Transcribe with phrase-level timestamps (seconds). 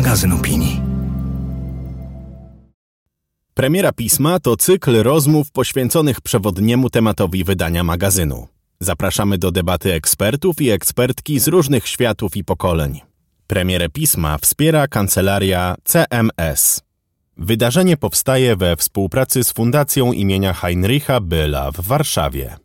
[0.00, 0.80] magazyn opinii.
[3.54, 8.48] Premiera pisma to cykl rozmów poświęconych przewodniemu tematowi wydania magazynu.
[8.80, 13.00] Zapraszamy do debaty ekspertów i ekspertki z różnych światów i pokoleń.
[13.46, 16.82] Premierę pisma wspiera kancelaria CMS.
[17.36, 22.56] Wydarzenie powstaje we współpracy z Fundacją imienia Heinricha Byla w Warszawie.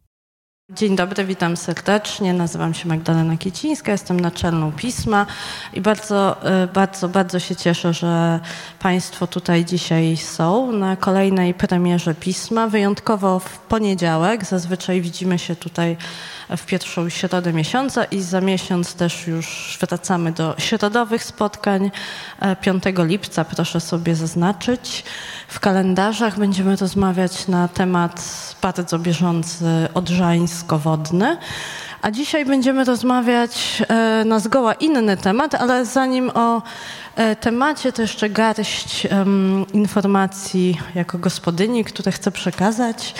[0.69, 2.33] Dzień dobry, witam serdecznie.
[2.33, 5.25] Nazywam się Magdalena Kiecińska, jestem naczelną pisma
[5.73, 8.39] i bardzo, y, bardzo, bardzo się cieszę, że
[8.79, 12.67] Państwo tutaj dzisiaj są na kolejnej premierze pisma.
[12.67, 15.97] Wyjątkowo w poniedziałek, zazwyczaj widzimy się tutaj
[16.49, 21.91] w pierwszą środę miesiąca i za miesiąc też już wracamy do środowych spotkań.
[22.61, 25.03] 5 e, lipca proszę sobie zaznaczyć.
[25.47, 28.23] W kalendarzach będziemy rozmawiać na temat
[28.61, 31.37] bardzo bieżący odrzańsko-wodny.
[32.01, 36.61] A dzisiaj będziemy rozmawiać e, na zgoła inny temat, ale zanim o
[37.15, 39.07] e, temacie to jeszcze garść
[39.73, 43.15] informacji jako gospodyni, które chcę przekazać.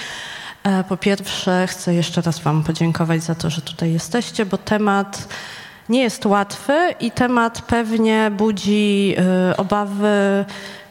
[0.66, 5.27] E, po pierwsze, chcę jeszcze raz Wam podziękować za to, że tutaj jesteście, bo temat
[5.89, 10.45] nie jest łatwy i temat pewnie budzi e, obawy,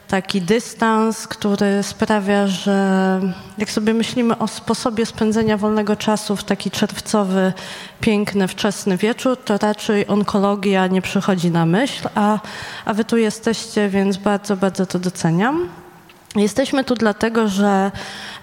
[0.08, 3.20] taki dystans, który sprawia, że
[3.58, 7.52] jak sobie myślimy o sposobie spędzenia wolnego czasu w taki czerwcowy,
[8.00, 12.38] piękny, wczesny wieczór, to raczej onkologia nie przychodzi na myśl, a,
[12.84, 15.83] a Wy tu jesteście, więc bardzo, bardzo to doceniam.
[16.36, 17.92] Jesteśmy tu dlatego, że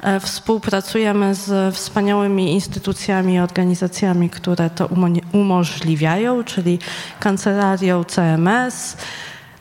[0.01, 4.89] e, współpracujemy z wspaniałymi instytucjami i organizacjami, które to
[5.33, 6.79] umożliwiają, czyli
[7.19, 8.97] kancelarią CMS.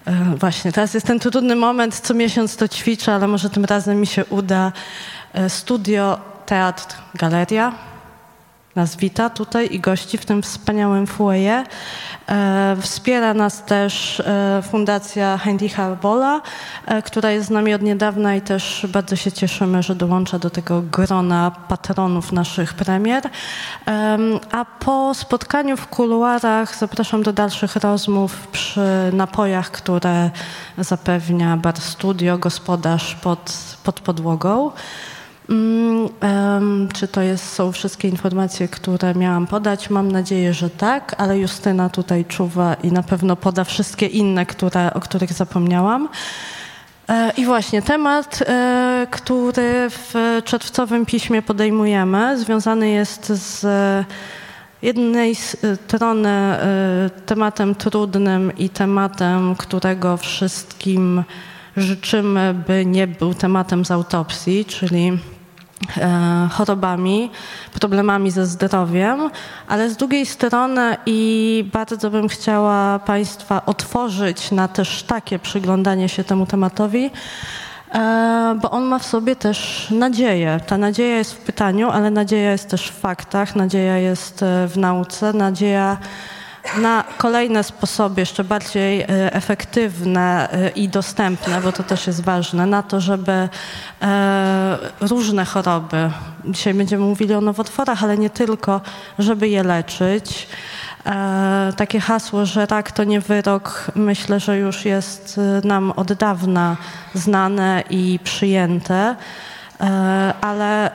[0.05, 4.01] E, właśnie, teraz jest ten trudny moment, co miesiąc to ćwiczę, ale może tym razem
[4.01, 4.73] mi się uda.
[5.33, 7.90] E, studio, teatr, galeria
[8.77, 11.67] nas wita tutaj i gości w tym wspaniałym foyer.
[12.29, 16.41] E, wspiera nas też e, Fundacja Heinricha Bola,
[16.87, 20.51] e, która jest z nami od niedawna i też bardzo się cieszymy, że dołącza do
[20.51, 23.31] tego grona patronów naszych premier.
[24.53, 28.81] A po spotkaniu w kuluarach zapraszam do dalszych rozmów przy
[29.13, 30.31] napojach, które
[30.79, 33.53] zapewnia Bar Studio, gospodarz pod,
[33.85, 34.71] pod podłogą.
[35.51, 39.91] Mm, czy to jest, są wszystkie informacje, które miałam podać?
[39.91, 44.95] Mam nadzieję, że tak, ale Justyna tutaj czuwa i na pewno poda wszystkie inne, które,
[44.95, 46.09] o których zapomniałam.
[47.09, 53.67] E, I właśnie temat, e, który w czerwcowym piśmie podejmujemy, związany jest z
[54.83, 56.57] jednej strony
[57.27, 61.25] tematem trudnym i tematem, którego wszystkim
[61.77, 65.40] życzymy, by nie był tematem z autopsji, czyli E,
[66.51, 67.31] chorobami,
[67.81, 69.31] problemami ze zdrowiem,
[69.69, 76.25] ale z drugiej strony i bardzo bym chciała Państwa otworzyć na też takie przyglądanie się
[76.25, 77.11] temu tematowi,
[77.95, 80.61] e, bo on ma w sobie też nadzieję.
[80.67, 84.77] Ta nadzieja jest w pytaniu, ale nadzieja jest też w faktach, nadzieja jest e, w
[84.77, 85.97] nauce, nadzieja
[86.79, 92.67] na kolejne sposoby, jeszcze bardziej e, efektywne e, i dostępne, bo to też jest ważne,
[92.67, 93.49] na to, żeby
[94.03, 96.11] e, różne choroby,
[96.45, 98.81] dzisiaj będziemy mówili o nowotworach, ale nie tylko,
[99.19, 100.49] żeby je leczyć.
[101.77, 106.77] Takie hasło, że rak to nie wyrok, myślę, że już jest nam od dawna
[107.15, 109.17] znane i przyjęte,
[110.41, 110.91] ale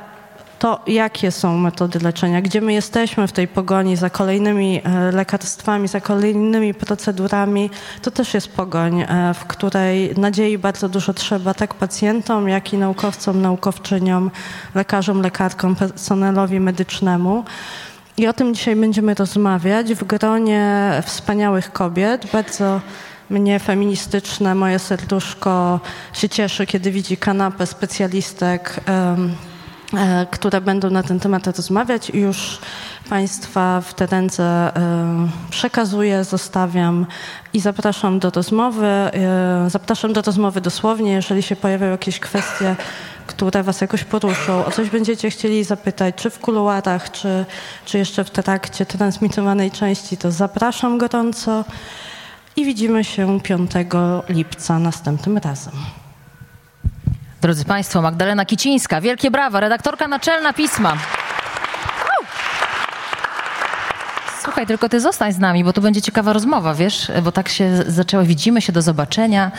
[0.66, 5.88] to jakie są metody leczenia, gdzie my jesteśmy w tej pogoni za kolejnymi e, lekarstwami,
[5.88, 7.70] za kolejnymi procedurami,
[8.02, 12.78] to też jest pogoń, e, w której nadziei bardzo dużo trzeba tak pacjentom, jak i
[12.78, 14.32] naukowcom, naukowczyniom,
[14.76, 17.44] lekarzom, lekarkom, personelowi medycznemu.
[18.18, 22.82] I o tym dzisiaj będziemy rozmawiać w gronie wspaniałych kobiet, bardzo
[23.30, 25.80] mnie feministyczne, moje serduszko
[26.14, 29.16] się cieszy, kiedy widzi kanapę specjalistek E,
[30.32, 32.60] które będą na ten temat rozmawiać już
[33.10, 37.06] Państwa w te ręce e, przekazuję, zostawiam
[37.54, 38.86] i zapraszam do rozmowy.
[38.88, 42.76] E, zapraszam do rozmowy dosłownie, jeżeli się pojawią jakieś kwestie,
[43.28, 47.46] które Was jakoś poruszą, o coś będziecie chcieli zapytać, czy w kuluarach, czy,
[47.86, 51.66] czy jeszcze w trakcie transmitowanej części, to zapraszam gorąco
[52.56, 53.72] i widzimy się 5
[54.30, 55.74] lipca następnym razem.
[57.46, 60.98] Drodzy Państwo, Magdalena Kicińska, wielkie brawa, redaktorka naczelna pisma.
[64.44, 67.84] Słuchaj, tylko ty zostań z nami, bo tu będzie ciekawa rozmowa, wiesz, bo tak się
[67.88, 69.52] zaczęło, widzimy się, do zobaczenia.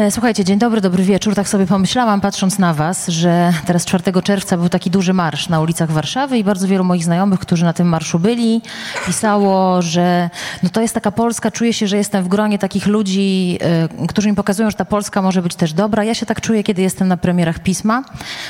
[0.00, 1.34] E, słuchajcie, dzień dobry, dobry wieczór.
[1.34, 5.60] Tak sobie pomyślałam, patrząc na Was, że teraz 4 czerwca był taki duży marsz na
[5.60, 8.62] ulicach Warszawy i bardzo wielu moich znajomych, którzy na tym marszu byli,
[9.06, 10.30] pisało, że
[10.62, 13.58] no to jest taka Polska, czuję się, że jestem w gronie takich ludzi,
[14.02, 16.04] y, którzy mi pokazują, że ta Polska może być też dobra.
[16.04, 18.04] Ja się tak czuję, kiedy jestem na premierach pisma,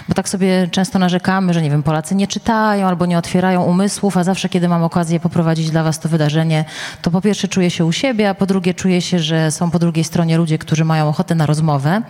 [0.09, 4.17] bo tak sobie często narzekamy, że nie wiem, Polacy nie czytają albo nie otwierają umysłów,
[4.17, 6.65] a zawsze, kiedy mam okazję poprowadzić dla Was to wydarzenie,
[7.03, 9.79] to po pierwsze czuję się u siebie, a po drugie czuję się, że są po
[9.79, 12.03] drugiej stronie ludzie, którzy mają ochotę na rozmowę.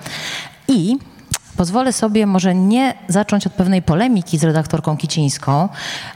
[0.68, 0.96] I
[1.56, 5.68] pozwolę sobie może nie zacząć od pewnej polemiki z redaktorką Kicińską,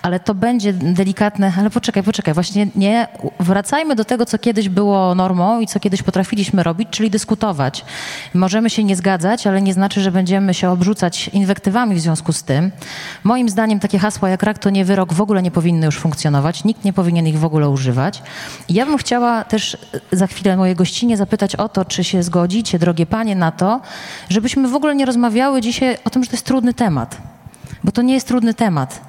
[0.02, 3.08] ale to będzie delikatne, ale poczekaj, poczekaj, właśnie nie,
[3.40, 7.84] wracajmy do tego, co kiedyś było normą i co kiedyś potrafiliśmy robić, czyli dyskutować.
[8.34, 12.42] Możemy się nie zgadzać, ale nie znaczy, że będziemy się obrzucać inwektywami w związku z
[12.42, 12.72] tym.
[13.24, 16.64] Moim zdaniem takie hasła jak rak to nie wyrok w ogóle nie powinny już funkcjonować,
[16.64, 18.22] nikt nie powinien ich w ogóle używać.
[18.68, 19.76] Ja bym chciała też
[20.12, 23.80] za chwilę moje gościnie zapytać o to, czy się zgodzicie, drogie panie, na to,
[24.28, 27.16] żebyśmy w ogóle nie rozmawiali rozmawiały dzisiaj o tym, że to jest trudny temat,
[27.84, 29.00] bo to nie jest trudny temat.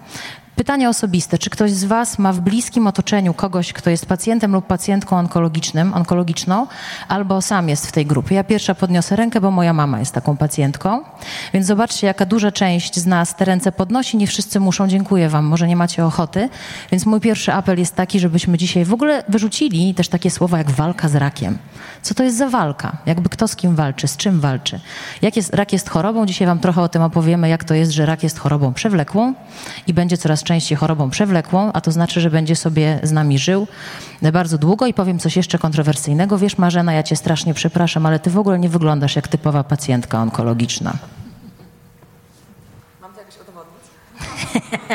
[0.55, 1.37] Pytanie osobiste.
[1.37, 5.93] Czy ktoś z Was ma w bliskim otoczeniu kogoś, kto jest pacjentem lub pacjentką onkologicznym,
[5.93, 6.67] onkologiczną,
[7.07, 8.35] albo sam jest w tej grupie?
[8.35, 11.03] Ja pierwsza podniosę rękę, bo moja mama jest taką pacjentką.
[11.53, 14.17] Więc zobaczcie, jaka duża część z nas te ręce podnosi.
[14.17, 14.87] Nie wszyscy muszą.
[14.87, 15.45] Dziękuję Wam.
[15.45, 16.49] Może nie macie ochoty.
[16.91, 20.71] Więc mój pierwszy apel jest taki, żebyśmy dzisiaj w ogóle wyrzucili też takie słowa jak
[20.71, 21.57] walka z rakiem.
[22.01, 22.97] Co to jest za walka?
[23.05, 24.79] Jakby kto z kim walczy, z czym walczy?
[25.21, 26.25] Jak jest, rak jest chorobą?
[26.25, 29.33] Dzisiaj Wam trochę o tym opowiemy, jak to jest, że rak jest chorobą przewlekłą
[29.87, 33.67] i będzie coraz częściej chorobą przewlekłą, a to znaczy, że będzie sobie z nami żył
[34.33, 36.37] bardzo długo i powiem coś jeszcze kontrowersyjnego.
[36.37, 40.21] Wiesz, Marzena, ja cię strasznie przepraszam, ale ty w ogóle nie wyglądasz jak typowa pacjentka
[40.21, 40.93] onkologiczna.
[43.01, 43.83] Mam to jakoś udowodnić?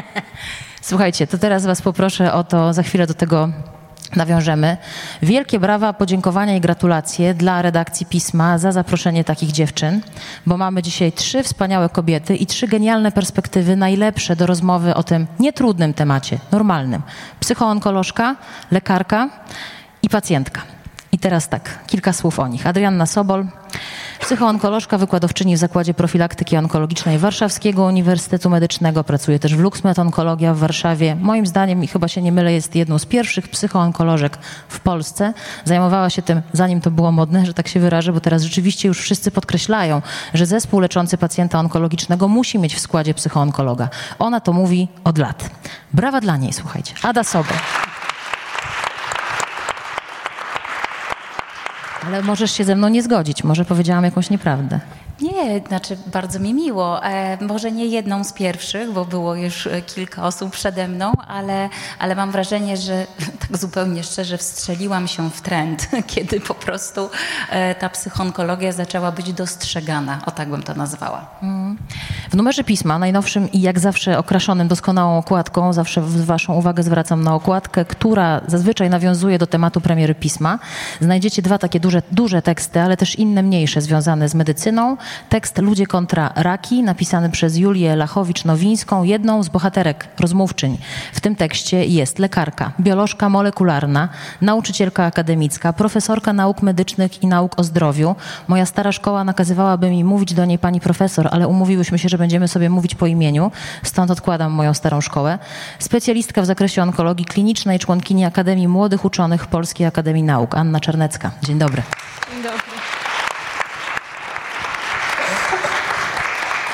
[0.90, 3.48] Słuchajcie, to teraz was poproszę o to, za chwilę do tego
[4.16, 4.76] nawiążemy.
[5.22, 10.00] Wielkie brawa, podziękowania i gratulacje dla redakcji Pisma za zaproszenie takich dziewczyn,
[10.46, 15.26] bo mamy dzisiaj trzy wspaniałe kobiety i trzy genialne perspektywy, najlepsze do rozmowy o tym
[15.40, 17.02] nietrudnym temacie, normalnym.
[17.40, 18.36] Psychoonkolożka,
[18.70, 19.28] lekarka
[20.02, 20.79] i pacjentka.
[21.20, 22.66] Teraz tak, kilka słów o nich.
[22.66, 23.46] Adrianna Sobol,
[24.20, 29.04] psychoonkolożka, wykładowczyni w Zakładzie Profilaktyki Onkologicznej Warszawskiego Uniwersytetu Medycznego.
[29.04, 31.16] Pracuje też w LuxMed Onkologia w Warszawie.
[31.20, 34.38] Moim zdaniem, i chyba się nie mylę, jest jedną z pierwszych psychoonkolożek
[34.68, 35.32] w Polsce.
[35.64, 39.00] Zajmowała się tym, zanim to było modne, że tak się wyrażę, bo teraz rzeczywiście już
[39.00, 40.02] wszyscy podkreślają,
[40.34, 43.88] że zespół leczący pacjenta onkologicznego musi mieć w składzie psychoonkologa.
[44.18, 45.50] Ona to mówi od lat.
[45.94, 46.94] Brawa dla niej, słuchajcie.
[47.02, 47.56] Ada Sobol.
[52.06, 54.80] Ale możesz się ze mną nie zgodzić, może powiedziałam jakąś nieprawdę.
[55.20, 57.04] Nie, znaczy bardzo mi miło.
[57.04, 61.68] E, może nie jedną z pierwszych, bo było już e, kilka osób przede mną, ale,
[61.98, 63.06] ale mam wrażenie, że
[63.48, 67.10] tak zupełnie szczerze wstrzeliłam się w trend, kiedy po prostu
[67.50, 70.18] e, ta psychonkologia zaczęła być dostrzegana.
[70.26, 71.26] O tak bym to nazwała.
[71.42, 71.78] Mm.
[72.30, 77.34] W numerze pisma, najnowszym i jak zawsze okraszonym doskonałą okładką, zawsze waszą uwagę zwracam na
[77.34, 80.58] okładkę, która zazwyczaj nawiązuje do tematu premiery pisma.
[81.00, 84.96] Znajdziecie dwa takie duże, duże teksty, ale też inne mniejsze związane z medycyną
[85.28, 90.78] Tekst Ludzie kontra raki, napisany przez Julię Lachowicz-Nowińską, jedną z bohaterek rozmówczyń.
[91.12, 94.08] W tym tekście jest lekarka, biolożka molekularna,
[94.40, 98.16] nauczycielka akademicka, profesorka nauk medycznych i nauk o zdrowiu.
[98.48, 102.48] Moja stara szkoła nakazywałaby mi mówić do niej pani profesor, ale umówiłyśmy się, że będziemy
[102.48, 103.50] sobie mówić po imieniu,
[103.82, 105.38] stąd odkładam moją starą szkołę.
[105.78, 111.30] Specjalistka w zakresie onkologii klinicznej, członkini Akademii Młodych Uczonych Polskiej Akademii Nauk, Anna Czarnecka.
[111.42, 111.82] Dzień dobry.
[112.32, 112.59] Dzień dobry.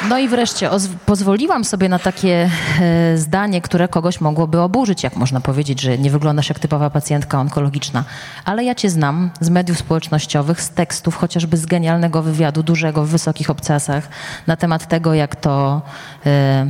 [0.09, 0.71] No i wreszcie
[1.07, 6.11] pozwoliłam sobie na takie e, zdanie, które kogoś mogłoby oburzyć, jak można powiedzieć, że nie
[6.11, 8.05] wyglądasz jak typowa pacjentka onkologiczna.
[8.45, 13.09] Ale ja cię znam z mediów społecznościowych, z tekstów, chociażby z genialnego wywiadu, dużego w
[13.09, 14.09] wysokich obcasach,
[14.47, 15.83] na temat tego, jak to...
[16.27, 16.67] E,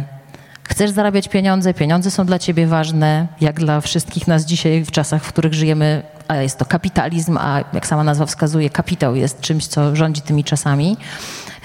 [0.63, 5.25] chcesz zarabiać pieniądze, pieniądze są dla ciebie ważne, jak dla wszystkich nas dzisiaj w czasach,
[5.25, 9.67] w których żyjemy, a jest to kapitalizm, a jak sama nazwa wskazuje, kapitał jest czymś,
[9.67, 10.97] co rządzi tymi czasami.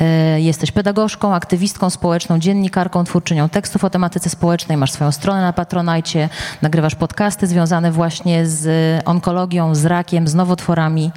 [0.02, 5.54] E, jesteś pedagogzką, aktywistką społeczną, dziennikarką, twórczynią tekstów o tematyce społecznej, masz swoją stronę na
[5.54, 6.30] Patronajcie,
[6.62, 8.68] nagrywasz podcasty związane właśnie z
[9.06, 11.12] onkologią, z rakiem, z nowotworami.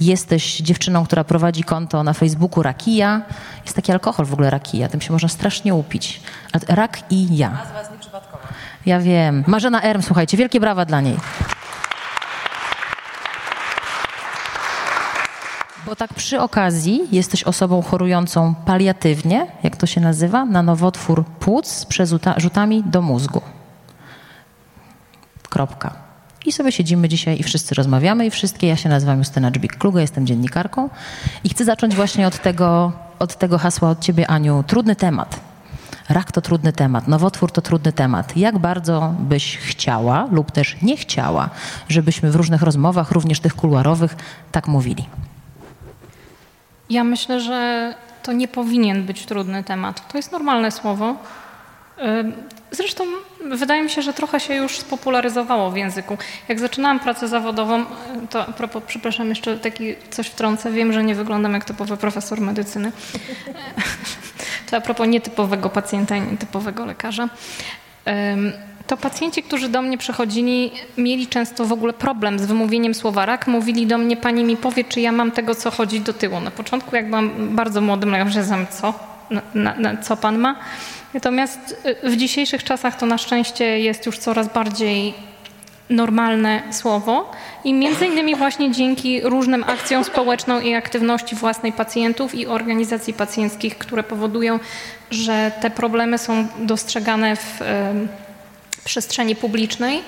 [0.00, 3.22] Jesteś dziewczyną, która prowadzi konto na Facebooku Rakija.
[3.64, 6.20] Jest taki alkohol w ogóle Rakija, tym się można strasznie upić.
[6.68, 7.50] Rak i ja.
[7.50, 8.48] Nazwa jest nieprzypadkowa.
[8.86, 9.44] Ja wiem.
[9.46, 11.16] Marzena Erm, słuchajcie, wielkie brawa dla niej.
[15.90, 21.66] Bo tak przy okazji jesteś osobą chorującą paliatywnie, jak to się nazywa, na nowotwór płuc
[21.66, 23.40] z przerzutami do mózgu.
[25.48, 25.94] Kropka.
[26.46, 28.66] I sobie siedzimy dzisiaj i wszyscy rozmawiamy i wszystkie.
[28.66, 30.90] Ja się nazywam Justyna Dżbik-Kluga, jestem dziennikarką
[31.44, 34.64] i chcę zacząć właśnie od tego, od tego hasła od ciebie, Aniu.
[34.66, 35.40] Trudny temat.
[36.08, 38.36] Rak to trudny temat, nowotwór to trudny temat.
[38.36, 41.50] Jak bardzo byś chciała lub też nie chciała,
[41.88, 44.16] żebyśmy w różnych rozmowach, również tych kuluarowych,
[44.52, 45.06] tak mówili?
[46.90, 50.08] Ja myślę, że to nie powinien być trudny temat.
[50.08, 51.16] To jest normalne słowo.
[52.70, 53.04] Zresztą
[53.50, 56.18] wydaje mi się, że trochę się już spopularyzowało w języku.
[56.48, 57.84] Jak zaczynałam pracę zawodową,
[58.30, 60.72] to a propos, przepraszam, jeszcze taki coś wtrącę.
[60.72, 62.92] Wiem, że nie wyglądam jak typowy profesor medycyny.
[64.70, 67.28] To a propos nietypowego pacjenta i nietypowego lekarza.
[68.90, 73.46] To pacjenci, którzy do mnie przychodzili, mieli często w ogóle problem z wymówieniem słowa rak.
[73.46, 76.40] Mówili do mnie, pani mi powie, czy ja mam tego, co chodzi do tyłu.
[76.40, 78.94] Na początku, jak byłam bardzo młodym lekarzem, co?
[79.54, 80.56] Na, na, co pan ma?
[81.14, 85.14] Natomiast y, w dzisiejszych czasach to na szczęście jest już coraz bardziej
[85.90, 87.32] normalne słowo
[87.64, 93.78] i między innymi właśnie dzięki różnym akcjom społeczną i aktywności własnej pacjentów i organizacji pacjenckich,
[93.78, 94.58] które powodują,
[95.10, 97.60] że te problemy są dostrzegane w
[98.90, 100.02] przestrzeni publicznej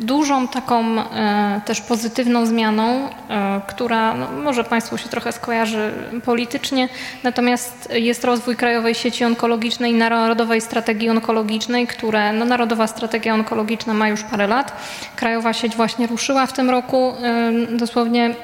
[0.00, 5.92] Dużą taką e, też pozytywną zmianą, e, która no, może Państwu się trochę skojarzy
[6.24, 6.88] politycznie,
[7.22, 13.94] natomiast jest rozwój Krajowej Sieci Onkologicznej i Narodowej Strategii Onkologicznej, które no, Narodowa Strategia Onkologiczna
[13.94, 14.72] ma już parę lat.
[15.16, 18.34] Krajowa sieć właśnie ruszyła w tym roku, e, dosłownie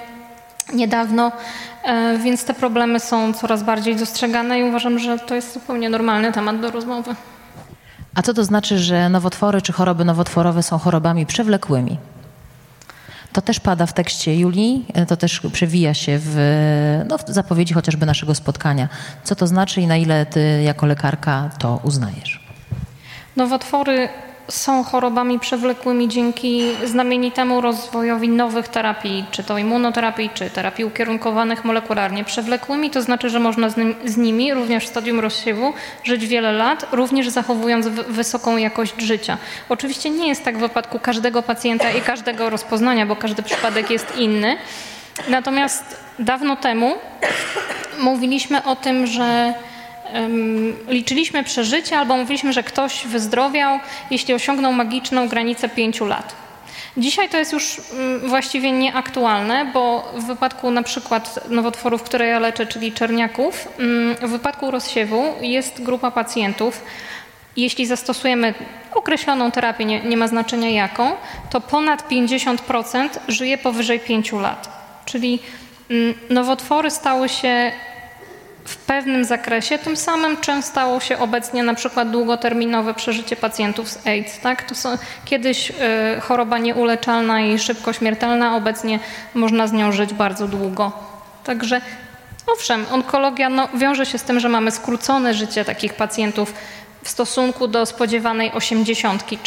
[0.75, 1.33] niedawno,
[2.19, 6.61] więc te problemy są coraz bardziej dostrzegane i uważam, że to jest zupełnie normalny temat
[6.61, 7.15] do rozmowy.
[8.15, 11.99] A co to znaczy, że nowotwory czy choroby nowotworowe są chorobami przewlekłymi?
[13.33, 16.37] To też pada w tekście Julii, to też przewija się w,
[17.09, 18.89] no, w zapowiedzi chociażby naszego spotkania.
[19.25, 22.47] Co to znaczy i na ile ty jako lekarka to uznajesz?
[23.37, 24.09] Nowotwory
[24.53, 32.25] są chorobami przewlekłymi dzięki znamienitemu rozwojowi nowych terapii, czy to immunoterapii, czy terapii ukierunkowanych molekularnie.
[32.25, 35.73] Przewlekłymi to znaczy, że można z, z nimi również w stadium rozsiewu
[36.05, 39.39] żyć wiele lat, również zachowując wysoką jakość życia.
[39.69, 44.17] Oczywiście nie jest tak w wypadku każdego pacjenta i każdego rozpoznania, bo każdy przypadek jest
[44.19, 44.57] inny.
[45.29, 46.95] Natomiast dawno temu
[47.99, 49.55] mówiliśmy o tym, że
[50.89, 56.35] liczyliśmy przeżycie albo mówiliśmy, że ktoś wyzdrowiał, jeśli osiągnął magiczną granicę pięciu lat.
[56.97, 62.39] Dzisiaj to jest już mm, właściwie nieaktualne, bo w wypadku na przykład nowotworów, które ja
[62.39, 66.85] leczę, czyli czerniaków, mm, w wypadku rozsiewu jest grupa pacjentów,
[67.57, 68.55] jeśli zastosujemy
[68.95, 71.13] określoną terapię, nie, nie ma znaczenia jaką,
[71.51, 74.69] to ponad 50% żyje powyżej 5 lat.
[75.05, 75.39] Czyli
[75.91, 77.73] mm, nowotwory stały się
[78.65, 84.07] w pewnym zakresie, tym samym czym stało się obecnie na przykład długoterminowe przeżycie pacjentów z
[84.07, 84.41] AIDS.
[84.41, 84.63] Tak?
[84.63, 85.75] To są kiedyś y,
[86.21, 88.99] choroba nieuleczalna i szybko śmiertelna, obecnie
[89.35, 90.93] można z nią żyć bardzo długo.
[91.45, 91.81] Także
[92.53, 96.55] owszem, onkologia no, wiąże się z tym, że mamy skrócone życie takich pacjentów
[97.03, 99.39] w stosunku do spodziewanej osiemdziesiątki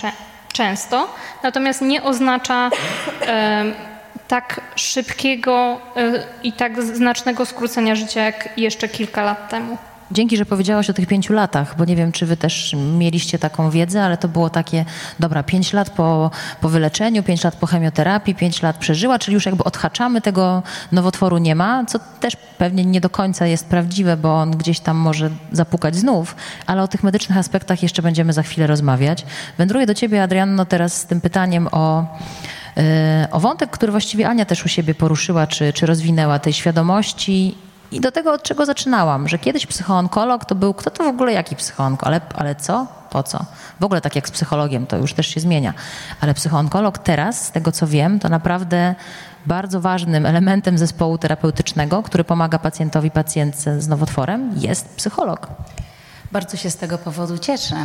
[0.53, 1.07] często,
[1.43, 3.94] natomiast nie oznacza y,
[4.27, 9.77] tak szybkiego y, i tak znacznego skrócenia życia jak jeszcze kilka lat temu.
[10.11, 13.69] Dzięki, że powiedziałaś o tych pięciu latach, bo nie wiem, czy wy też mieliście taką
[13.69, 14.85] wiedzę, ale to było takie,
[15.19, 16.31] dobra, pięć lat po,
[16.61, 21.37] po wyleczeniu, pięć lat po chemioterapii, pięć lat przeżyła, czyli już jakby odhaczamy, tego nowotworu
[21.37, 25.29] nie ma, co też pewnie nie do końca jest prawdziwe, bo on gdzieś tam może
[25.51, 26.35] zapukać znów,
[26.65, 29.25] ale o tych medycznych aspektach jeszcze będziemy za chwilę rozmawiać.
[29.57, 32.05] Wędruję do ciebie, Adrianno, teraz z tym pytaniem o
[32.77, 37.55] E, o wątek, który właściwie Ania też u siebie poruszyła, czy, czy rozwinęła tej świadomości
[37.95, 41.33] i do tego, od czego zaczynałam, że kiedyś psychoonkolog to był, kto to w ogóle
[41.33, 42.87] jaki psychoonkolog, ale, ale co?
[43.09, 43.45] Po co?
[43.79, 45.73] W ogóle tak jak z psychologiem, to już też się zmienia.
[46.21, 48.95] Ale psychoonkolog teraz, z tego co wiem, to naprawdę
[49.45, 55.47] bardzo ważnym elementem zespołu terapeutycznego, który pomaga pacjentowi, pacjentce z nowotworem, jest psycholog.
[56.31, 57.75] Bardzo się z tego powodu cieszę.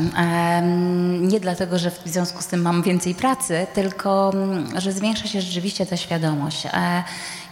[1.20, 5.40] Nie dlatego, że w związku z tym mam więcej pracy, tylko mm, że zwiększa się
[5.40, 6.66] rzeczywiście ta świadomość.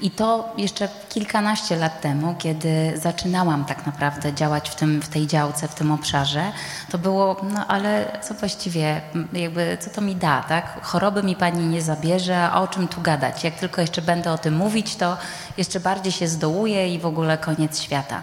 [0.01, 5.27] I to jeszcze kilkanaście lat temu, kiedy zaczynałam tak naprawdę działać w, tym, w tej
[5.27, 6.53] działce, w tym obszarze,
[6.91, 9.01] to było, no ale co właściwie,
[9.33, 10.81] jakby, co to mi da, tak?
[10.83, 13.45] Choroby mi pani nie zabierze, a o czym tu gadać?
[13.45, 15.17] Jak tylko jeszcze będę o tym mówić, to
[15.57, 18.23] jeszcze bardziej się zdołuję i w ogóle koniec świata.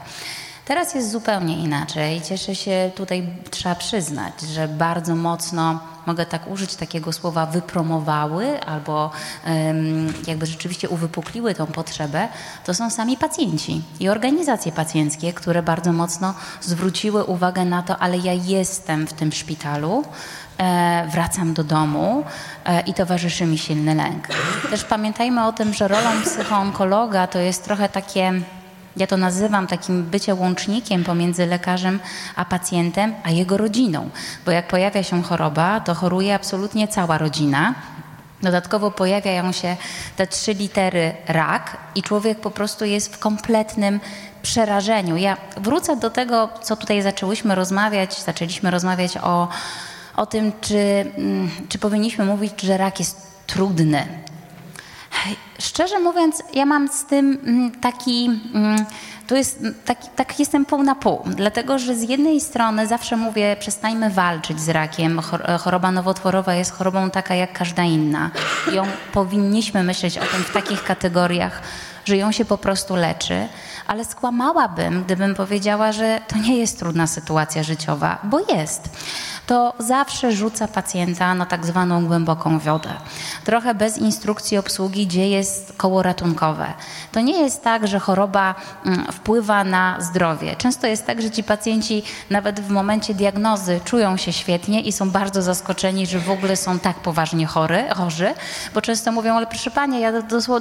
[0.65, 2.22] Teraz jest zupełnie inaczej.
[2.22, 9.12] Cieszę się, tutaj trzeba przyznać, że bardzo mocno, mogę tak użyć takiego słowa, wypromowały albo
[9.48, 12.27] um, jakby rzeczywiście uwypukliły tą potrzebę,
[12.63, 18.17] to są sami pacjenci i organizacje pacjenckie, które bardzo mocno zwróciły uwagę na to, ale
[18.17, 20.03] ja jestem w tym szpitalu,
[20.57, 22.24] e, wracam do domu
[22.65, 24.27] e, i towarzyszy mi silny lęk.
[24.69, 28.34] Też pamiętajmy o tym, że rolą psychoonkologa to jest trochę takie
[28.97, 31.99] ja to nazywam takim bycie łącznikiem pomiędzy lekarzem
[32.35, 34.09] a pacjentem, a jego rodziną.
[34.45, 37.73] Bo jak pojawia się choroba, to choruje absolutnie cała rodzina.
[38.41, 39.77] Dodatkowo pojawiają się
[40.15, 43.99] te trzy litery rak i człowiek po prostu jest w kompletnym
[44.41, 45.17] przerażeniu.
[45.17, 49.47] Ja wrócę do tego, co tutaj zaczęłyśmy rozmawiać, zaczęliśmy rozmawiać o,
[50.15, 54.07] o tym, czy, mm, czy powinniśmy mówić, że rak jest trudny.
[55.60, 58.86] Szczerze mówiąc, ja mam z tym mm, taki, mm,
[59.27, 63.55] to jest taki, tak jestem pół na pół, dlatego że z jednej strony zawsze mówię,
[63.60, 65.22] przestańmy walczyć z rakiem.
[65.60, 68.31] Choroba nowotworowa jest chorobą taka jak każda inna.
[68.72, 71.62] Ją powinniśmy myśleć o tym w takich kategoriach,
[72.05, 73.48] że ją się po prostu leczy,
[73.88, 78.89] ale skłamałabym, gdybym powiedziała, że to nie jest trudna sytuacja życiowa, bo jest
[79.47, 82.89] to zawsze rzuca pacjenta na tak zwaną głęboką wodę.
[83.43, 86.73] Trochę bez instrukcji obsługi, gdzie jest koło ratunkowe.
[87.11, 90.55] To nie jest tak, że choroba mm, wpływa na zdrowie.
[90.55, 95.09] Często jest tak, że ci pacjenci nawet w momencie diagnozy czują się świetnie i są
[95.09, 98.33] bardzo zaskoczeni, że w ogóle są tak poważnie chory, chorzy,
[98.73, 100.11] bo często mówią, ale proszę Pani, ja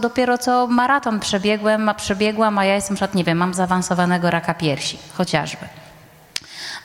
[0.01, 4.55] dopiero co maraton przebiegłem, a przebiegłam, a ja jestem, przykład, nie wiem, mam zaawansowanego raka
[4.55, 5.69] piersi, chociażby.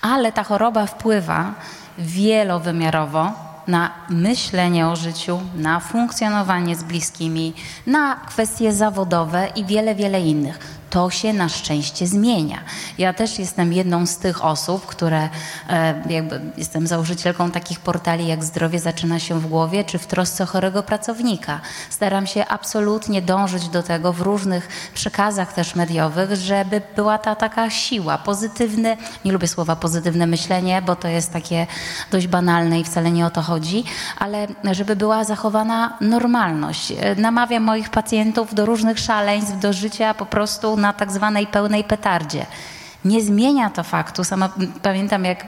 [0.02, 1.54] Ale ta choroba wpływa
[2.00, 3.32] wielowymiarowo
[3.68, 7.54] na myślenie o życiu, na funkcjonowanie z bliskimi,
[7.88, 12.60] na kwestie zawodowe i wiele, wiele innych to się na szczęście zmienia.
[12.98, 15.30] Ja też jestem jedną z tych osób, które
[15.70, 20.46] e, jakby jestem założycielką takich portali jak Zdrowie zaczyna się w głowie, czy w trosce
[20.46, 21.62] chorego pracownika.
[21.90, 27.70] Staram się absolutnie dążyć do tego w różnych przekazach też mediowych, żeby była ta taka
[27.70, 31.68] siła, pozytywny, nie lubię słowa pozytywne myślenie, bo to jest takie
[32.12, 33.84] dość banalne i wcale nie o to chodzi,
[34.18, 36.92] ale żeby była zachowana normalność.
[36.92, 41.84] E, namawiam moich pacjentów do różnych szaleństw, do życia po prostu na tak zwanej pełnej
[41.84, 42.46] petardzie.
[43.06, 44.24] Nie zmienia to faktu.
[44.24, 44.50] Sama
[44.82, 45.46] pamiętam, jak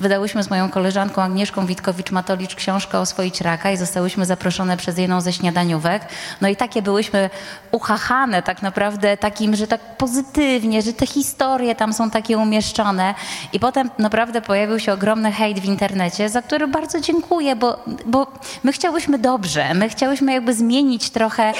[0.00, 5.20] wydałyśmy z moją koleżanką Agnieszką Witkowicz-Matolicz książkę o swoich raka i zostałyśmy zaproszone przez jedną
[5.20, 6.02] ze śniadaniówek.
[6.40, 7.30] No i takie byłyśmy
[7.70, 13.14] uchachane tak naprawdę takim, że tak pozytywnie, że te historie tam są takie umieszczone.
[13.52, 18.26] I potem naprawdę pojawił się ogromny hejt w internecie, za który bardzo dziękuję, bo, bo
[18.62, 21.52] my chciałyśmy dobrze, my chciałyśmy jakby zmienić trochę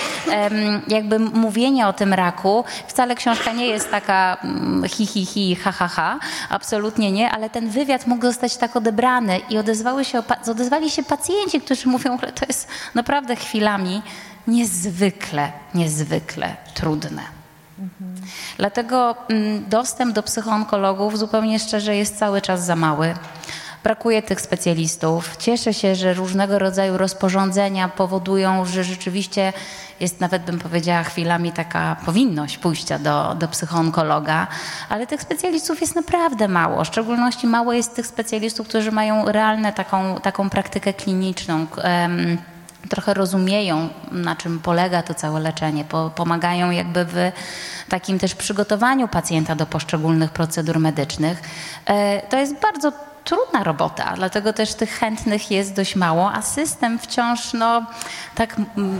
[0.88, 2.64] jakby mówienie o tym raku.
[2.88, 6.18] Wcale książka nie jest taka um, hi, hi, hi, ha, ha, ha.
[6.50, 11.60] Absolutnie nie, ale ten wywiad mógł zostać tak odebrany i odezwały się, odezwali się pacjenci,
[11.60, 14.02] którzy mówią, że to jest naprawdę chwilami
[14.46, 17.22] niezwykle, niezwykle trudne.
[18.56, 23.14] Dlatego mm, dostęp do psychoonkologów zupełnie szczerze jest cały czas za mały.
[23.84, 25.36] Brakuje tych specjalistów.
[25.36, 29.52] Cieszę się, że różnego rodzaju rozporządzenia powodują, że rzeczywiście
[30.00, 34.46] jest nawet, bym powiedziała, chwilami taka powinność pójścia do, do psychoonkologa,
[34.88, 36.84] ale tych specjalistów jest naprawdę mało.
[36.84, 41.66] W szczególności mało jest tych specjalistów, którzy mają realną taką, taką praktykę kliniczną.
[41.84, 42.38] Um,
[42.88, 47.32] trochę rozumieją, na czym polega to całe leczenie, pomagają jakby w
[47.88, 51.42] takim też przygotowaniu pacjenta do poszczególnych procedur medycznych.
[51.86, 52.92] E, to jest bardzo
[53.30, 57.86] trudna robota, dlatego też tych chętnych jest dość mało, a system wciąż no,
[58.34, 58.56] tak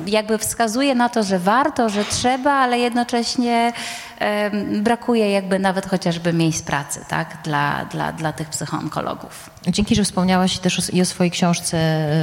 [0.06, 3.72] jakby wskazuje na to, że warto, że trzeba, ale jednocześnie
[4.18, 4.50] e,
[4.82, 9.50] brakuje jakby nawet chociażby miejsc pracy tak, dla, dla, dla tych psychoonkologów.
[9.68, 11.78] Dzięki, że wspomniałaś też i o swojej książce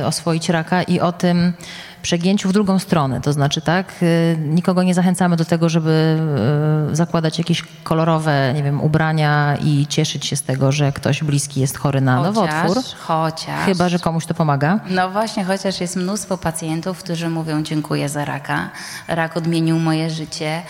[0.05, 1.53] Oswoić raka i o tym,
[2.07, 3.21] przegięciu w drugą stronę.
[3.21, 6.19] To znaczy, tak, y, nikogo nie zachęcamy do tego, żeby
[6.91, 11.61] y, zakładać jakieś kolorowe, nie wiem, ubrania i cieszyć się z tego, że ktoś bliski
[11.61, 12.83] jest chory na chociaż, nowotwór.
[12.97, 13.65] Chociaż.
[13.65, 14.79] Chyba, że komuś to pomaga.
[14.89, 18.69] No właśnie, chociaż jest mnóstwo pacjentów, którzy mówią dziękuję za raka.
[19.07, 20.61] Rak odmienił moje życie.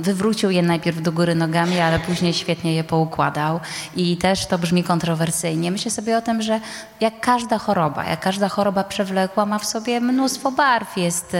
[0.00, 3.60] Wywrócił je najpierw do góry nogami, ale później świetnie je poukładał.
[3.96, 5.70] I też to brzmi kontrowersyjnie.
[5.70, 6.60] Myślę sobie o tym, że
[7.00, 10.19] jak każda choroba, jak każda choroba przewlekła ma w sobie mnóstwo
[10.56, 10.96] barw.
[10.96, 11.36] Jest,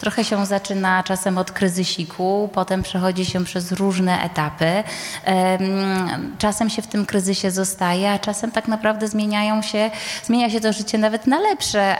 [0.00, 4.84] trochę się zaczyna czasem od kryzysiku, potem przechodzi się przez różne etapy.
[6.38, 9.90] Czasem się w tym kryzysie zostaje, a czasem tak naprawdę zmieniają się,
[10.24, 11.96] zmienia się to życie nawet na lepsze.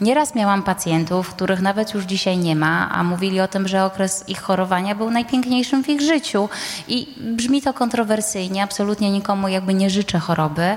[0.00, 4.24] Nieraz miałam pacjentów, których nawet już dzisiaj nie ma, a mówili o tym, że okres
[4.28, 6.48] ich chorowania był najpiękniejszym w ich życiu.
[6.88, 10.76] I brzmi to kontrowersyjnie, absolutnie nikomu jakby nie życzę choroby, e,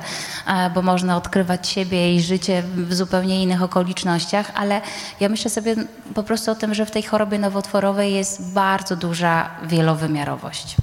[0.70, 4.23] bo można odkrywać siebie i życie w zupełnie innych okolicznościach
[4.56, 4.82] ale
[5.20, 5.76] ja myślę sobie
[6.16, 10.76] po prostu o tym, że w tej chorobie nowotworowej jest bardzo duża wielowymiarowość.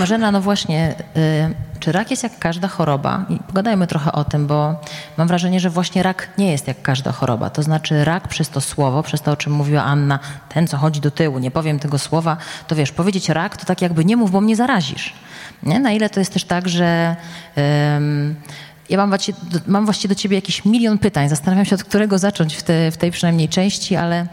[0.00, 3.24] Marzena, no właśnie, y, czy rak jest jak każda choroba?
[3.28, 4.80] I pogadajmy trochę o tym, bo
[5.16, 7.50] mam wrażenie, że właśnie rak nie jest jak każda choroba.
[7.50, 11.00] To znaczy rak przez to słowo, przez to, o czym mówiła Anna, ten, co chodzi
[11.00, 12.36] do tyłu, nie powiem tego słowa,
[12.66, 15.14] to wiesz, powiedzieć rak, to tak jakby nie mów, bo mnie zarazisz.
[15.62, 15.80] Nie?
[15.80, 17.16] Na ile to jest też tak, że...
[18.90, 19.18] ja mam
[19.66, 21.28] mam właściwie do ciebie jakiś milion pytań.
[21.28, 24.26] Zastanawiam się, od którego zacząć w, te, w tej przynajmniej części, ale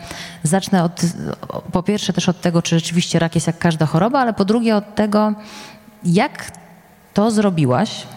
[0.44, 1.02] zacznę od,
[1.72, 4.76] po pierwsze też od tego, czy rzeczywiście rak jest jak każda choroba, ale po drugie
[4.76, 5.34] od tego,
[6.04, 6.52] jak
[7.14, 8.08] to zrobiłaś,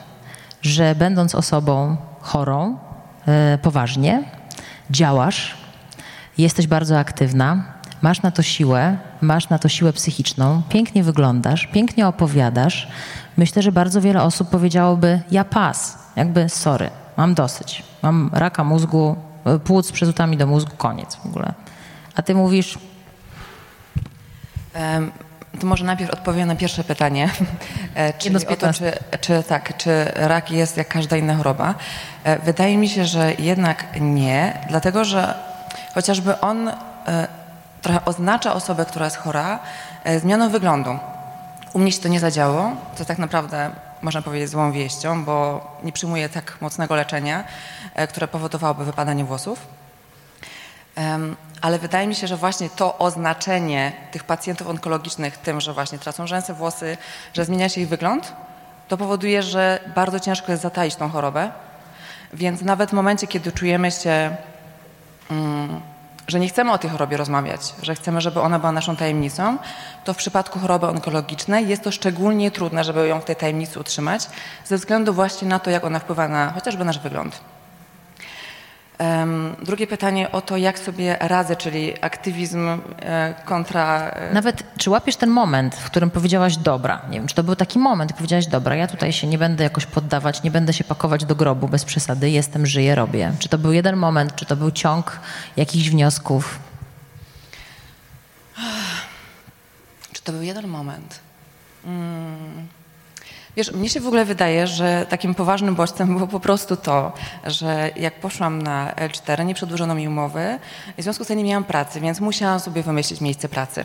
[0.62, 2.79] że będąc osobą chorą,
[3.29, 4.22] e, poważnie,
[4.90, 5.55] działasz,
[6.38, 12.07] jesteś bardzo aktywna, masz na to siłę, masz na to siłę psychiczną, pięknie wyglądasz, pięknie
[12.07, 12.89] opowiadasz.
[13.37, 17.83] Myślę, że bardzo wiele osób powiedziałoby: Ja pas, jakby sorry, mam dosyć.
[18.03, 21.53] Mam raka mózgu, e, płuc przerzutami do mózgu, koniec w ogóle.
[22.17, 22.79] A ty mówisz,
[24.75, 25.11] Em,
[25.61, 27.29] To może najpierw odpowiem na pierwsze pytanie.
[27.95, 28.93] E, Czyli z o to, 15.
[29.11, 31.75] czy, czy tak, czy rak jest jak każda inna choroba.
[32.25, 35.35] E, Wydaje mi się, że jednak nie, dlatego że
[35.95, 36.71] chociażby on
[37.83, 39.59] trochę oznacza osobę, która jest chora,
[40.05, 40.99] e, zmianą wyglądu.
[41.73, 43.71] U mnie się to nie zadziało, to tak naprawdę
[44.03, 47.45] można powiedzieć złą wieścią, bo nie przyjmuję tak mocnego leczenia,
[47.95, 49.66] e, które powodowałoby wypadanie włosów.
[51.61, 56.27] Ale wydaje mi się, że właśnie to oznaczenie tych pacjentów onkologicznych tym, że właśnie tracą
[56.27, 56.97] rzęsy, włosy,
[57.35, 58.33] że zmienia się ich wygląd,
[58.88, 61.51] to powoduje, że bardzo ciężko jest zataić tą chorobę.
[62.33, 64.37] Więc nawet w momencie, kiedy czujemy się,
[65.31, 65.81] mm,
[66.31, 69.59] że nie chcemy o tej chorobie rozmawiać, że chcemy, żeby ona była naszą tajemnicą,
[70.05, 74.27] to w przypadku choroby onkologicznej jest to szczególnie trudne, żeby ją w tej tajemnicy utrzymać,
[74.64, 77.40] ze względu właśnie na to, jak ona wpływa na chociażby nasz wygląd.
[79.63, 82.69] Drugie pytanie o to, jak sobie radzę, czyli aktywizm
[83.03, 84.11] e, kontra.
[84.11, 87.03] e, Nawet czy łapiesz ten moment, w którym powiedziałaś dobra?
[87.11, 89.87] Nie wiem, czy to był taki moment, powiedziałaś dobra, ja tutaj się nie będę jakoś
[89.87, 93.33] poddawać, nie będę się pakować do grobu bez przesady, jestem, żyję, robię.
[93.39, 95.21] Czy to był jeden moment, czy to był ciąg
[95.57, 96.59] jakichś wniosków?
[100.13, 101.21] Czy to był jeden moment?
[101.85, 102.69] Mm.
[103.61, 107.12] Wiesz, mnie się w ogóle wydaje, że takim poważnym bodźcem było po prostu to,
[107.46, 110.59] że jak poszłam na L4, nie przedłużono mi umowy
[110.99, 113.85] w związku z tym nie miałam pracy, więc musiałam sobie wymyślić miejsce pracy.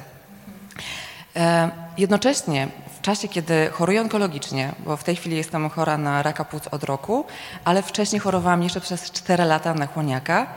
[1.35, 6.45] E, Jednocześnie w czasie, kiedy choruję onkologicznie, bo w tej chwili jestem chora na raka
[6.45, 7.25] płuc od roku,
[7.65, 10.47] ale wcześniej chorowałam jeszcze przez 4 lata na chłoniaka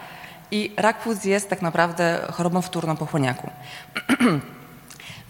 [0.51, 3.51] i rak płuc jest tak naprawdę chorobą wtórną po chłoniaku.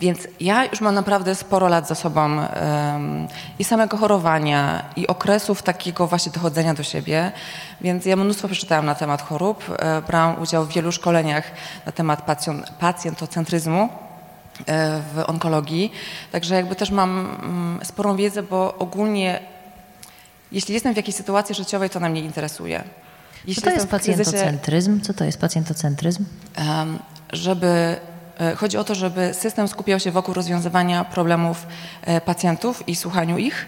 [0.01, 5.63] Więc ja już mam naprawdę sporo lat za sobą em, i samego chorowania, i okresów
[5.63, 7.33] takiego właśnie dochodzenia do siebie,
[7.81, 11.45] więc ja mnóstwo przeczytałam na temat chorób, e, brałam udział w wielu szkoleniach
[11.87, 13.89] na temat pacjon- pacjentocentryzmu
[14.67, 15.93] e, w onkologii,
[16.33, 17.11] także jakby też mam
[17.43, 19.41] mm, sporą wiedzę, bo ogólnie
[20.53, 22.79] jeśli jestem w jakiejś sytuacji życiowej, to ona mnie interesuje.
[22.81, 25.01] Co Jeśli to jest kryzysie- pacjentocentryzm?
[25.01, 26.25] Co to jest pacjentocentryzm?
[26.57, 26.99] Em,
[27.33, 27.97] żeby
[28.57, 31.66] chodzi o to, żeby system skupiał się wokół rozwiązywania problemów
[32.03, 33.66] e, pacjentów i słuchaniu ich,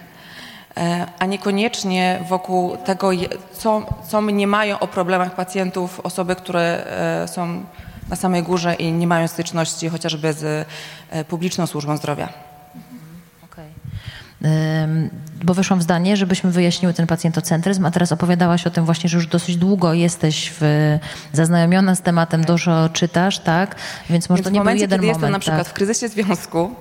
[0.76, 3.10] e, a niekoniecznie wokół tego,
[3.52, 7.64] co, co mniemają o problemach pacjentów osoby, które e, są
[8.08, 10.66] na samej górze i nie mają styczności chociażby z
[11.10, 12.49] e, publiczną służbą zdrowia.
[15.44, 19.16] Bo wyszłam w zdanie, żebyśmy wyjaśniły ten pacjentocentryzm, a teraz opowiadałaś o tym właśnie, że
[19.16, 20.98] już dosyć długo jesteś w,
[21.32, 23.76] zaznajomiona z tematem, dużo czytasz, tak?
[24.10, 25.16] Więc może Więc to nie był momencie, jeden kiedy moment.
[25.16, 25.68] jestem na przykład tak?
[25.68, 26.74] w kryzysie związku,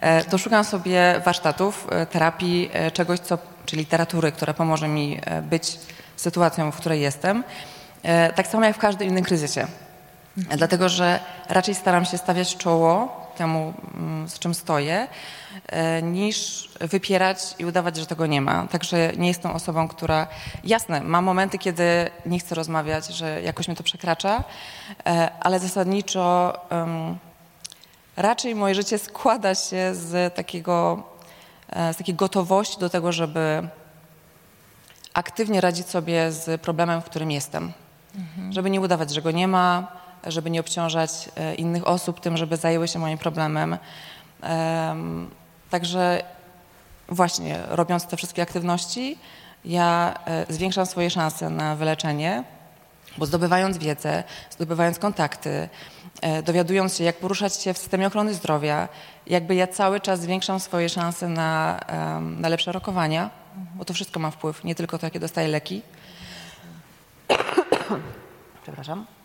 [0.00, 5.20] e, to szukam sobie warsztatów, e, terapii, e, czegoś, co, czy literatury, która pomoże mi
[5.42, 5.78] być
[6.16, 7.44] sytuacją, w której jestem.
[8.34, 9.66] Tak samo jak w każdym innym kryzysie.
[10.50, 15.08] E, Dlatego, że raczej staram się stawiać czoło temu, mm, z czym stoję,
[15.66, 18.66] e, niż wypierać i udawać, że tego nie ma.
[18.66, 20.26] Także nie jestem osobą, która...
[20.64, 24.44] Jasne, mam momenty, kiedy nie chcę rozmawiać, że jakoś mnie to przekracza,
[25.06, 26.52] e, ale zasadniczo
[28.16, 31.02] raczej moje życie składa się z takiego,
[31.70, 33.68] e, z takiej gotowości do tego, żeby
[35.14, 37.72] aktywnie radzić sobie z problemem, w którym jestem.
[38.50, 39.92] Żeby nie udawać, że go nie ma,
[40.26, 43.78] żeby nie obciążać e, innych osób tym, żeby zajęły się moim problemem.
[44.42, 45.30] Em,
[45.70, 46.22] Także
[47.08, 49.18] właśnie robiąc te wszystkie aktywności,
[49.64, 52.44] ja e, zwiększam swoje szanse na wyleczenie,
[53.18, 55.68] bo zdobywając wiedzę, zdobywając kontakty,
[56.20, 58.88] e, dowiadując się, jak poruszać się w systemie ochrony zdrowia,
[59.26, 61.80] jakby ja cały czas zwiększam swoje szanse na,
[62.20, 63.30] na lepsze rokowania,
[63.74, 65.82] bo to wszystko ma wpływ, nie tylko to, jakie dostaję leki.
[68.62, 69.15] Przepraszam.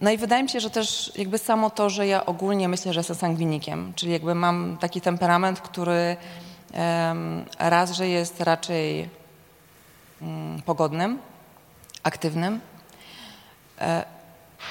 [0.00, 3.00] No i wydaje mi się, że też jakby samo to, że ja ogólnie myślę, że
[3.00, 6.16] jestem sangwinikiem, czyli jakby mam taki temperament, który
[7.58, 9.08] raz, że jest raczej
[10.22, 11.18] mm, pogodnym,
[12.02, 12.60] aktywnym
[13.80, 14.04] e,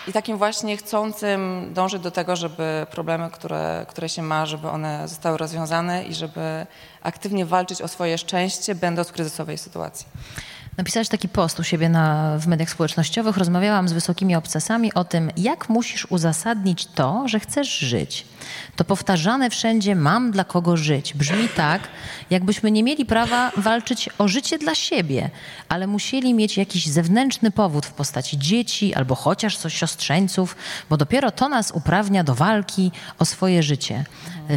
[0.07, 5.07] i takim właśnie chcącym dążyć do tego, żeby problemy, które, które się ma, żeby one
[5.07, 6.65] zostały rozwiązane i żeby
[7.01, 10.07] aktywnie walczyć o swoje szczęście, będąc w kryzysowej sytuacji.
[10.77, 13.37] Napisałeś taki post u siebie na, w mediach społecznościowych.
[13.37, 18.25] Rozmawiałam z wysokimi obcasami o tym, jak musisz uzasadnić to, że chcesz żyć.
[18.75, 21.13] To powtarzane wszędzie mam dla kogo żyć.
[21.13, 21.81] Brzmi tak,
[22.29, 25.29] jakbyśmy nie mieli prawa walczyć o życie dla siebie,
[25.69, 30.55] ale musieli mieć jakiś zewnętrzny powód w postaci dzieci albo chociaż coś siostrzeńców,
[30.89, 34.05] bo dopiero to nas uprawnia do walki o swoje życie.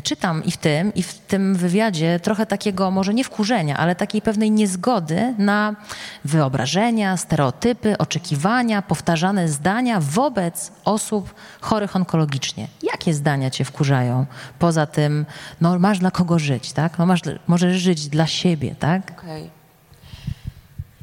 [0.02, 4.22] Czytam i w tym, i w tym wywiadzie trochę takiego, może nie wkurzenia, ale takiej
[4.22, 5.76] pewnej niezgody na
[6.24, 12.68] wyobrażenia, stereotypy, oczekiwania, powtarzane zdania wobec osób chorych onkologicznie.
[12.82, 14.26] Jakie zdania cię wkurzają?
[14.58, 15.26] Poza tym,
[15.60, 16.98] no masz dla kogo żyć, tak?
[16.98, 19.12] No masz, możesz żyć dla siebie, tak?
[19.18, 19.50] Okej.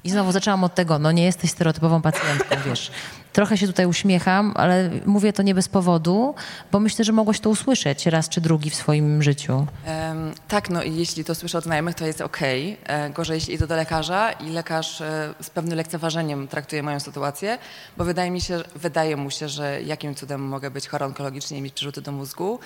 [0.03, 2.91] I znowu zaczęłam od tego, no nie jesteś stereotypową pacjentką, wiesz.
[3.37, 6.35] Trochę się tutaj uśmiecham, ale mówię to nie bez powodu,
[6.71, 9.67] bo myślę, że mogłaś to usłyszeć raz czy drugi w swoim życiu.
[9.85, 12.77] Em, tak, no i jeśli to słyszę od znajomych, to jest okej.
[12.85, 17.57] E, Gorzej, jeśli idę do lekarza i lekarz e, z pewnym lekceważeniem traktuje moją sytuację,
[17.97, 21.61] bo wydaje mi się, wydaje mu się, że jakim cudem mogę być chora onkologicznie i
[21.61, 22.59] mieć przerzuty do mózgu,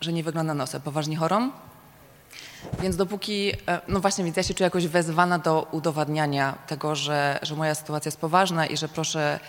[0.00, 1.50] że nie wygląda na osobę poważnie chorą.
[2.82, 7.38] Więc dopóki, e, no właśnie, więc ja się czuję jakoś wezwana do udowadniania tego, że,
[7.42, 9.40] że moja sytuacja jest poważna i że proszę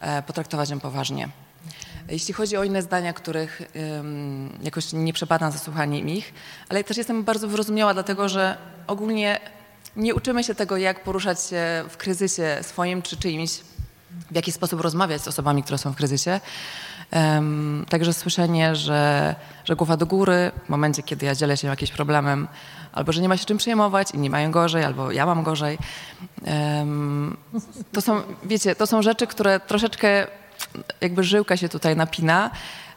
[0.00, 1.28] e, potraktować ją poważnie.
[2.08, 6.34] Jeśli chodzi o inne zdania, których ym, jakoś nie przepadam za słuchaniem ich,
[6.68, 9.40] ale też jestem bardzo wyrozumiała, dlatego że ogólnie
[9.96, 13.50] nie uczymy się tego, jak poruszać się w kryzysie swoim czy czyimś,
[14.30, 16.40] w jaki sposób rozmawiać z osobami, które są w kryzysie.
[17.10, 21.90] Em, także słyszenie, że, że głowa do góry w momencie, kiedy ja dzielę się jakimś
[21.90, 22.48] problemem,
[22.92, 25.78] albo że nie ma się czym przejmować, inni mają gorzej, albo ja mam gorzej.
[26.44, 27.36] em,
[27.92, 30.26] to są, wiecie, to są rzeczy, które troszeczkę
[31.00, 32.50] jakby żyłka się tutaj napina,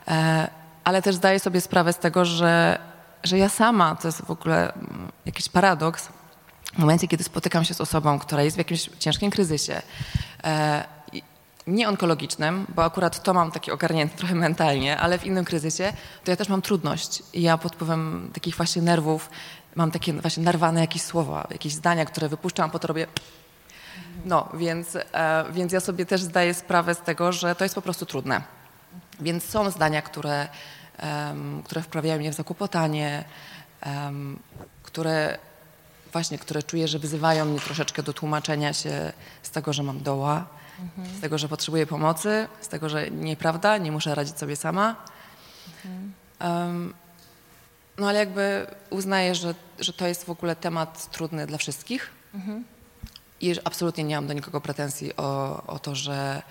[0.07, 0.47] e,
[0.83, 2.79] ale też zdaję sobie sprawę z tego, że,
[3.23, 6.09] że ja sama, to jest w ogóle mm, jakiś paradoks,
[6.73, 9.81] w momencie, kiedy spotykam się z osobą, która jest w jakimś ciężkim kryzysie,
[10.43, 10.83] e,
[11.69, 16.31] nie onkologicznym, bo akurat to mam taki ogarnięty trochę mentalnie, ale w innym kryzysie, to
[16.31, 17.23] ja też mam trudność.
[17.33, 19.29] I ja pod wpływem takich właśnie nerwów
[19.75, 23.07] mam takie właśnie narwane jakieś słowa, jakieś zdania, które wypuszczam, po to robię
[24.25, 27.81] no, więc, e, więc ja sobie też zdaję sprawę z tego, że to jest po
[27.81, 28.41] prostu trudne.
[29.19, 30.47] Więc są zdania, które,
[31.63, 33.23] które wprawiają mnie w zakłopotanie,
[34.83, 35.37] które
[36.11, 40.45] właśnie, które czuję, że wyzywają mnie troszeczkę do tłumaczenia się z tego, że mam doła,
[41.17, 44.95] z tego, że potrzebuję pomocy, z tego, że nieprawda, nie muszę radzić sobie sama.
[46.39, 46.93] Em,
[47.97, 52.11] no ale jakby uznaję, że, że to jest w ogóle temat trudny dla wszystkich.
[53.41, 56.41] I że absolutnie nie mam do nikogo pretensji o, o to, że,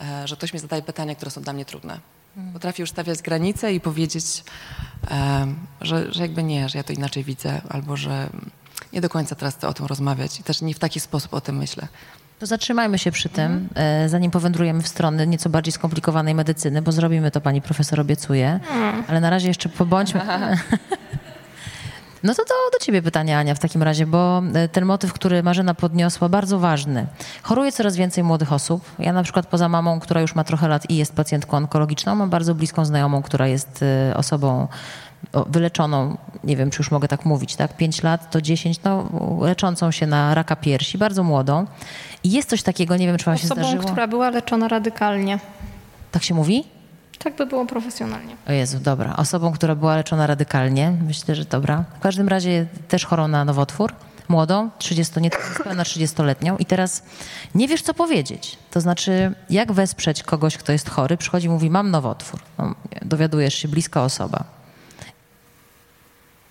[0.00, 2.00] e, że ktoś mi zadaje pytania, które są dla mnie trudne.
[2.52, 4.44] Potrafię już stawiać granice i powiedzieć,
[5.10, 5.46] e,
[5.80, 8.30] że, że jakby nie, że ja to inaczej widzę, albo że
[8.92, 11.40] nie do końca teraz chcę o tym rozmawiać i też nie w taki sposób o
[11.40, 11.88] tym myślę.
[12.42, 16.92] To zatrzymajmy się przy tym, e, zanim powędrujemy w stronę nieco bardziej skomplikowanej medycyny, bo
[16.92, 18.60] zrobimy to, pani profesor obiecuje.
[19.08, 20.20] Ale na razie jeszcze pobądźmy.
[22.22, 25.42] No to do, do ciebie pytanie, Ania, w takim razie, bo e, ten motyw, który
[25.42, 27.06] Marzena podniosła, bardzo ważny.
[27.42, 28.84] Choruje coraz więcej młodych osób.
[28.98, 32.30] Ja na przykład poza mamą, która już ma trochę lat i jest pacjentką onkologiczną, mam
[32.30, 34.68] bardzo bliską znajomą, która jest e, osobą
[35.46, 37.76] wyleczoną, nie wiem, czy już mogę tak mówić, tak?
[37.76, 39.08] 5 lat to 10, no
[39.40, 41.66] leczącą się na raka piersi, bardzo młodą.
[42.24, 43.82] I jest coś takiego, nie wiem, czy wam się Osobą, zdarzyło.
[43.84, 45.38] która była leczona radykalnie.
[46.12, 46.64] Tak się mówi?
[47.18, 48.36] Tak by było profesjonalnie.
[48.48, 49.16] O Jezu, dobra.
[49.16, 51.84] Osobą, która była leczona radykalnie, myślę, że dobra.
[51.96, 53.92] W każdym razie też chorą na nowotwór,
[54.28, 55.30] młodą, 30, nie
[55.64, 57.02] pełna 30-letnią i teraz
[57.54, 58.58] nie wiesz, co powiedzieć.
[58.70, 62.40] To znaczy, jak wesprzeć kogoś, kto jest chory, przychodzi i mówi, mam nowotwór.
[62.58, 64.44] No, dowiadujesz się, bliska osoba.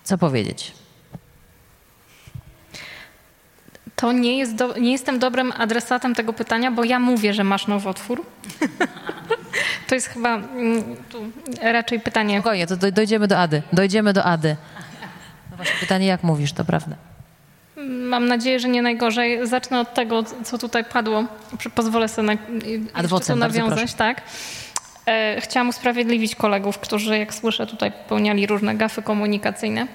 [0.04, 0.72] Co powiedzieć?
[4.02, 7.66] To nie, jest do, nie jestem dobrym adresatem tego pytania, bo ja mówię, że masz
[7.66, 8.24] nowotwór.
[9.88, 10.84] to jest chyba mm,
[11.60, 12.38] raczej pytanie.
[12.40, 13.62] Spokojnie, to doj- dojdziemy do Ady.
[13.72, 14.56] Dojdziemy do Ady.
[15.50, 16.96] No właśnie, pytanie, jak mówisz, to prawda.
[17.86, 19.46] Mam nadzieję, że nie najgorzej.
[19.46, 21.24] Zacznę od tego, co tutaj padło.
[21.74, 22.36] Pozwolę sobie na,
[22.94, 23.94] Adwocem, nawiązać.
[23.94, 24.22] Tak.
[25.06, 29.86] E, chciałam usprawiedliwić kolegów, którzy, jak słyszę, tutaj popełniali różne gafy komunikacyjne.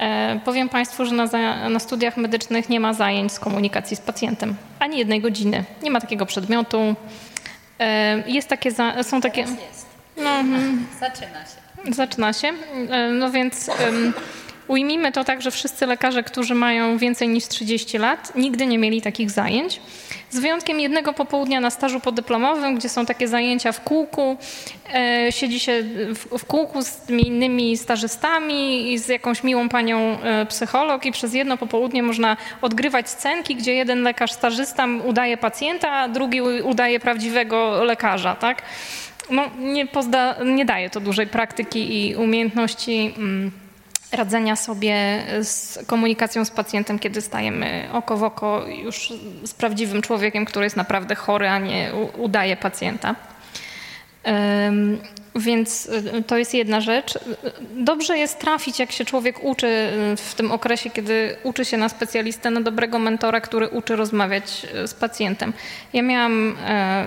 [0.00, 4.54] E, powiem Państwu, że na, na studiach medycznych nie ma zajęć z komunikacji z pacjentem.
[4.78, 5.64] Ani jednej godziny.
[5.82, 6.94] Nie ma takiego przedmiotu.
[7.78, 9.44] E, jest takie, za, są takie...
[10.16, 10.86] No, mhm.
[11.00, 11.94] Zaczyna się.
[11.94, 12.48] Zaczyna się.
[12.90, 13.70] E, No więc
[14.70, 19.02] ujmijmy to tak, że wszyscy lekarze, którzy mają więcej niż 30 lat, nigdy nie mieli
[19.02, 19.80] takich zajęć.
[20.30, 24.36] Z wyjątkiem jednego popołudnia na stażu podyplomowym, gdzie są takie zajęcia w kółku.
[24.94, 25.82] E, siedzi się
[26.14, 31.12] w, w kółku z tymi innymi stażystami i z jakąś miłą panią e, psycholog i
[31.12, 37.00] przez jedno popołudnie można odgrywać scenki, gdzie jeden lekarz stażysta udaje pacjenta, a drugi udaje
[37.00, 38.62] prawdziwego lekarza, tak?
[39.30, 43.50] no, nie, pozda, nie daje to dużej praktyki i umiejętności mm,
[44.12, 49.12] radzenia sobie z komunikacją z pacjentem, kiedy stajemy oko w oko już
[49.44, 53.14] z prawdziwym człowiekiem, który jest naprawdę chory, a nie udaje pacjenta.
[55.34, 55.86] Więc
[56.18, 57.18] y, to jest jedna rzecz.
[57.76, 61.88] Dobrze jest trafić, jak się człowiek uczy y, w tym okresie, kiedy uczy się na
[61.88, 65.52] specjalistę, na dobrego mentora, który uczy rozmawiać y, z pacjentem.
[65.92, 66.56] Ja miałam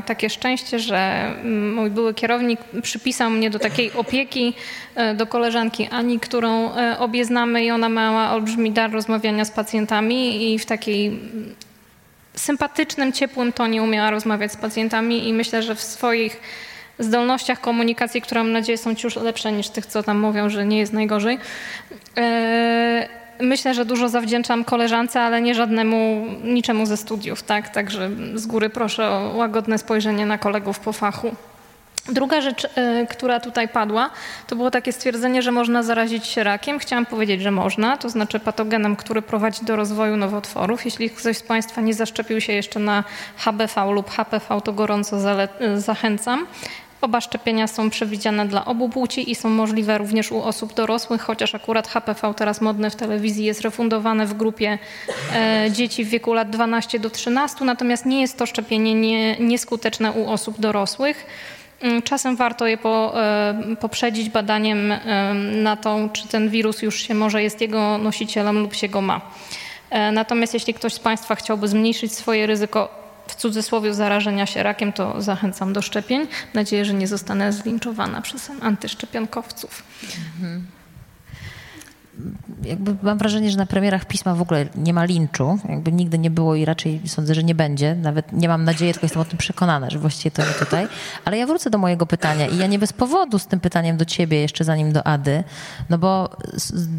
[0.05, 4.53] takie szczęście, że mm, mój były kierownik przypisał mnie do takiej opieki,
[5.15, 10.59] do koleżanki Ani, którą obie znamy i ona miała olbrzymi dar rozmawiania z pacjentami i
[10.59, 11.55] w takiej mm,
[12.36, 16.39] sympatycznym, ciepłym tonie umiała rozmawiać z pacjentami i myślę, że w swoich
[16.99, 20.77] zdolnościach komunikacji, które mam nadzieję są ciut lepsze niż tych, co tam mówią, że nie
[20.77, 21.39] jest najgorzej.
[22.17, 27.69] e, Myślę, że dużo zawdzięczam koleżance, ale nie żadnemu, niczemu ze studiów, tak?
[27.69, 31.36] Także z góry proszę o łagodne spojrzenie na kolegów po fachu.
[32.10, 34.10] Druga rzecz, e, która tutaj padła,
[34.48, 36.80] to było takie stwierdzenie, że można zarazić się rakiem.
[36.80, 40.86] Chciałam powiedzieć, że można, to znaczy patogenem, który prowadzi do rozwoju nowotworów.
[40.86, 43.04] Jeśli ktoś z Państwa nie zaszczepił się jeszcze na
[43.38, 45.48] HBV lub HPV, to gorąco e,
[45.80, 46.48] zachęcam.
[47.02, 51.56] Oba szczepienia są przewidziane dla obu płci i są możliwe również u osób dorosłych, chociaż
[51.56, 54.80] akurat HPV teraz modny w telewizji jest refundowane w grupie
[55.36, 60.12] e, dzieci w wieku lat 12 do 13, natomiast nie jest to szczepienie nie, nieskuteczne
[60.12, 61.26] u osób dorosłych.
[61.84, 66.96] Mm, Czasem warto je po, e, poprzedzić badaniem e, na to, czy ten wirus już
[67.00, 69.22] się może jest jego nosicielem lub się go ma.
[69.89, 74.93] E, Natomiast jeśli ktoś z Państwa chciałby zmniejszyć swoje ryzyko w cudzysłowie zarażenia się rakiem,
[74.93, 76.19] to zachęcam do szczepień.
[76.19, 79.84] Mam nadzieję, że nie zostanę zlinczowana przez antyszczepionkowców.
[82.63, 85.60] Jakby mam wrażenie, że na premierach pisma w ogóle nie ma linczu.
[85.69, 87.95] Jakby nigdy nie było i raczej sądzę, że nie będzie.
[87.95, 90.88] Nawet nie mam nadziei, tylko jestem o tym przekonana, że właściwie to nie tutaj.
[91.26, 94.06] Ale ja wrócę do mojego pytania i ja nie bez powodu z tym pytaniem do
[94.06, 95.43] ciebie, jeszcze zanim do Ady,
[95.89, 96.30] no bo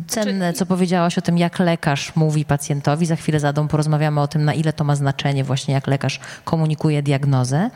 [0.06, 3.06] cenne, co powiedziałaś o tym, jak lekarz mówi pacjentowi.
[3.06, 6.20] Za chwilę z Adą porozmawiamy o tym, na ile to ma znaczenie właśnie, jak lekarz
[6.44, 7.70] komunikuje diagnozę.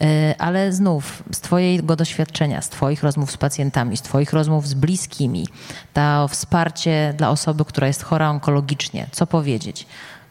[0.00, 4.74] Yy, Ale znów, z twojego doświadczenia, z twoich rozmów z pacjentami, z twoich rozmów z
[4.74, 5.46] bliskimi,
[5.92, 9.86] to wsparcie dla osoby, która jest chora onkologicznie, co powiedzieć?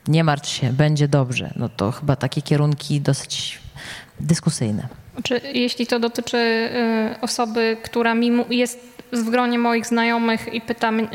[0.08, 1.54] Nie martw się, będzie dobrze.
[1.56, 3.60] No to chyba takie kierunki dosyć
[4.20, 4.88] dyskusyjne.
[5.24, 8.80] Czy jeśli to dotyczy y, osoby, która mi mu- jest
[9.12, 11.08] w gronie moich znajomych i pytam, y,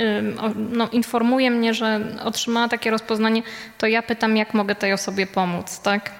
[0.72, 3.42] no, informuje mnie, że otrzymała takie rozpoznanie,
[3.78, 6.10] to ja pytam, jak mogę tej osobie pomóc, tak?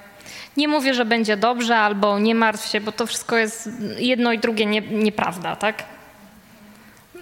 [0.57, 4.38] Nie mówię, że będzie dobrze albo nie martw się, bo to wszystko jest jedno i
[4.38, 5.85] drugie nie, nieprawda, tak?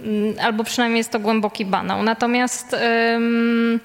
[0.00, 2.02] Mm, albo przynajmniej jest to głęboki banał.
[2.02, 2.76] Natomiast
[3.14, 3.80] ym,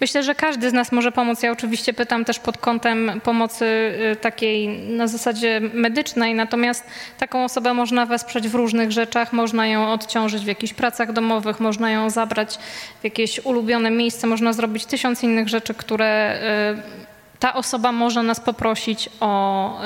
[0.00, 1.42] myślę, że każdy z nas może pomóc.
[1.42, 3.64] Ja oczywiście pytam też pod kątem pomocy
[4.12, 6.84] y, takiej na zasadzie medycznej, natomiast
[7.18, 11.90] taką osobę można wesprzeć w różnych rzeczach, można ją odciążyć w jakichś pracach domowych, można
[11.90, 12.58] ją zabrać
[13.00, 16.38] w jakieś ulubione miejsce, można zrobić tysiąc innych rzeczy, które
[16.74, 19.80] y, ta osoba może nas poprosić o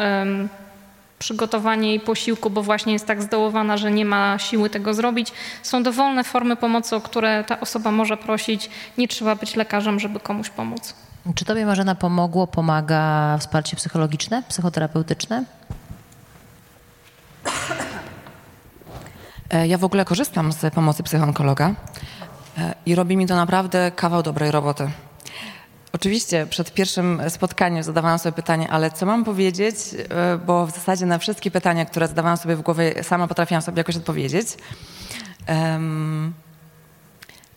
[1.20, 5.32] przygotowanie jej posiłku, bo właśnie jest tak zdołowana, że nie ma siły tego zrobić.
[5.62, 8.70] Są dowolne formy pomocy, o które ta osoba może prosić.
[8.98, 10.94] Nie trzeba być lekarzem, żeby komuś pomóc.
[11.34, 15.44] Czy tobie Marzena pomogło, pomaga wsparcie psychologiczne, psychoterapeutyczne?
[19.50, 21.74] E, Ja w ogóle korzystam z pomocy psychoonkologa
[22.58, 24.90] e, i robi mi to naprawdę kawał dobrej roboty.
[25.92, 29.76] Oczywiście przed pierwszym spotkaniem zadawałam sobie pytanie, ale co mam powiedzieć,
[30.10, 33.80] E, bo w zasadzie na wszystkie pytania, które zadawałam sobie w głowie, sama potrafiłam sobie
[33.80, 34.46] jakoś odpowiedzieć.
[35.46, 36.32] Em,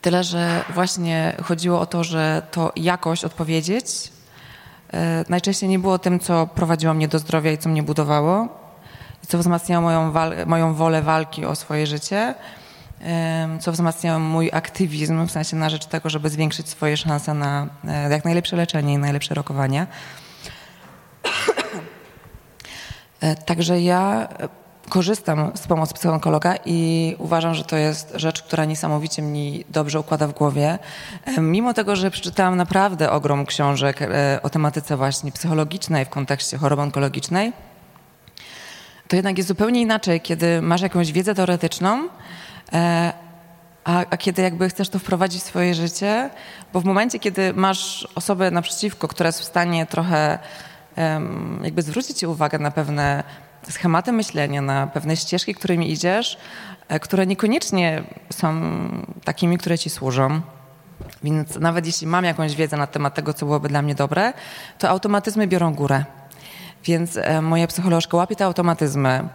[0.04, 3.86] Tyle, że właśnie chodziło o to, że to jakoś odpowiedzieć.
[4.92, 8.48] E, najczęściej nie było tym, co prowadziło mnie do zdrowia i co mnie budowało,
[9.24, 10.12] i co wzmacniało moją,
[10.46, 12.34] moją wolę walki o swoje życie,
[13.60, 18.10] co wzmacniało mój aktywizm w sensie na rzecz tego, żeby zwiększyć swoje szanse na e,
[18.10, 19.86] jak najlepsze leczenie i najlepsze rokowanie.
[23.20, 24.48] E, Także ja e,
[24.88, 30.26] korzystam z pomocy psychoonkologa i uważam, że to jest rzecz, która niesamowicie mi dobrze układa
[30.26, 30.78] w głowie.
[31.38, 33.98] Mimo tego, że przeczytałam naprawdę ogrom książek
[34.42, 37.52] o tematyce właśnie psychologicznej w kontekście choroby onkologicznej,
[39.08, 42.08] to jednak jest zupełnie inaczej, kiedy masz jakąś wiedzę teoretyczną,
[43.84, 46.30] a, a, kiedy jakby chcesz to wprowadzić w swoje życie,
[46.72, 50.38] bo w momencie, kiedy masz osobę naprzeciwko, która jest w stanie trochę
[51.62, 53.24] jakby zwrócić ci uwagę na pewne
[53.70, 56.38] schematy myślenia, na pewne ścieżki, którymi idziesz,
[56.88, 58.02] e, które niekoniecznie
[58.32, 58.60] są
[59.24, 60.40] takimi, które ci służą.
[61.22, 64.32] Więc nawet jeśli mam jakąś wiedzę na temat tego, co byłoby dla mnie dobre,
[64.78, 66.04] to automatyzmy biorą górę.
[66.84, 69.28] Więc e, moja psycholożka łapie te automatyzmy,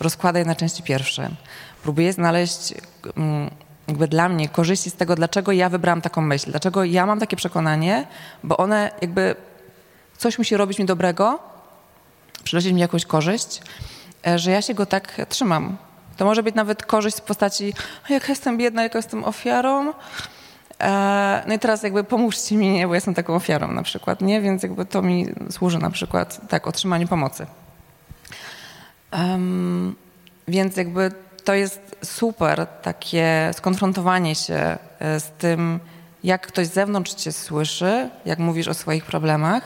[0.00, 1.30] rozkłada je na części pierwsze.
[1.82, 2.74] Próbuje znaleźć
[3.16, 3.50] mm,
[3.88, 7.36] jakby dla mnie korzyści z tego, dlaczego ja wybrałam taką myśl, dlaczego ja mam takie
[7.36, 8.06] przekonanie,
[8.42, 9.36] bo one jakby
[10.18, 11.38] coś musi robić mi dobrego,
[12.44, 13.62] przynosić mi jakąś korzyść,
[14.26, 15.76] e, że ja się go tak trzymam.
[16.16, 17.74] To może być nawet korzyść w postaci,
[18.08, 19.92] jak jestem biedna, jak jestem ofiarą,
[20.80, 22.88] E, no i teraz jakby pomóżcie mi, nie?
[22.88, 24.40] bo jestem taką ofiarą na przykład, nie?
[24.40, 27.46] Więc jakby to mi służy na przykład, tak, otrzymaniu pomocy.
[29.18, 29.96] Um,
[30.48, 31.12] więc jakby
[31.44, 35.80] to jest super takie skonfrontowanie się e, z tym,
[36.24, 39.62] jak ktoś z zewnątrz cię słyszy, jak mówisz o swoich problemach,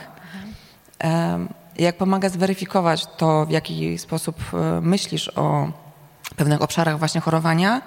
[1.04, 5.72] um, jak pomaga zweryfikować to, w jaki sposób e, myślisz o
[6.36, 7.82] pewnych obszarach właśnie chorowania,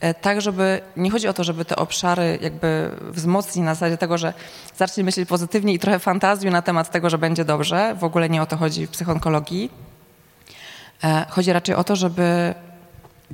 [0.00, 4.18] E, tak, żeby nie chodzi o to, żeby te obszary jakby wzmocnić na zasadzie tego,
[4.18, 4.34] że
[4.76, 7.96] zacznij myśleć pozytywnie i trochę fantazji na temat tego, że będzie dobrze.
[7.98, 9.70] W ogóle nie o to chodzi w psychoonkologii.
[11.04, 12.54] E, chodzi raczej o to, żeby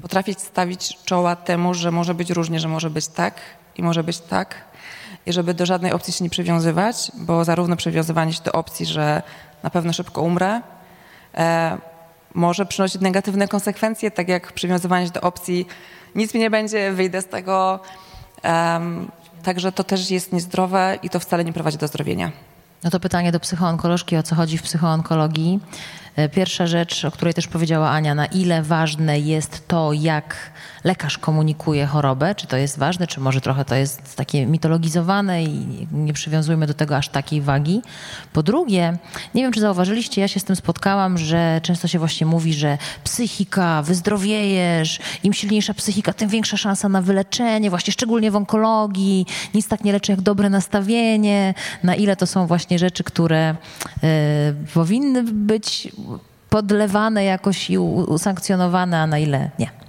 [0.03, 3.35] potrafić stawić czoła temu, że może być różnie, że może być tak
[3.77, 4.55] i może być tak.
[5.27, 9.23] I żeby do żadnej opcji się nie przywiązywać, bo zarówno przywiązywanie się do opcji, że
[9.63, 10.61] na pewno szybko umrę,
[11.35, 11.79] e,
[12.35, 15.67] może przynosić negatywne konsekwencje, tak jak przywiązywanie się do opcji,
[16.15, 17.81] nic mi nie będzie, wyjdę z tego.
[19.43, 22.33] Także to też jest niezdrowe i to wcale nie prowadzi do zdrowienia.
[22.85, 25.61] No to pytanie do psychoonkolożki, o co chodzi w psychoonkologii.
[26.17, 30.37] E, pierwsza rzecz, o której też powiedziała Ania, na ile ważne jest to, jak
[30.85, 35.87] lekarz komunikuje chorobę, czy to jest ważne, czy może trochę to jest takie mitologizowane i
[35.93, 37.83] nie przywiązujmy do tego aż takiej wagi.
[38.33, 38.99] Po drugie,
[39.35, 42.79] nie wiem, czy zauważyliście, ja się z tym spotkałam, że często się właśnie mówi, że
[43.05, 49.69] psychika, wyzdrowiejesz, im silniejsza psychika, tym większa szansa na wyleczenie, właśnie szczególnie w onkologii, nic
[49.69, 53.55] tak nie leczy jak dobre nastawienie, na ile to są właśnie rzeczy, które
[54.05, 54.07] y,
[54.75, 55.89] powinny być
[56.51, 59.84] podlewane jakoś i usankcjonowane, a na ile nie.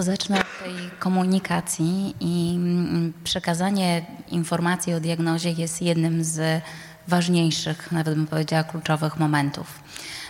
[0.00, 6.62] To zacznę od tej komunikacji i mm, przekazanie informacji o diagnozie jest jednym z
[7.08, 9.80] ważniejszych, nawet bym powiedziała kluczowych momentów.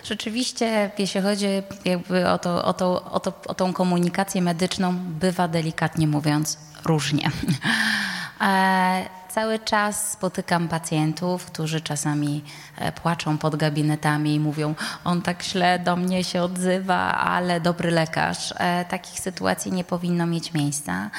[0.05, 1.47] Rzeczywiście, jeśli chodzi
[1.85, 7.31] jakby o, to, o, to, o, to, o tą komunikację medyczną, bywa delikatnie mówiąc różnie.
[8.41, 12.45] E, cały czas spotykam pacjentów, którzy czasami
[13.03, 14.75] płaczą pod gabinetami i mówią,
[15.05, 18.55] on tak źle do mnie się odzywa, ale dobry lekarz.
[18.57, 21.11] E, takich sytuacji nie powinno mieć miejsca.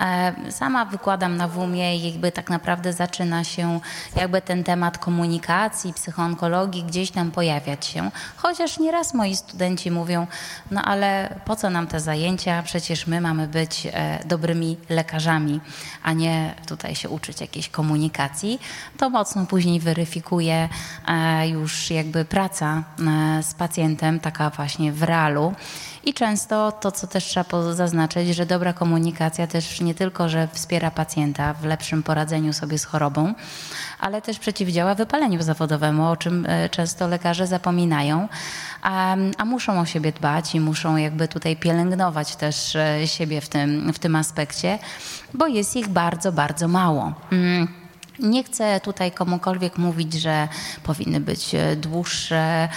[0.00, 3.80] E, sama wykładam na WUM-ie i jakby tak naprawdę zaczyna się
[4.16, 8.10] jakby ten temat komunikacji, psychoonkologii gdzieś tam pojawiać się.
[8.36, 10.26] Chociaż nieraz moi studenci mówią,
[10.70, 12.62] no ale po co nam te zajęcia?
[12.62, 13.88] Przecież my mamy być
[14.26, 15.60] dobrymi lekarzami,
[16.02, 18.60] a nie tutaj się uczyć jakiejś komunikacji,
[18.96, 20.68] to mocno później weryfikuje
[21.08, 21.09] e,
[21.44, 25.54] już jakby praca e, z pacjentem, taka właśnie w realu.
[26.04, 30.90] I często to, co też trzeba zaznaczyć, że dobra komunikacja też nie tylko, że wspiera
[30.90, 33.34] pacjenta w lepszym poradzeniu sobie z chorobą,
[34.00, 38.28] ale też przeciwdziała wypaleniu zawodowemu, o czym e, często lekarze zapominają,
[38.82, 43.92] a, a muszą o siebie dbać i muszą jakby tutaj pielęgnować też siebie w tym,
[43.92, 44.78] w tym aspekcie,
[45.34, 47.12] bo jest ich bardzo, bardzo mało.
[47.32, 47.79] Mm.
[48.22, 50.48] Nie chcę tutaj komukolwiek mówić, że
[50.82, 52.68] powinny być e, dłuższe,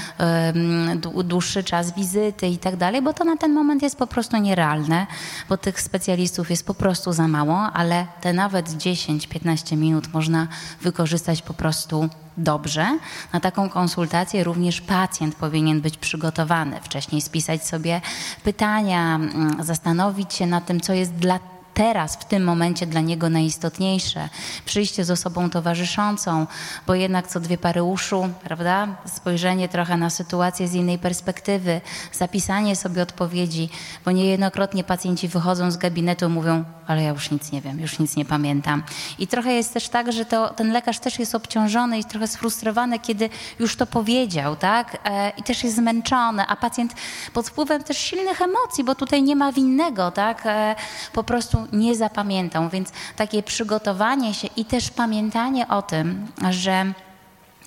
[1.23, 5.07] dłuższy czas wizyty i tak dalej, bo to na ten moment jest po prostu nierealne,
[5.49, 10.47] bo tych specjalistów jest po prostu za mało, ale te nawet 10-15 minut można
[10.81, 12.97] wykorzystać po prostu dobrze.
[13.33, 16.81] Na taką konsultację również pacjent powinien być przygotowany.
[16.81, 18.01] Wcześniej spisać sobie
[18.43, 19.19] pytania,
[19.59, 21.39] zastanowić się nad tym, co jest dla
[21.73, 24.29] teraz, w tym momencie dla niego najistotniejsze.
[24.65, 26.47] Przyjście z osobą towarzyszącą,
[26.87, 28.87] bo jednak co dwie pary uszu, prawda?
[29.05, 33.69] Spojrzenie trochę na sytuację z innej perspektywy, zapisanie sobie odpowiedzi,
[34.05, 38.15] bo niejednokrotnie pacjenci wychodzą z gabinetu mówią, ale ja już nic nie wiem, już nic
[38.15, 38.83] nie pamiętam.
[39.19, 42.99] I trochę jest też tak, że to, ten lekarz też jest obciążony i trochę sfrustrowany,
[42.99, 44.97] kiedy już to powiedział, tak?
[45.05, 46.93] E, I też jest zmęczony, a pacjent
[47.33, 50.45] pod wpływem też silnych emocji, bo tutaj nie ma winnego, tak?
[50.45, 50.75] E,
[51.13, 52.69] po prostu nie zapamiętał.
[52.69, 56.93] Więc takie przygotowanie się i też pamiętanie o tym, że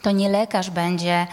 [0.02, 1.26] to nie lekarz będzie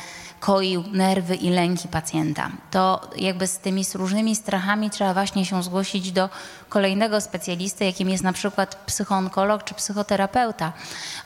[0.44, 2.50] koił nerwy i lęki pacjenta.
[2.72, 6.30] To jakby z tymi z różnymi strachami trzeba właśnie się zgłosić do
[6.70, 10.74] kolejnego specjalisty, jakim jest na przykład psychoonkolog czy psychoterapeuta.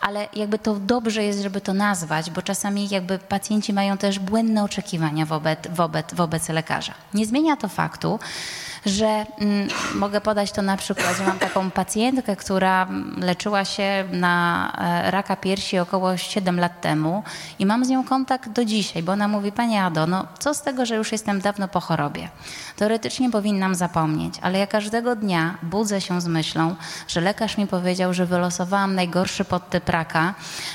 [0.02, 4.64] Ale jakby to dobrze jest, żeby to nazwać, bo czasami jakby pacjenci mają też błędne
[4.64, 6.94] oczekiwania wobec, wobec, wobec lekarza.
[7.14, 8.20] Nie zmienia to faktu,
[8.86, 14.74] że mm, mogę podać to na przykład, że mam taką pacjentkę, która leczyła się na
[14.78, 17.24] e, raka piersi około 7 lat temu
[17.60, 20.62] i mam z nią kontakt do dzisiaj, bo ona mówi, Pani Ado, no co z
[20.62, 22.30] tego, że już jestem dawno po chorobie?
[22.78, 26.76] Teoretycznie powinnam zapomnieć, ale ja każdego dnia budzę się z myślą,
[27.08, 30.34] że lekarz mi powiedział, że wylosowałam najgorszy podtyp raka,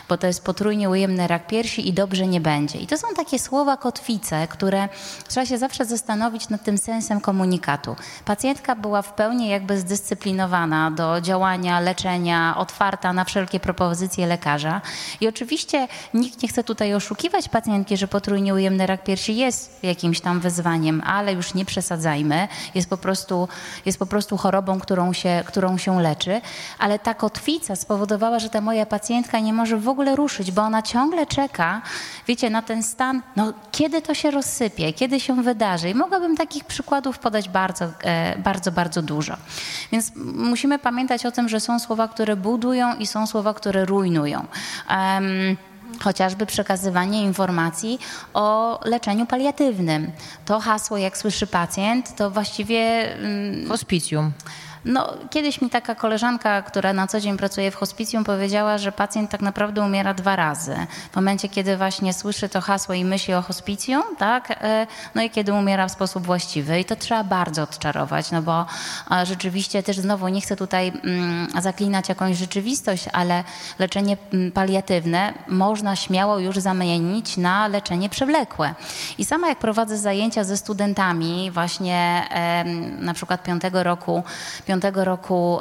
[0.08, 2.78] bo to jest potrójnie ujemny rak piersi i dobrze nie będzie.
[2.78, 4.88] I to są takie słowa kotwice, które
[5.28, 7.96] trzeba się zawsze zastanowić nad tym sensem komunikatu.
[8.24, 14.80] Pacjentka była w pełni jakby zdyscyplinowana do działania, leczenia, otwarta na wszelkie propozycje lekarza.
[15.20, 20.20] I oczywiście nikt nie chce tutaj oszukiwać pacjentki, że potrójnie ujemny rak piersi jest jakimś
[20.20, 22.48] tam wyzwaniem, ale już nie przesadzajmy.
[22.74, 23.48] Jest po prostu,
[23.86, 26.40] jest po prostu chorobą, którą się, którą się leczy.
[26.78, 30.82] Ale ta kotwica spowodowała, że ta moja pacjentka nie może w ogóle ruszyć, bo ona
[30.82, 31.82] ciągle czeka,
[32.26, 35.90] wiecie, na ten stan, no kiedy to się rozsypie, kiedy się wydarzy.
[35.90, 39.36] I mogłabym takich przykładów podać bardzo, e, bardzo, bardzo dużo.
[39.92, 44.46] Więc musimy pamiętać o tym, że są słowa, które budują i są słowa, które rujnują.
[44.90, 45.56] Um,
[46.00, 47.98] chociażby przekazywanie informacji
[48.34, 50.12] o leczeniu paliatywnym.
[50.44, 53.08] To hasło, jak słyszy pacjent, to właściwie.
[53.68, 54.32] Hospicjum.
[54.84, 59.30] No, kiedyś mi taka koleżanka, która na co dzień pracuje w hospicjum, powiedziała, że pacjent
[59.30, 60.76] tak naprawdę umiera dwa razy.
[61.12, 65.30] W momencie, kiedy właśnie słyszy to hasło i myśli o hospicjum, tak, e, no i
[65.30, 66.80] kiedy umiera w sposób właściwy.
[66.80, 68.66] I to trzeba bardzo odczarować, no bo
[69.24, 73.44] rzeczywiście też znowu nie chcę tutaj mm, zaklinać jakąś rzeczywistość, ale
[73.78, 78.74] leczenie mm, paliatywne można śmiało już zamienić na leczenie przewlekłe.
[79.18, 82.28] I sama jak prowadzę zajęcia ze studentami właśnie
[82.98, 84.22] na przykład piątego roku,
[84.72, 85.60] piątego roku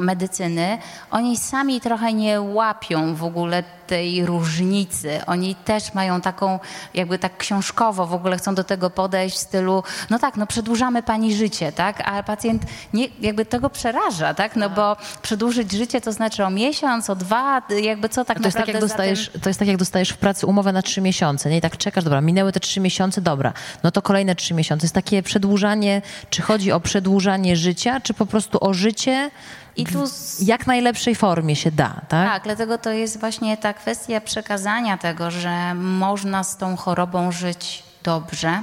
[0.00, 0.78] medycyny,
[1.10, 5.20] oni sami trochę nie łapią w ogóle tej różnicy.
[5.26, 6.58] Oni też mają taką,
[6.94, 11.02] jakby tak książkowo w ogóle chcą do tego podejść w stylu, no tak, no przedłużamy
[11.02, 12.02] pani życie, tak?
[12.08, 12.62] A pacjent
[12.92, 14.56] nie, jakby tego przeraża, tak?
[14.56, 18.58] No bo przedłużyć życie to znaczy o miesiąc, o dwa, jakby co tak to jest
[18.58, 19.40] naprawdę tak, jak dostajesz, tym...
[19.40, 21.56] To jest tak, jak dostajesz w pracy umowę na trzy miesiące, nie?
[21.56, 24.84] I tak czekasz, dobra, minęły te trzy miesiące, dobra, no to kolejne trzy miesiące.
[24.84, 29.30] Jest takie przedłużanie, czy chodzi o przedłużanie życia, czy po prostu o życie
[29.78, 30.40] i tu z...
[30.40, 32.28] jak najlepszej formie się da, tak?
[32.28, 37.82] Tak, dlatego to jest właśnie ta kwestia przekazania tego, że można z tą chorobą żyć
[38.02, 38.62] dobrze.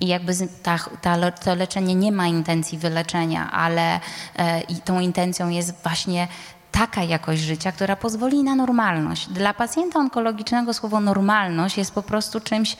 [0.00, 0.32] I jakby
[0.62, 4.00] ta, ta, to leczenie nie ma intencji wyleczenia, ale
[4.36, 6.28] e, i tą intencją jest właśnie
[6.72, 9.28] taka jakość życia, która pozwoli na normalność.
[9.28, 12.76] Dla pacjenta onkologicznego słowo normalność jest po prostu czymś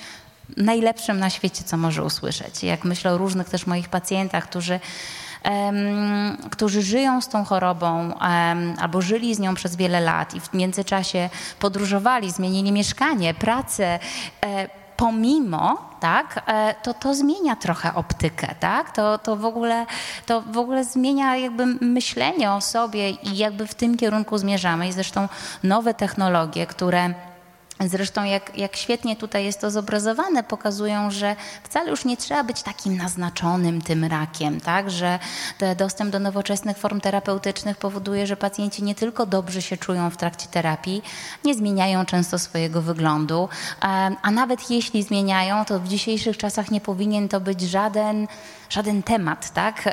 [0.56, 2.62] najlepszym na świecie, co może usłyszeć.
[2.62, 4.80] Jak myślę o różnych też moich pacjentach, którzy
[6.50, 8.14] którzy żyją z tą chorobą
[8.80, 13.98] albo żyli z nią przez wiele lat i w międzyczasie podróżowali, zmienili mieszkanie, pracę,
[14.44, 18.90] e, pomimo, tak, e, to to zmienia trochę optykę, tak?
[18.90, 19.86] To, to, w ogóle,
[20.26, 24.88] to w ogóle zmienia jakby myślenie o sobie i jakby w tym kierunku zmierzamy.
[24.88, 25.28] I zresztą
[25.62, 27.14] nowe technologie, które
[27.86, 32.62] Zresztą, jak, jak świetnie tutaj jest to zobrazowane, pokazują, że wcale już nie trzeba być
[32.62, 34.90] takim naznaczonym tym rakiem, tak?
[34.90, 35.18] że
[35.76, 40.46] dostęp do nowoczesnych form terapeutycznych powoduje, że pacjenci nie tylko dobrze się czują w trakcie
[40.46, 41.02] terapii,
[41.44, 43.48] nie zmieniają często swojego wyglądu,
[44.22, 48.26] a nawet jeśli zmieniają, to w dzisiejszych czasach nie powinien to być żaden
[48.70, 49.84] żaden temat, tak?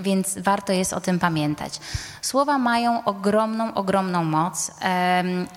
[0.00, 1.80] Więc warto jest o tym pamiętać.
[2.22, 4.70] Słowa mają ogromną, ogromną moc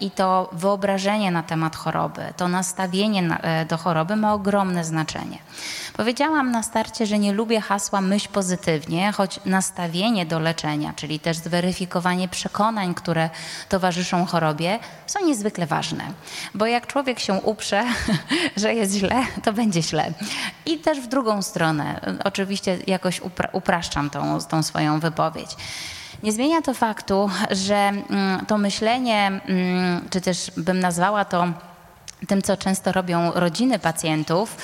[0.02, 5.38] i to wyobrażenie na temat choroby, to nastawienie e, do choroby ma ogromne znaczenie.
[6.00, 11.38] Powiedziałam na starcie, że nie lubię hasła myśl pozytywnie, choć nastawienie do leczenia, czyli też
[11.38, 13.30] zweryfikowanie przekonań, które
[13.70, 16.04] towarzyszą chorobie, są niezwykle ważne.
[16.54, 17.84] Bo jak człowiek się uprze,
[18.58, 20.14] że jest źle, to będzie źle.
[20.66, 22.02] I też w drugą stronę.
[22.24, 25.56] Oczywiście jakoś upra upraszczam tą, tą swoją wypowiedź.
[26.24, 31.48] Nie zmienia to faktu, że mm, to myślenie, mm, czy też bym nazwała to
[32.28, 34.58] tym, co często robią rodziny pacjentów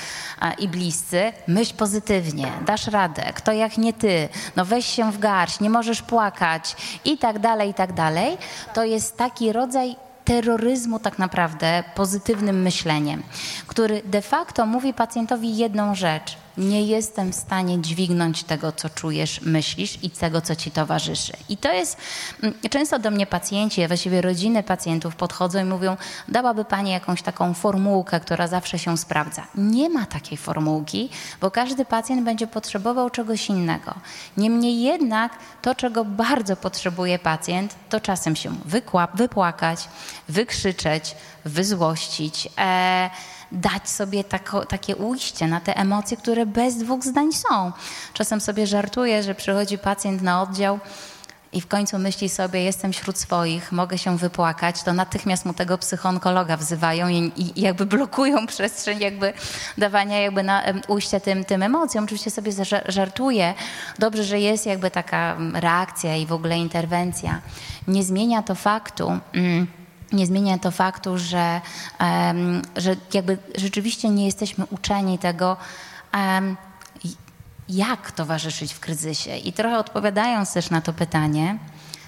[0.58, 5.60] i bliscy, myśl pozytywnie, dasz radę, kto jak nie ty, no weź się w garść,
[5.60, 6.76] nie możesz płakać.
[7.04, 8.38] I tak dalej, i tak dalej,
[8.74, 13.22] to jest taki rodzaj terroryzmu tak naprawdę pozytywnym myśleniem,
[13.66, 16.36] który de facto mówi pacjentowi jedną rzecz.
[16.58, 21.32] Nie jestem w stanie dźwignąć tego, co czujesz, myślisz i tego, co ci towarzyszy.
[21.48, 21.96] I to jest,
[22.42, 25.96] mm, często do mnie pacjenci, a właściwie rodziny pacjentów podchodzą i mówią,
[26.28, 29.46] dałaby Pani jakąś taką formułkę, która zawsze się sprawdza.
[29.54, 31.08] Nie ma takiej formułki,
[31.40, 33.94] bo każdy pacjent będzie potrzebował czegoś innego.
[34.36, 38.50] Niemniej jednak to, czego bardzo potrzebuje pacjent, to czasem się
[39.14, 39.88] wypłakać,
[40.28, 43.10] wykrzyczeć, wyzłościć, e,
[43.52, 47.72] dać sobie tako, takie ujście na te emocje, które bez dwóch zdań są.
[48.12, 50.78] Czasem sobie żartuję, że przychodzi pacjent na oddział
[51.52, 55.78] i w końcu myśli sobie, jestem wśród swoich, mogę się wypłakać, to natychmiast mu tego
[55.78, 59.32] psychonkologa wzywają i, i jakby blokują przestrzeń jakby
[59.78, 62.04] dawania jakby na ujście tym, tym emocjom.
[62.04, 62.52] Oczywiście sobie
[62.88, 63.54] żartuję.
[63.98, 67.40] Dobrze, że jest jakby taka reakcja i w ogóle interwencja.
[67.88, 69.66] Nie zmienia to faktu, mm,
[70.16, 71.60] nie zmienia to faktu, że,
[72.76, 75.56] że jakby rzeczywiście nie jesteśmy uczeni tego,
[77.68, 79.36] jak towarzyszyć w kryzysie.
[79.36, 81.58] I trochę odpowiadając też na to pytanie,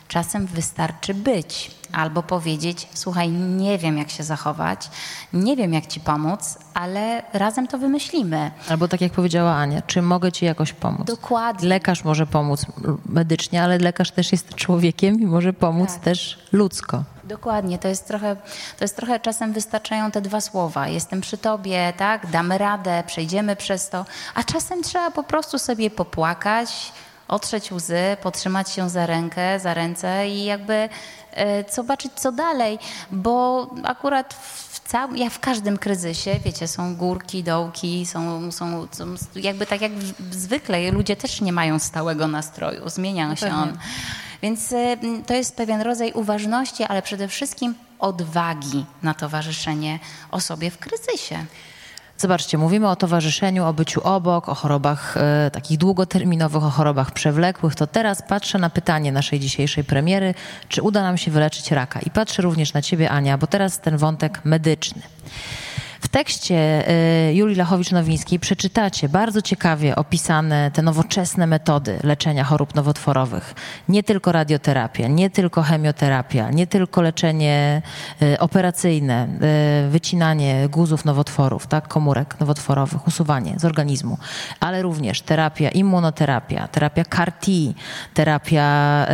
[0.08, 4.90] czasem wystarczy być albo powiedzieć: Słuchaj, nie wiem, jak się zachować,
[5.32, 8.50] nie wiem, jak ci pomóc, ale razem to wymyślimy.
[8.68, 11.06] Albo tak jak powiedziała Ania, czy mogę ci jakoś pomóc?
[11.06, 11.68] Dokładnie.
[11.68, 12.66] Lekarz może pomóc
[13.06, 16.02] medycznie, ale lekarz też jest człowiekiem i może pomóc tak.
[16.02, 17.04] też ludzko.
[17.28, 18.36] Dokładnie, to jest, trochę,
[18.78, 20.88] to jest trochę czasem wystarczają te dwa słowa.
[20.88, 24.04] Jestem przy tobie, tak, damy radę, przejdziemy przez to,
[24.34, 26.92] a czasem trzeba po prostu sobie popłakać,
[27.28, 30.88] otrzeć łzy, potrzymać się za rękę, za ręce i jakby
[31.32, 32.78] e, zobaczyć, co dalej,
[33.10, 34.34] bo akurat
[34.70, 39.06] w całym, jak w każdym kryzysie, wiecie, są górki, dołki, są, są, są
[39.36, 39.92] jakby tak jak
[40.30, 43.78] zwykle, ludzie też nie mają stałego nastroju, zmienia się on.
[44.42, 49.98] Więc e, to jest pewien rodzaj uważności, ale przede wszystkim odwagi na towarzyszenie
[50.30, 51.44] osobie w kryzysie.
[52.18, 57.74] Zobaczcie, mówimy o towarzyszeniu, o byciu obok, o chorobach e, takich długoterminowych, o chorobach przewlekłych.
[57.74, 60.34] To teraz patrzę na pytanie naszej dzisiejszej premiery,
[60.68, 62.00] czy uda nam się wyleczyć raka.
[62.00, 65.02] I patrzę również na ciebie, Ania, bo teraz ten wątek medyczny.
[66.08, 66.88] W tekście
[67.30, 73.54] y, Julii Lachowicz-Nowińskiej przeczytacie bardzo ciekawie opisane te nowoczesne metody leczenia chorób nowotworowych.
[73.88, 77.82] Nie tylko radioterapia, nie tylko chemioterapia, nie tylko leczenie
[78.22, 79.28] y, operacyjne,
[79.86, 84.18] y, wycinanie guzów nowotworów, tak, komórek nowotworowych, usuwanie z organizmu,
[84.60, 87.50] ale również terapia, immunoterapia, terapia CAR-T,
[88.14, 89.06] terapia,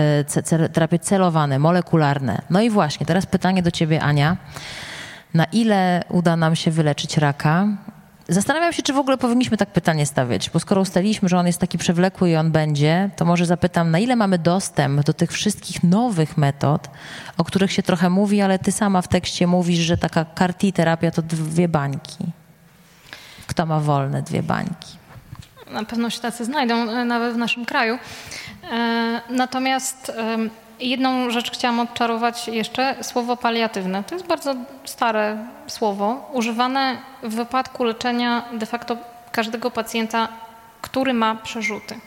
[0.73, 2.43] terapie celowane, molekularne.
[2.51, 4.37] No i właśnie, teraz pytanie do ciebie, Ania
[5.35, 7.67] na ile uda nam się wyleczyć raka.
[8.29, 11.59] Zastanawiam się, czy w ogóle powinniśmy tak pytanie stawiać, bo skoro ustaliliśmy, że on jest
[11.59, 15.83] taki przewlekły i on będzie, to może zapytam, na ile mamy dostęp do tych wszystkich
[15.83, 16.89] nowych metod,
[17.39, 21.11] o których się trochę mówi, ale ty sama w tekście mówisz, że taka karti terapia
[21.11, 22.25] to dwie bańki.
[23.47, 24.97] Kto ma wolne dwie bańki?
[25.71, 27.99] Na pewno się tacy znajdą, e, nawet w naszym kraju.
[28.73, 30.13] E, natomiast
[30.85, 34.05] Jedną rzecz chciałam odczarować jeszcze, słowo paliatywne.
[34.05, 34.55] To jest bardzo
[34.85, 38.97] stare słowo, używane w wypadku leczenia de facto
[39.33, 40.29] każdego pacjenta,
[40.81, 41.99] który ma przerzuty.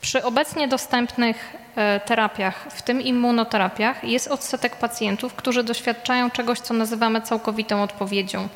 [0.00, 6.74] Przy obecnie dostępnych e, terapiach, w tym immunoterapiach, jest odsetek pacjentów, którzy doświadczają czegoś, co
[6.74, 8.48] nazywamy całkowitą odpowiedzią.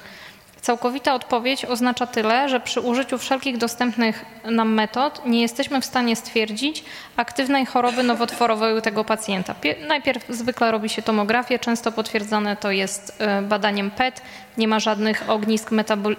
[0.62, 6.16] Całkowita odpowiedź oznacza tyle, że przy użyciu wszelkich dostępnych nam metod nie jesteśmy w stanie
[6.16, 6.84] stwierdzić
[7.16, 9.54] aktywnej choroby nowotworowej u tego pacjenta.
[9.88, 14.22] Najpierw zwykle robi się tomografię, często potwierdzane to jest e, badaniem PET,
[14.58, 15.70] nie ma żadnych ognisk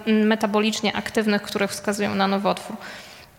[0.06, 2.76] metabolicznie aktywnych, które wskazują na nowotwór.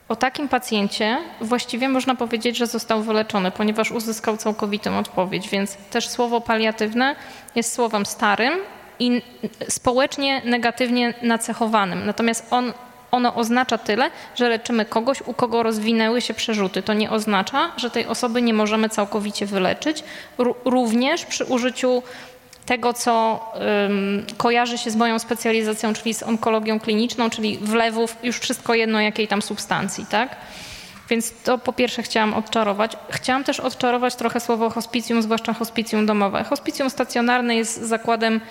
[0.09, 6.09] O takim pacjencie właściwie można powiedzieć, że został wyleczony, ponieważ uzyskał całkowitą odpowiedź, więc też
[6.09, 7.15] słowo paliatywne
[7.55, 8.53] jest słowem starym,
[8.99, 9.21] i
[9.69, 12.05] społecznie negatywnie nacechowanym.
[12.05, 12.73] Natomiast on,
[13.11, 16.81] ono oznacza tyle, że leczymy kogoś, u kogo rozwinęły się przerzuty.
[16.81, 20.03] To nie oznacza, że tej osoby nie możemy całkowicie wyleczyć.
[20.65, 22.03] również przy użyciu
[22.65, 28.39] tego, co um, kojarzy się z moją specjalizacją, czyli z onkologią kliniczną, czyli wlewów, już
[28.39, 30.35] wszystko jedno jakiej tam substancji, tak?
[31.09, 32.97] Więc to po pierwsze chciałam odczarować.
[33.09, 36.43] Chciałam też odczarować trochę słowo hospicjum, zwłaszcza hospicjum domowe.
[36.43, 38.41] Hospicjum stacjonarne jest zakładem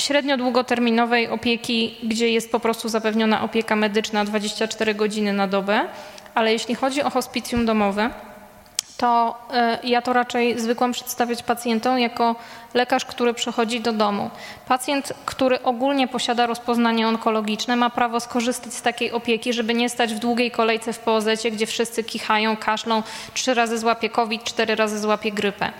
[0.00, 5.80] średnio długoterminowej opieki, gdzie jest po prostu zapewniona opieka medyczna 24 godziny na dobę,
[6.34, 8.10] ale jeśli chodzi o hospicjum domowe,
[9.00, 12.36] to e, ja to raczej zwykłam przedstawiać pacjentom jako
[12.74, 14.30] lekarz, który przychodzi do domu.
[14.68, 20.14] Pacjent, który ogólnie posiada rozpoznanie onkologiczne, ma prawo skorzystać z takiej opieki, żeby nie stać
[20.14, 23.02] w długiej kolejce w poz gdzie wszyscy kichają, kaszlą,
[23.34, 25.72] trzy razy złapie COVID, cztery razy złapie grypę.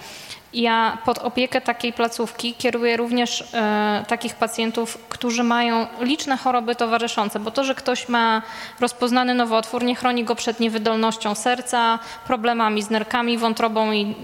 [0.55, 7.40] Ja pod opiekę takiej placówki kieruję również e, takich pacjentów, którzy mają liczne choroby towarzyszące,
[7.40, 8.42] bo to, że ktoś ma
[8.80, 14.14] rozpoznany nowotwór, nie chroni go przed niewydolnością serca, problemami z nerkami, wątrobą i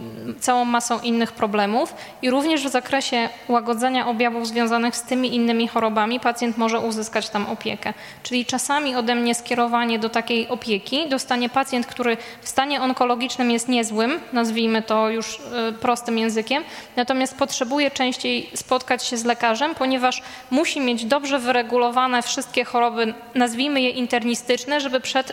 [0.41, 1.95] całą masą innych problemów.
[2.22, 7.47] I również w zakresie łagodzenia objawów związanych z tymi innymi chorobami pacjent może uzyskać tam
[7.47, 7.95] opiekę.
[8.22, 13.68] Czyli czasami ode mnie skierowanie do takiej opieki dostanie pacjent, który w stanie onkologicznym jest
[13.68, 16.64] niezłym, nazwijmy to już e, prostym językiem,
[16.97, 23.81] natomiast potrzebuje częściej spotkać się z lekarzem, ponieważ musi mieć dobrze wyregulowane wszystkie choroby, nazwijmy
[23.81, 25.33] je internistyczne, żeby przed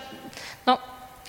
[0.66, 0.78] no,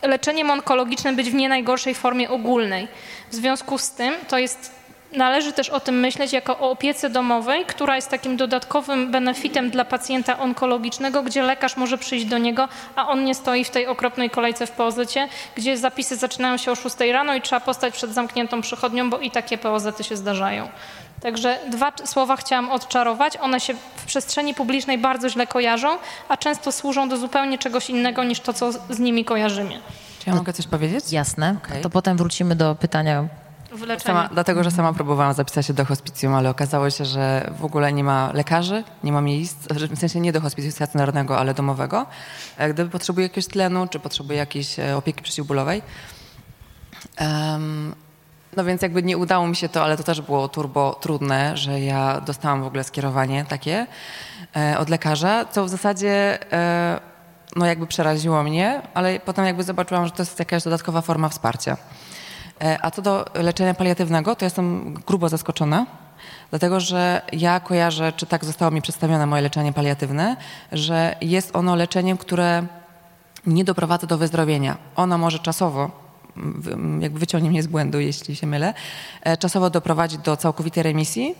[0.03, 2.89] leczeniem onkologicznym być w nie najgorszej formie ogólnej.
[3.35, 4.70] W związku z tym to jest
[5.12, 9.85] należy też o tym myśleć jako o opiece domowej, która jest takim dodatkowym benefitem dla
[9.85, 14.30] pacjenta onkologicznego, gdzie lekarz może przyjść do niego, a on nie stoi w tej okropnej
[14.30, 14.95] kolejce w poz
[15.57, 19.30] gdzie zapisy zaczynają się o 6 rano i trzeba postać przed zamkniętą przychodnią, bo i
[19.30, 20.68] takie poz się zdarzają.
[21.22, 23.37] Także dwa słowa chciałam odczarować.
[23.37, 28.24] One się w przestrzeni publicznej bardzo źle kojarzą, a często służą do zupełnie czegoś innego
[28.24, 29.80] niż to, co z nimi kojarzymy.
[30.25, 31.12] Czy ja mogę coś powiedzieć?
[31.12, 31.57] Jasne.
[31.64, 31.81] Okay.
[31.81, 33.29] To potem wrócimy do pytania
[33.99, 37.93] Sama, dlatego, że sama próbowałam zapisać się do hospicjum, ale okazało się, że w ogóle
[37.93, 39.57] nie ma lekarzy, nie ma miejsc,
[39.91, 42.07] w sensie nie do hospicjum stacjonarnego, ale domowego.
[42.70, 45.83] Gdyby potrzebuje jakiegoś tlenu, czy potrzebuje jakiejś e, opieki przeciwbólowej.
[47.20, 47.95] Um,
[48.57, 51.81] no więc jakby nie udało mi się to, ale to też było turbo trudne, że
[51.81, 53.87] ja dostałam w ogóle skierowanie takie
[54.57, 57.14] e, od lekarza, co w zasadzie e,
[57.57, 61.77] no jakby przeraziło mnie, ale potem jakby zobaczyłam, że to jest jakaś dodatkowa forma wsparcia.
[62.63, 65.87] E, a co do leczenia paliatywnego, to jestem grubo zaskoczona,
[66.51, 70.37] dlatego że ja kojarzę, czy tak zostało mi przedstawione moje leczenie paliatywne,
[70.73, 72.67] że jest ono leczeniem, które
[73.47, 74.77] nie doprowadza do wyzdrowienia.
[74.97, 75.91] Ono może czasowo,
[77.01, 78.75] jakby wyciągnie mnie z błędu, jeśli się mylę,
[79.23, 81.35] e, czasowo doprowadzić do całkowitej remisji,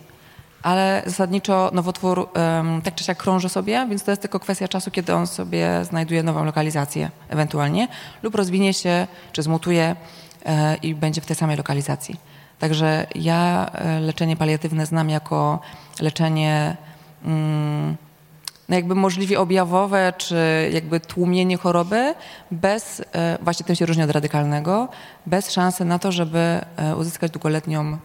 [0.65, 4.91] ale zasadniczo nowotwór um, tak czy siak krąży sobie, więc to jest tylko kwestia czasu,
[4.91, 7.89] kiedy on sobie znajduje nową lokalizację ewentualnie
[8.23, 9.97] lub rozwinie się, czy zmutuje
[10.45, 12.21] E, i będzie w tej samej lokalizacji.
[12.59, 15.61] Także ja e, leczenie paliatywne znam jako
[16.01, 16.77] leczenie
[17.25, 17.97] mm,
[18.69, 22.15] no jakby możliwie objawowe, czy jakby tłumienie choroby
[22.51, 24.89] bez, e, właśnie tym się różni od radykalnego,
[25.27, 26.61] bez szansy na to, żeby
[26.99, 27.99] uzyskać długoletnią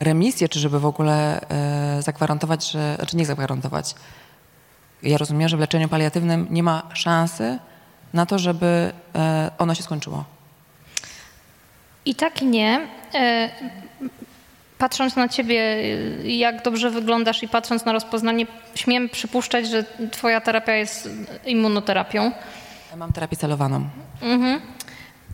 [0.00, 1.40] remisję, czy żeby w ogóle
[2.00, 3.94] zagwarantować, że, znaczy nie zagwarantować.
[5.02, 7.58] Ja rozumiem, że w leczeniu paliatywnym nie ma szansy
[8.14, 10.24] na to, żeby e, ono się skończyło?
[12.04, 12.88] I tak i nie.
[13.14, 13.50] E,
[14.78, 15.76] patrząc na ciebie,
[16.36, 21.08] jak dobrze wyglądasz i patrząc na rozpoznanie, śmiem przypuszczać, że twoja terapia jest
[21.46, 22.32] immunoterapią.
[22.90, 23.88] Ja mam terapię celowaną.
[24.22, 24.60] Mhm.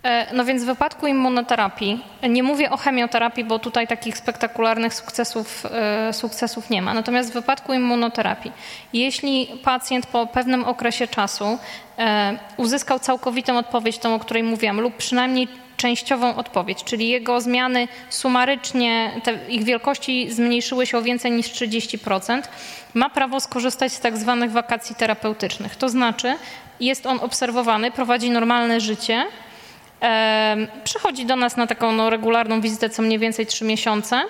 [0.03, 5.67] E, no więc w wypadku immunoterapii, nie mówię o chemioterapii, bo tutaj takich spektakularnych sukcesów,
[6.13, 6.95] sukcesów nie ma.
[6.95, 8.53] Natomiast w wypadku immunoterapii,
[8.93, 11.59] jeśli pacjent po pewnym okresie czasu
[11.99, 17.89] E, uzyskał całkowitą odpowiedź, tą, o której mówiłam, lub przynajmniej częściową odpowiedź, czyli jego zmiany
[18.11, 22.43] sumarycznie, ich wielkości zmniejszyły się o więcej niż 30%,
[22.95, 25.77] ma prawo skorzystać z tak zwanych wakacji terapeutycznych.
[25.77, 26.35] To znaczy
[26.81, 29.27] jest on obserwowany, prowadzi normalne życie, e,
[30.85, 34.23] przychodzi do nas na taką no, regularną wizytę co mniej więcej 3 miesiące,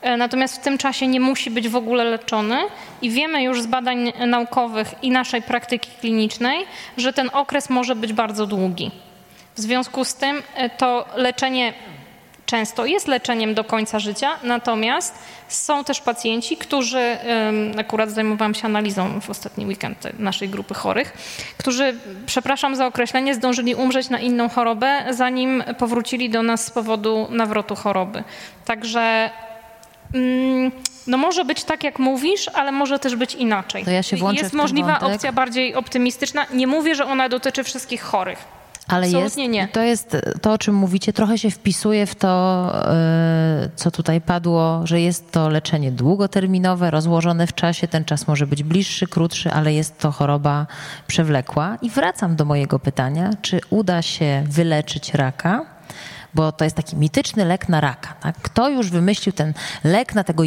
[0.00, 2.58] E, natomiast w tym czasie nie musi być w ogóle leczony
[3.02, 8.12] i wiemy już z badań naukowych i naszej praktyki klinicznej, że ten okres może być
[8.12, 8.90] bardzo długi.
[9.54, 11.72] W związku z tym e, to leczenie
[12.46, 15.14] często jest leczeniem do końca życia, natomiast
[15.48, 17.16] są też pacjenci, którzy,
[17.78, 21.12] akurat zajmowałam się analizą w ostatni weekend naszej grupy chorych,
[21.58, 21.94] którzy,
[22.26, 27.74] przepraszam za określenie, zdążyli umrzeć na inną chorobę, zanim powrócili do nas z powodu nawrotu
[27.74, 28.24] choroby.
[28.64, 29.30] Także
[30.14, 30.72] Mm,
[31.06, 33.84] no może być tak, jak mówisz, ale może też być inaczej.
[33.84, 36.46] To ja się włączę Jest możliwa opcja bardziej optymistyczna.
[36.52, 38.55] Nie mówię, że ona dotyczy wszystkich chorych.
[38.88, 39.68] Ale Absolutnie jest, nie.
[39.68, 44.80] to jest to, o czym mówicie, trochę się wpisuje w to, e, co tutaj padło,
[44.84, 47.88] że jest to leczenie długoterminowe, rozłożone w czasie.
[47.88, 50.66] Ten czas może być bliższy, krótszy, ale jest to choroba
[51.06, 51.78] przewlekła.
[51.82, 55.75] I wracam do mojego pytania, czy uda się wyleczyć raka?
[56.36, 58.14] Bo to jest taki mityczny lek na raka.
[58.20, 58.36] Tak?
[58.42, 60.42] Kto już wymyślił ten lek na, tego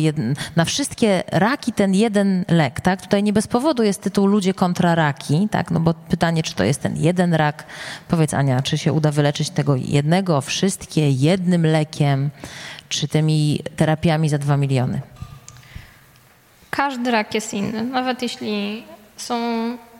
[0.55, 2.81] na wszystkie raki, ten jeden lek?
[2.81, 3.01] Tak?
[3.01, 5.71] Tutaj nie bez powodu jest tytuł Ludzie kontra raki, tak?
[5.71, 7.65] no bo pytanie, czy to jest ten jeden rak?
[8.07, 12.29] Powiedz Ania, czy się uda wyleczyć tego jednego, wszystkie jednym lekiem,
[12.89, 15.01] czy tymi terapiami za dwa miliony?
[16.69, 17.83] Każdy rak jest inny.
[17.83, 18.83] Nawet jeśli
[19.17, 19.35] są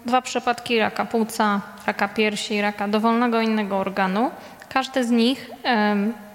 [0.06, 4.32] dwa przypadki raka płuca, raka piersi, raka dowolnego innego organu,
[4.70, 5.50] każdy z nich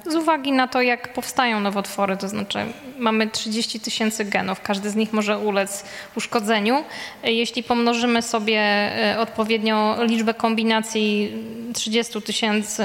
[0.07, 2.59] z uwagi na to, jak powstają nowotwory, to znaczy
[2.99, 5.85] mamy 30 tysięcy genów, każdy z nich może ulec
[6.16, 6.85] uszkodzeniu.
[7.22, 11.32] Jeśli pomnożymy sobie e, odpowiednio liczbę kombinacji
[11.74, 12.85] 30 tysięcy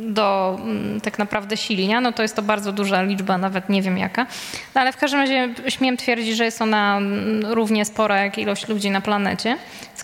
[0.00, 3.98] do mm, tak naprawdę silnia, no to jest to bardzo duża liczba, nawet nie wiem
[3.98, 4.26] jaka.
[4.74, 8.68] No ale w każdym razie śmiem twierdzić, że jest ona mm, równie spora jak ilość
[8.68, 9.56] ludzi na planecie.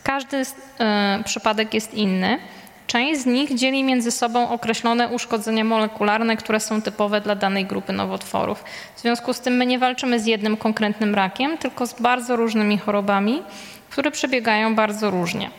[0.03, 0.45] Każdy y,
[1.25, 2.39] przypadek jest inny.
[2.89, 7.93] Część z nich dzieli między sobą określone uszkodzenia molekularne, które są typowe dla danej grupy
[7.93, 8.65] nowotworów.
[8.97, 12.79] W związku z tym my nie walczymy z jednym konkretnym rakiem, tylko z bardzo różnymi
[12.79, 13.43] chorobami,
[13.91, 15.51] które przebiegają bardzo różnie.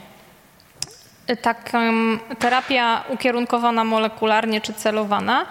[1.42, 1.82] Taka
[2.40, 5.46] terapia ukierunkowana molekularnie czy celowana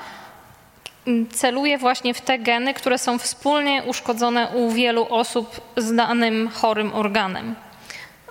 [1.33, 6.95] celuje właśnie w te geny, które są wspólnie uszkodzone u wielu osób z danym chorym
[6.95, 7.55] organem.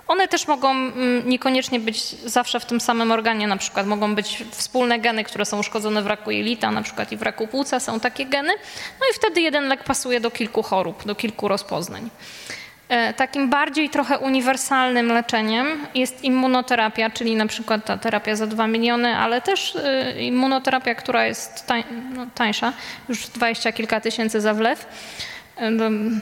[0.08, 4.44] One też mogą mm, niekoniecznie być zawsze w tym samym organie, na przykład mogą być
[4.50, 8.00] wspólne geny, które są uszkodzone w raku jelita, na przykład i w raku płuca są
[8.00, 8.52] takie geny,
[9.00, 12.10] no i wtedy jeden lek pasuje do kilku chorób, do kilku rozpoznań.
[12.88, 18.66] E, takim bardziej trochę uniwersalnym leczeniem jest immunoterapia, czyli na przykład ta terapia za 2
[18.66, 21.64] miliony, ale też e, immunoterapia, która jest
[22.14, 22.72] no, tańsza,
[23.08, 24.86] już 20 kilka tysięcy za wlew,
[25.56, 25.70] e,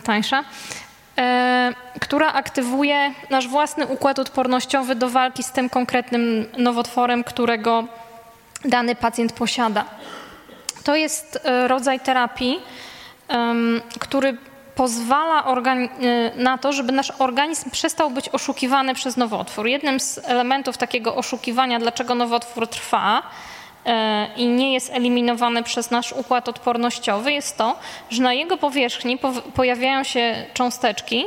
[0.05, 0.45] tańsza.
[1.19, 7.85] E, która aktywuje nasz własny układ odpornościowy do walki z tym konkretnym nowotworem, którego
[8.64, 9.85] dany pacjent posiada.
[10.85, 12.61] To jest e, rodzaj terapii,
[13.99, 14.37] który
[14.75, 15.89] pozwala e,
[16.37, 19.67] na to, żeby nasz organizm przestał być oszukiwany przez nowotwór.
[19.67, 23.23] Jednym z elementów takiego oszukiwania, dlaczego nowotwór trwa,
[24.37, 27.78] i nie jest eliminowany przez nasz układ odpornościowy, jest to,
[28.11, 29.18] że na jego powierzchni
[29.55, 31.24] pojawiają się cząsteczki,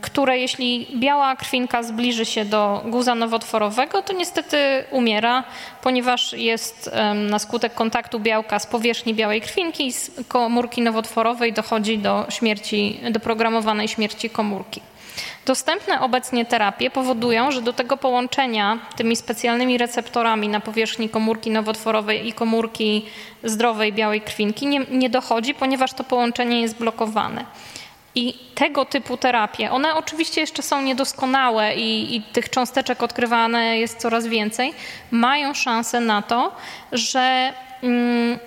[0.00, 4.56] które jeśli biała krwinka zbliży się do guza nowotworowego, to niestety
[4.90, 5.44] umiera,
[5.82, 12.26] ponieważ jest na skutek kontaktu białka z powierzchni białej krwinki z komórki nowotworowej dochodzi do
[12.28, 14.80] śmierci, do programowanej śmierci komórki.
[15.46, 22.28] Dostępne obecnie terapie powodują, że do tego połączenia tymi specjalnymi receptorami na powierzchni komórki nowotworowej
[22.28, 23.06] i komórki
[23.42, 27.44] zdrowej białej krwinki nie, nie dochodzi, ponieważ to połączenie jest blokowane.
[28.14, 33.98] I tego typu terapie, one oczywiście jeszcze są niedoskonałe i, i, tych cząsteczek odkrywane jest
[33.98, 34.74] coraz więcej,
[35.10, 36.52] mają szansę na to,
[36.92, 38.38] że mm,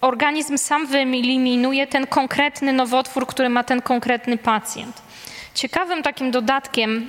[0.00, 5.02] organizm sam wyeliminuje ten konkretny nowotwór, który ma ten konkretny pacjent.
[5.54, 7.08] Ciekawym takim dodatkiem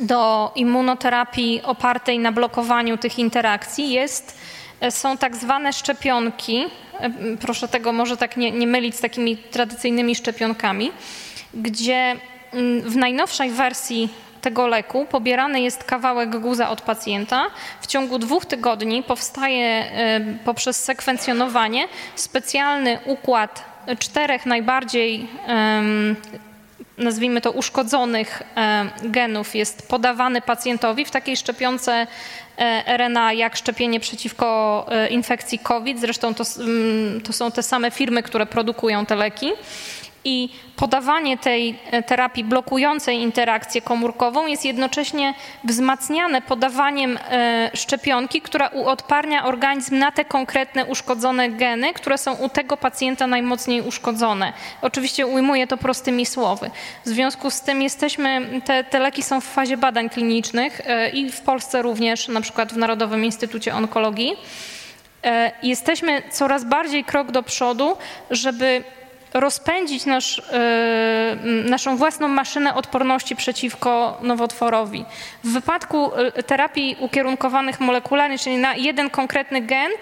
[0.00, 4.38] do immunoterapii opartej na blokowaniu tych interakcji jest,
[4.80, 6.64] e, są tak zwane szczepionki.
[7.00, 7.10] E,
[7.40, 10.92] proszę tego może tak nie, nie mylić z takimi tradycyjnymi szczepionkami,
[11.54, 12.16] gdzie
[12.84, 14.08] w najnowszej wersji
[14.40, 17.46] tego leku pobierany jest kawałek guza od pacjenta.
[17.80, 23.64] W ciągu dwóch tygodni powstaje e, poprzez sekwencjonowanie specjalny układ
[23.98, 25.28] czterech najbardziej
[26.98, 32.06] nazwijmy to, uszkodzonych e, genów jest podawany pacjentowi w takiej szczepionce
[32.58, 36.00] e, RNA jak szczepienie przeciwko e, infekcji COVID.
[36.00, 39.52] Zresztą to, mm, to są te same firmy, które produkują te leki
[40.24, 48.68] i podawanie tej e, terapii blokującej interakcję komórkową jest jednocześnie wzmacniane podawaniem e, szczepionki, która
[48.68, 54.52] uodparnia organizm na te konkretne uszkodzone geny, które są u tego pacjenta najmocniej uszkodzone.
[54.82, 56.70] Oczywiście ujmuję to prostymi słowy.
[57.04, 61.30] W związku z tym jesteśmy, te, te leki są w fazie badań klinicznych e, i
[61.30, 64.36] w Polsce również, na przykład w Narodowym Instytucie Onkologii.
[65.62, 67.96] Jesteśmy coraz bardziej krok do przodu,
[68.30, 68.84] żeby
[69.34, 75.04] rozpędzić nasz, e, naszą własną maszynę odporności przeciwko nowotworowi.
[75.44, 79.92] W wypadku e, terapii ukierunkowanych molekularnie, czyli na jeden konkretny gen,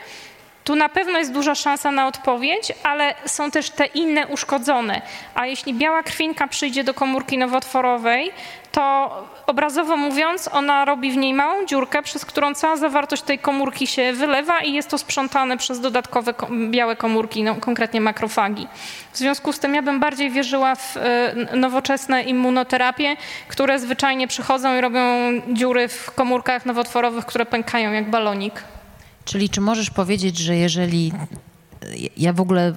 [0.64, 5.02] tu na pewno jest duża szansa na odpowiedź, ale są też te inne uszkodzone.
[5.34, 8.32] A jeśli biała krwinka przyjdzie do komórki nowotworowej,
[8.72, 9.10] to
[9.46, 14.12] obrazowo mówiąc, ona robi w niej małą dziurkę, przez którą cała zawartość tej komórki się
[14.12, 16.34] wylewa i jest to sprzątane przez dodatkowe
[16.70, 18.66] białe komórki, no, konkretnie makrofagi.
[19.12, 23.16] W związku z tym ja bym bardziej wierzyła w e, nowoczesne immunoterapię,
[23.48, 25.00] które zwyczajnie przychodzą i robią
[25.48, 28.71] dziury w komórkach nowotworowych, które pękają jak balonik.
[29.24, 31.12] Czyli czy możesz powiedzieć, że jeżeli
[32.16, 32.76] ja w ogóle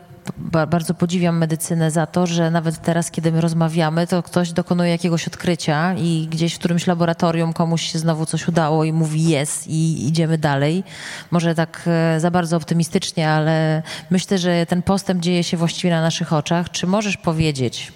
[0.67, 5.27] bardzo podziwiam medycynę za to, że nawet teraz, kiedy my rozmawiamy, to ktoś dokonuje jakiegoś
[5.27, 10.07] odkrycia i gdzieś w którymś laboratorium komuś się znowu coś udało i mówi jest i
[10.07, 10.83] idziemy dalej.
[11.31, 16.01] Może tak e, za bardzo optymistycznie, ale myślę, że ten postęp dzieje się właściwie na
[16.01, 16.71] naszych oczach.
[16.71, 17.93] Czy możesz powiedzieć,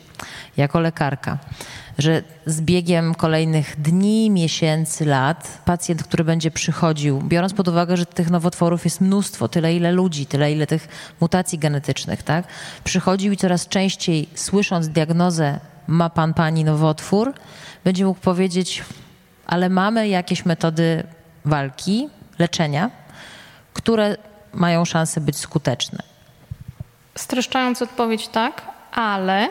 [0.58, 1.38] jako lekarka,
[2.00, 8.06] że z biegiem kolejnych dni, miesięcy, lat pacjent, który będzie przychodził, biorąc pod uwagę, że
[8.06, 10.88] tych nowotworów jest mnóstwo, tyle ile ludzi, tyle ile tych
[11.22, 12.48] mutacji genetycznych, tak?
[12.84, 17.34] Przychodził i coraz częściej słysząc diagnozę ma pan, pani nowotwór,
[17.84, 18.84] będzie mógł powiedzieć,
[19.48, 21.04] ale mamy jakieś metody
[21.46, 22.92] walki, leczenia,
[23.74, 24.18] które
[24.54, 26.00] mają szansę być skuteczne.
[27.16, 29.50] Streszczając odpowiedź tak, ale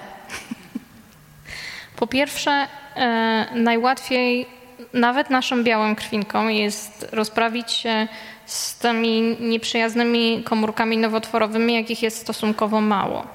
[1.99, 4.46] po pierwsze e, najłatwiej
[4.92, 8.09] nawet naszym białym krwinkom jest rozprawić się
[8.46, 13.26] z tymi nieprzyjaznymi komórkami nowotworowymi, jakich jest stosunkowo mało.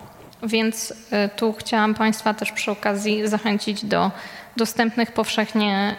[0.44, 4.12] Więc e, tu chciałam Państwa też przy okazji zachęcić do
[4.58, 5.96] dostępnych powszechnie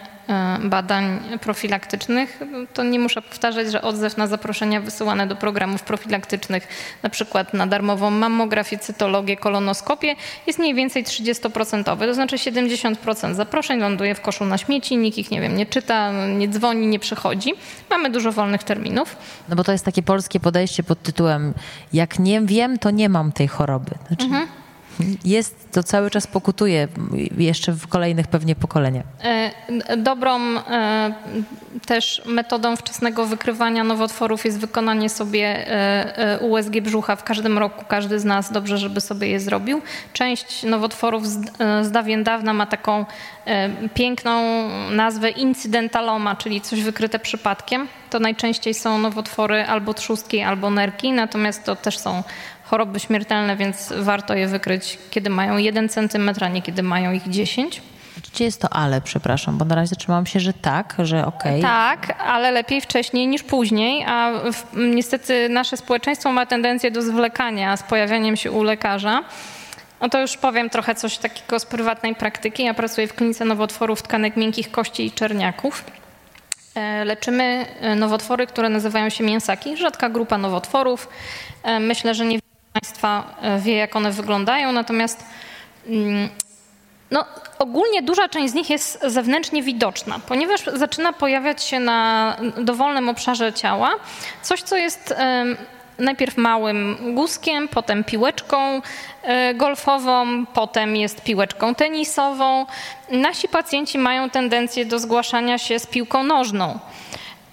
[0.63, 2.39] badań profilaktycznych,
[2.73, 6.67] to nie muszę powtarzać, że odzew na zaproszenia wysyłane do programów profilaktycznych,
[7.03, 10.15] na przykład na darmową mammografię, cytologię, kolonoskopię,
[10.47, 11.97] jest mniej więcej 30%.
[11.99, 16.11] To znaczy 70% zaproszeń ląduje w koszu na śmieci, nikt ich, nie wiem, nie czyta,
[16.27, 17.53] nie dzwoni, nie przychodzi.
[17.89, 19.15] Mamy dużo wolnych terminów.
[19.49, 21.53] No bo to jest takie polskie podejście pod tytułem
[21.93, 23.91] jak nie wiem, to nie mam tej choroby.
[24.07, 24.25] Znaczy...
[24.25, 24.64] Mhm.
[25.25, 26.87] Jest, to cały czas pokutuje
[27.37, 29.05] jeszcze w kolejnych pewnie pokoleniach.
[29.23, 31.13] E, dobrą e,
[31.85, 37.85] też metodą wczesnego wykrywania nowotworów jest wykonanie sobie e, USG brzucha w każdym roku.
[37.87, 39.81] Każdy z nas dobrze, żeby sobie je zrobił.
[40.13, 41.27] Część nowotworów
[41.81, 43.05] z dawien dawna ma taką
[43.93, 44.41] piękną
[44.89, 47.87] nazwę incydentaloma, czyli coś wykryte przypadkiem.
[48.09, 52.23] To najczęściej są nowotwory albo trzustki, albo nerki, natomiast to też są
[52.65, 57.29] choroby śmiertelne, więc warto je wykryć, kiedy mają 1 cm, a nie kiedy mają ich
[57.29, 57.81] 10.
[58.33, 61.59] Gdzie jest to ale, przepraszam, bo na razie zatrzymałam się, że tak, że okej.
[61.59, 61.61] Okay.
[61.61, 67.77] Tak, ale lepiej wcześniej niż później, a w, niestety nasze społeczeństwo ma tendencję do zwlekania
[67.77, 69.23] z pojawianiem się u lekarza.
[70.01, 72.63] No to już powiem trochę coś takiego z prywatnej praktyki.
[72.63, 75.83] Ja pracuję w klinice nowotworów tkanek miękkich kości i czerniaków.
[76.75, 81.09] E, leczymy e, nowotwory, które nazywają się mięsaki, rzadka grupa nowotworów.
[81.63, 82.39] E, myślę, że nie
[83.05, 85.25] Państwa e, wie, jak one wyglądają, natomiast
[85.87, 86.29] mm,
[87.11, 87.25] no,
[87.59, 93.53] ogólnie duża część z nich jest zewnętrznie widoczna, ponieważ zaczyna pojawiać się na dowolnym obszarze
[93.53, 93.95] ciała
[94.41, 95.13] coś, co jest
[95.99, 98.81] najpierw małym guzkiem, potem piłeczką
[99.23, 102.65] e, golfową, potem jest piłeczką tenisową.
[103.11, 106.79] Nasi pacjenci mają tendencję do zgłaszania się z piłką nożną.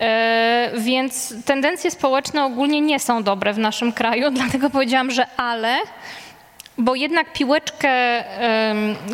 [0.03, 5.79] E, więc tendencje społeczne ogólnie nie są dobre w naszym kraju, dlatego powiedziałam, że ale,
[6.79, 8.25] bo jednak piłeczkę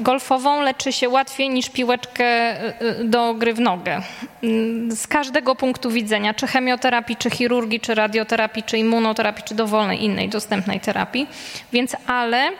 [0.00, 4.02] golfową leczy się łatwiej niż piłeczkę e, do gry w nogę.
[4.42, 10.04] Mm, z każdego punktu widzenia, czy chemioterapii, czy chirurgii, czy radioterapii, czy immunoterapii, czy dowolnej
[10.04, 11.26] innej dostępnej terapii.
[11.72, 12.50] Więc ale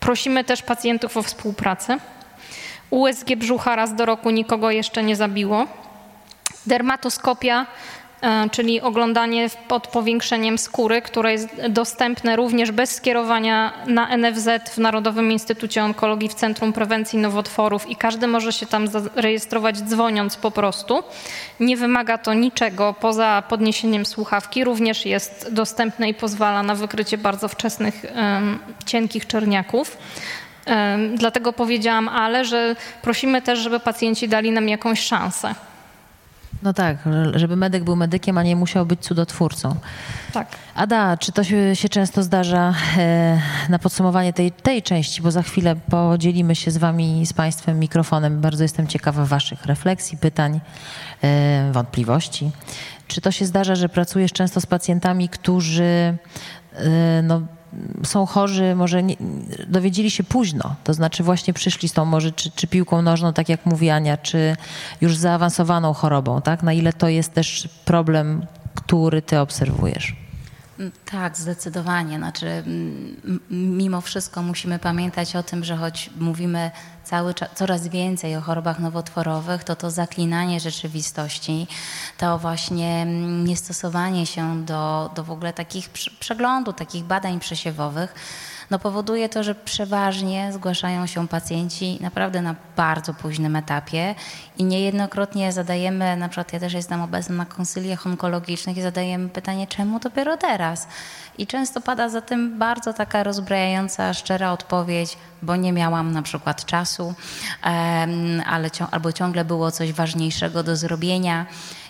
[0.00, 1.98] prosimy też pacjentów o współpracę.
[2.90, 5.66] USG brzucha raz do roku nikogo jeszcze nie zabiło.
[6.66, 7.66] Dermatoskopia,
[8.22, 14.78] e, czyli oglądanie pod powiększeniem skóry, które jest dostępne również bez skierowania na NFZ w
[14.78, 20.50] Narodowym Instytucie Onkologii w Centrum Prewencji Nowotworów i każdy może się tam zarejestrować dzwoniąc po
[20.50, 21.02] prostu.
[21.60, 27.48] Nie wymaga to niczego poza podniesieniem słuchawki, również jest dostępne i pozwala na wykrycie bardzo
[27.48, 28.04] wczesnych
[28.86, 29.96] cienkich czerniaków.
[31.14, 35.54] Dlatego powiedziałam ale, że prosimy też, żeby pacjenci dali nam jakąś szansę.
[36.62, 36.96] No tak,
[37.34, 39.76] żeby medyk był medykiem, a nie musiał być cudotwórcą.
[40.32, 40.48] Tak.
[40.74, 45.76] Ada, czy to się, często zdarza e, na podsumowanie tej, tej części, bo za chwilę
[45.90, 48.40] podzielimy się z wami, z państwem mikrofonem.
[48.40, 50.60] Bardzo jestem ciekawa waszych refleksji, pytań,
[51.22, 52.50] e, wątpliwości.
[53.06, 56.16] Czy to się zdarza, że pracujesz często z pacjentami, którzy
[56.74, 57.42] e, no,
[58.04, 59.16] są chorzy, może nie,
[59.68, 63.48] dowiedzieli się późno, to znaczy właśnie przyszli z tą może czy, czy piłką nożną, tak
[63.48, 64.56] jak mówi Ania, czy
[65.00, 66.62] już zaawansowaną chorobą, tak?
[66.62, 70.16] Na ile to jest też problem, który ty obserwujesz?
[70.78, 72.16] Mm, tak, zdecydowanie.
[72.16, 72.64] Znaczy,
[73.50, 76.70] mimo wszystko musimy pamiętać o tym, że choć mówimy
[77.10, 81.66] cały czas, coraz więcej o chorobach nowotworowych, to to zaklinanie rzeczywistości,
[82.18, 83.06] to właśnie
[83.44, 85.88] niestosowanie się do, do w ogóle takich
[86.20, 88.14] przeglądu, takich badań przesiewowych,
[88.70, 94.14] no powoduje to, że przeważnie zgłaszają się pacjenci naprawdę na bardzo późnym etapie
[94.58, 99.66] i niejednokrotnie zadajemy, na przykład ja też jestem obecna na konsyliach onkologicznych i zadajemy pytanie,
[99.66, 100.88] czemu dopiero teraz?
[101.38, 106.64] I często pada za tym bardzo taka rozbrajająca, szczera odpowiedź, bo nie miałam na przykład
[106.64, 107.14] czasu,
[108.46, 111.46] ale albo ciągle było coś ważniejszego do zrobienia.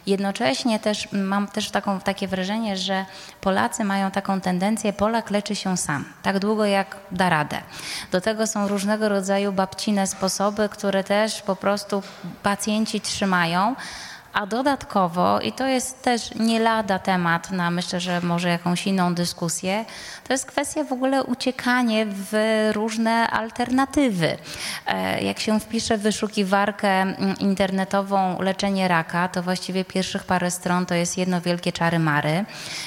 [0.07, 3.05] Jednocześnie też mam też taką, takie wrażenie, że
[3.41, 7.59] Polacy mają taką tendencję, Polak leczy się sam, tak długo jak da radę.
[8.13, 12.03] Do tego są różnego rodzaju babcine sposoby, które też po prostu
[12.43, 13.77] pacjenci trzymają,
[14.33, 19.15] a dodatkowo, i to jest też nie lada temat na myślę, że może jakąś inną
[19.15, 19.85] dyskusję,
[20.27, 22.33] to jest kwestia w ogóle uciekanie w
[22.73, 24.37] różne alternatywy.
[24.87, 30.95] E, jak się wpisze w wyszukiwarkę internetową leczenie raka, to właściwie pierwszych parę stron to
[30.95, 32.45] jest jedno wielkie czary mary.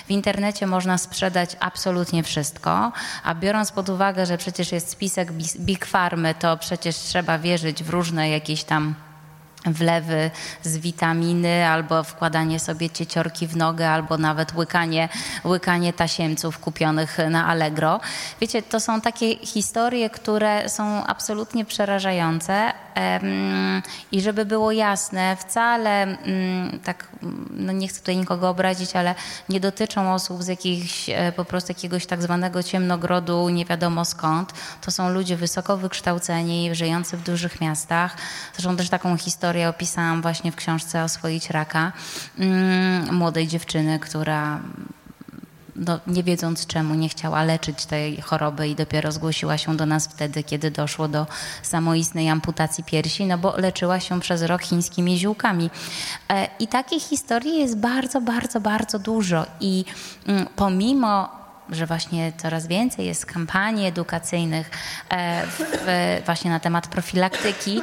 [0.08, 2.92] W internecie można sprzedać absolutnie wszystko,
[3.24, 7.90] a biorąc pod uwagę, że przecież jest spisek Big Farmy, to przecież trzeba wierzyć w
[7.90, 8.96] różne jakieś tam
[9.66, 10.32] wlewy
[10.64, 15.10] z witaminy, albo wkładanie sobie cieciorki w nogę, albo nawet łykanie,
[15.46, 18.00] łykanie tasiemców kupionych na Allegro.
[18.42, 22.74] Wiecie, to są takie historie, które są absolutnie przerażające
[24.12, 27.08] i żeby było jasne, wcale mm, tak,
[27.52, 29.16] no nie chcę tutaj nikogo obrazić, ale
[29.50, 34.54] nie dotyczą osób z jakichś, e, po prostu jakiegoś tak zwanego ciemnogrodu, nie wiadomo skąd.
[34.82, 38.18] To są ludzie wysoko wykształceni, żyjący w dużych miastach.
[38.54, 41.92] Zresztą też taką historię opisałam właśnie w książce Oswoić raka
[42.40, 44.60] mm, młodej dziewczyny, która
[45.76, 50.08] no, nie wiedząc czemu nie chciała leczyć tej choroby i dopiero zgłosiła się do nas
[50.08, 51.28] wtedy, kiedy doszło do
[51.62, 55.70] samoistnej amputacji piersi, no bo leczyła się przez rok chińskimi ziółkami.
[56.30, 59.86] E, I takich historii jest bardzo, bardzo, bardzo dużo i
[60.28, 64.72] mm, pomimo że właśnie coraz więcej jest kampanii edukacyjnych
[65.10, 67.82] e, w, właśnie na temat profilaktyki,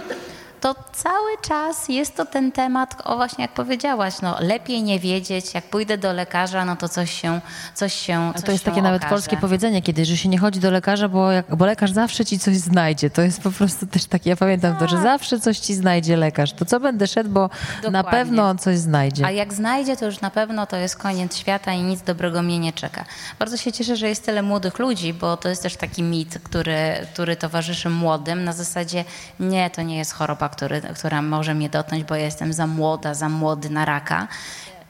[0.61, 5.55] to cały czas jest to ten temat, o właśnie jak powiedziałaś, no lepiej nie wiedzieć,
[5.55, 7.41] jak pójdę do lekarza, no to coś się,
[7.75, 9.15] coś się coś To jest się takie nawet okaże.
[9.15, 12.39] polskie powiedzenie kiedyś, że się nie chodzi do lekarza, bo, jak, bo lekarz zawsze ci
[12.39, 13.11] coś znajdzie.
[13.11, 15.03] To jest po prostu też takie, ja pamiętam to, że Tak.
[15.03, 16.53] zawsze coś ci znajdzie lekarz.
[16.53, 18.11] To co będę szedł, bo na Dokładnie.
[18.11, 19.27] pewno on coś znajdzie.
[19.27, 22.59] A jak znajdzie, to już na pewno to jest koniec świata i nic dobrego mnie
[22.59, 23.05] nie czeka.
[23.39, 27.07] Bardzo się cieszę, że jest tyle młodych ludzi, bo to jest też taki mit, który,
[27.13, 28.45] który towarzyszy młodym.
[28.45, 29.05] Na zasadzie
[29.41, 33.15] nie, to nie jest choroba, który, która może mnie dotknąć, bo ja jestem za młoda,
[33.15, 34.29] za młody na raka.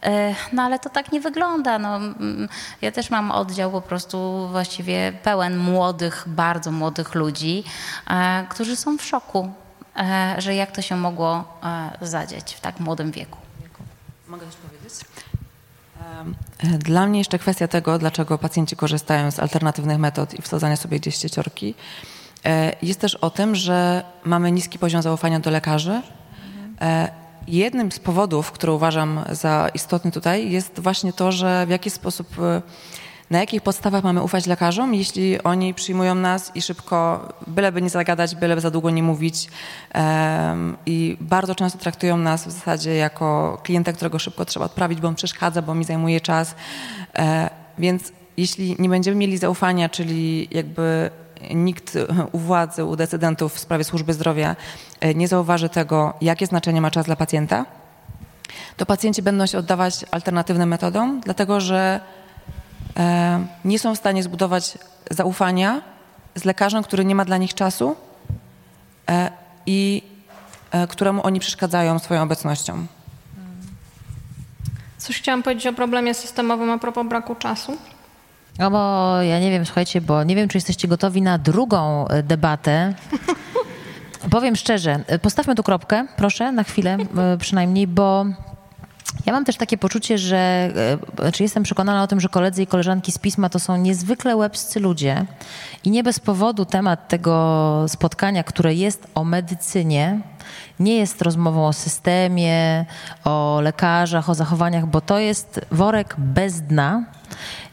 [0.02, 1.78] E, No ale to tak nie wygląda.
[1.78, 2.48] No, mm,
[2.82, 7.64] ja też mam oddział po prostu właściwie pełen młodych, bardzo młodych ludzi,
[8.11, 9.52] e, którzy są w szoku,
[9.96, 11.44] e, że jak to się mogło
[12.00, 13.38] zadzieć w tak młodym wieku.
[14.28, 14.92] Mogę coś powiedzieć?
[16.78, 21.16] Dla mnie jeszcze kwestia tego, dlaczego pacjenci korzystają z alternatywnych metod i wsadzania sobie gdzieś
[21.16, 21.74] cieciorki,
[22.82, 26.03] jest też o tym, że mamy niski poziom zaufania do lekarzy.
[26.80, 31.91] E, Jednym z powodów, który uważam za istotny tutaj, jest właśnie to, że w jaki
[31.91, 32.62] sposób, e,
[33.30, 38.34] na jakich podstawach mamy ufać lekarzom, jeśli oni przyjmują nas i szybko, byleby nie zagadać,
[38.36, 39.49] byleby za długo nie mówić
[40.86, 45.14] i bardzo często traktują nas w zasadzie jako klienta, którego szybko trzeba odprawić, bo on
[45.14, 46.55] przeszkadza, bo mi zajmuje czas.
[47.18, 51.11] E, Więc jeśli nie będziemy mieli zaufania, czyli jakby
[51.55, 51.99] nikt
[52.32, 54.57] u władzy, u decydentów w sprawie służby zdrowia
[55.01, 57.66] e, nie zauważy tego, jakie znaczenie ma czas dla pacjenta,
[58.76, 62.01] to pacjenci będą się oddawać alternatywnym metodom, dlatego że
[62.97, 64.78] e, nie są w stanie zbudować
[65.11, 65.82] zaufania
[66.34, 67.97] z lekarzem, który nie ma dla nich czasu
[69.09, 69.30] e,
[69.66, 70.03] i
[70.70, 72.86] e, któremu oni przeszkadzają swoją obecnością.
[74.99, 77.76] Coś chciałam powiedzieć o problemie systemowym a propos braku czasu.
[78.61, 82.22] No bo ja nie wiem, słuchajcie, bo nie wiem, czy jesteście gotowi na drugą e,
[82.22, 82.94] debatę.
[84.30, 88.26] Powiem szczerze, e, postawmy tu kropkę, proszę, na chwilę e, przynajmniej, bo
[89.26, 90.72] ja mam też takie poczucie, że,
[91.18, 94.80] znaczy jestem przekonana o tym, że koledzy i koleżanki z pisma to są niezwykle łebscy
[94.80, 95.26] ludzie
[95.84, 100.20] i nie bez powodu temat tego spotkania, które jest o medycynie,
[100.80, 102.84] nie jest rozmową o systemie,
[103.24, 107.05] o lekarzach, o zachowaniach, bo to jest worek bez dna.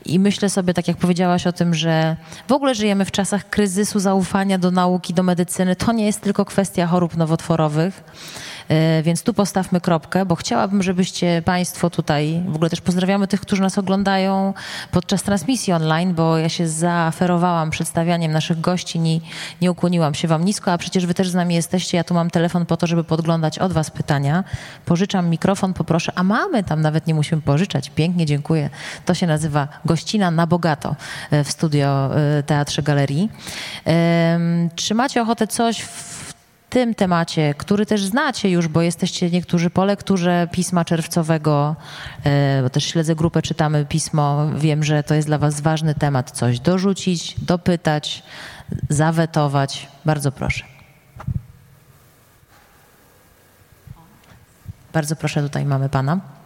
[0.06, 2.16] I myślę sobie, tak jak powiedziałaś o tym, że
[2.48, 5.76] w ogóle żyjemy w czasach kryzysu zaufania do nauki, do medycyny.
[5.76, 8.04] To nie jest tylko kwestia chorób nowotworowych.
[8.70, 13.42] E, Więc tu postawmy kropkę, bo chciałabym, żebyście Państwo tutaj, w ogóle też pozdrawiamy tych,
[13.42, 14.54] którzy nas oglądają
[14.92, 19.20] podczas transmisji online, bo ja się zaaferowałam przedstawianiem naszych gości, nie,
[19.62, 21.98] nie ukłoniłam się Wam nisko, a przecież Wy też z nami jesteście.
[21.98, 24.44] Ja tu mam telefon po to, żeby podglądać od Was pytania.
[24.86, 27.90] Pożyczam mikrofon, poproszę, a mamy tam, nawet nie musimy pożyczać.
[27.90, 28.70] Pięknie, dziękuję.
[29.06, 30.96] To się nazywa gościna na bogato
[31.32, 33.30] e, w studio e, Teatrze Galerii.
[34.76, 36.27] Czy macie ochotę coś w
[36.70, 41.76] tym temacie, który też znacie już, bo jesteście niektórzy po lekturze Pisma Czerwcowego,
[42.24, 46.32] e, bo też śledzę grupę Czytamy Pismo, wiem, że to jest dla Was ważny temat,
[46.32, 48.24] coś dorzucić, dopytać,
[48.90, 49.88] zawetować.
[50.06, 50.64] Bardzo proszę.
[54.94, 56.37] Bardzo proszę, tutaj mamy Pana.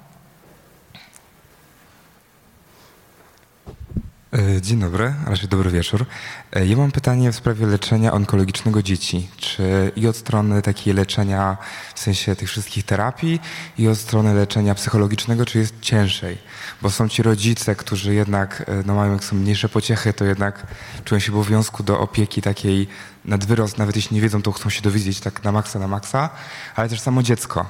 [4.62, 6.06] Dzień dobry, raczej dobry wieczór.
[6.54, 9.30] E, ja mam pytanie w sprawie leczenia onkologicznego dzieci.
[9.38, 11.58] Czy i od strony takiej leczenia,
[11.96, 13.40] w sensie tych wszystkich terapii,
[13.78, 16.38] i od strony leczenia psychologicznego, czy jest ciężej?
[16.82, 20.68] Bo są ci rodzice, którzy jednak, e, no mają jak są mniejsze pociechy, to jednak
[21.06, 22.88] czują się obowiązku do opieki takiej
[23.26, 26.30] nad wyrost, nawet jeśli nie wiedzą, to chcą się dowiedzieć tak na maksa, na maksa,
[26.76, 27.66] ale też samo dziecko.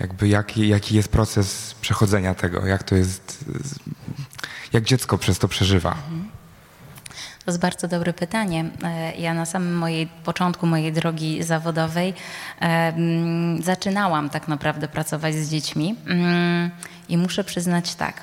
[0.00, 3.44] Jakby jaki, jaki jest proces przechodzenia tego, jak to jest,
[4.72, 5.96] jak dziecko przez to przeżywa?
[7.44, 8.70] To jest bardzo dobre pytanie.
[8.82, 12.14] E, ja na samym mojej, początku mojej drogi zawodowej
[12.60, 16.70] um, zaczynałam tak naprawdę pracować z dziećmi um,
[17.08, 18.22] i muszę przyznać tak.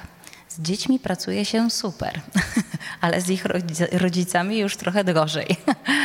[0.58, 2.22] Z dziećmi pracuje się super,
[3.02, 3.46] ale z ich
[3.92, 5.48] rodzicami już trochę gorzej.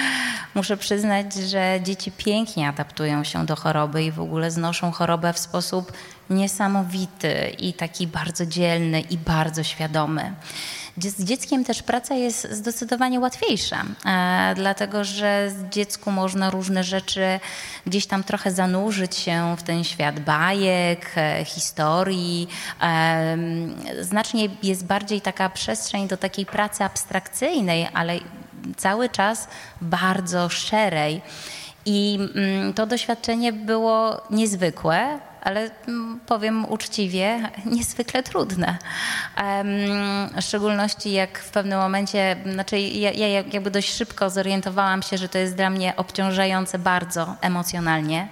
[0.54, 5.38] Muszę przyznać, że dzieci pięknie adaptują się do choroby i w ogóle znoszą chorobę w
[5.38, 5.92] sposób
[6.30, 10.34] niesamowity i taki bardzo dzielny i bardzo świadomy.
[10.98, 17.40] Z dzieckiem też praca jest zdecydowanie łatwiejsza, e, dlatego że z dziecku można różne rzeczy
[17.86, 22.48] gdzieś tam trochę zanurzyć się w ten świat bajek, e, historii.
[22.82, 23.36] E,
[24.01, 28.19] znacznie jest bardziej taka przestrzeń do takiej pracy abstrakcyjnej, ale
[28.77, 29.48] cały czas
[29.81, 31.23] bardzo szczerej.
[31.86, 38.78] I mm, to doświadczenie było niezwykłe, ale mm, powiem uczciwie, niezwykle trudne.
[40.36, 45.28] W szczególności jak w pewnym momencie, znaczy ja, ja jakby dość szybko zorientowałam się, że
[45.28, 48.28] to jest dla mnie obciążające bardzo emocjonalnie.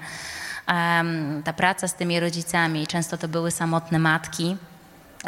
[1.45, 4.57] Ta praca z tymi rodzicami, często to były samotne matki,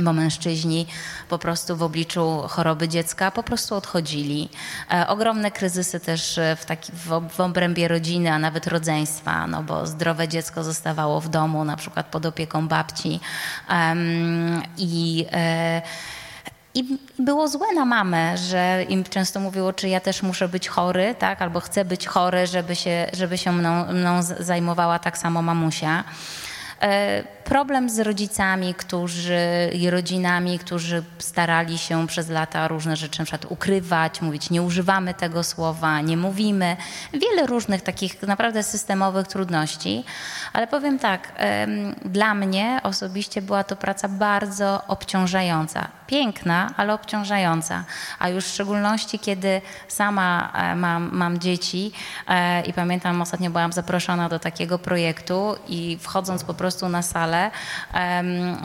[0.01, 0.87] bo mężczyźni
[1.29, 4.49] po prostu w obliczu choroby dziecka po prostu odchodzili.
[4.91, 6.93] E, ogromne kryzysy też w, taki,
[7.37, 12.07] w, obrębie rodziny, a nawet rodzeństwa, no bo zdrowe dziecko zostawało w domu, na przykład
[12.07, 13.21] pod opieką babci.
[14.79, 15.83] I e,
[16.75, 21.15] i było złe na mamę, że im często mówiło, czy ja też muszę być chory,
[21.19, 26.05] tak, albo chcę być chory, żeby się, żeby się mną, mną zajmowała tak samo mamusia.
[26.83, 33.25] E, problem z rodzicami, którzy i rodzinami, którzy starali się przez lata różne rzeczy na
[33.25, 36.77] przykład ukrywać, mówić nie używamy tego słowa, nie mówimy.
[37.13, 40.05] Wiele różnych takich naprawdę systemowych trudności,
[40.53, 41.33] ale powiem tak,
[42.05, 45.89] dla mnie osobiście była to praca bardzo obciążająca.
[46.07, 47.85] Piękna, ale obciążająca.
[48.19, 51.93] A już w szczególności, kiedy sama e, mam, mam dzieci
[52.29, 57.51] e, i pamiętam, ostatnio byłam zaproszona do takiego projektu i wchodząc po prostu na salę,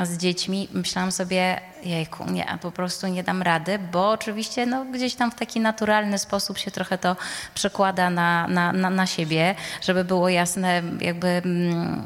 [0.04, 5.16] z dziećmi, myślałam sobie, jejku, nie, po prostu nie dam rady, bo oczywiście no, gdzieś
[5.16, 7.16] tam w taki naturalny sposób się trochę to
[7.54, 12.06] przekłada na, na, na, na siebie, żeby było jasne, jakby mm,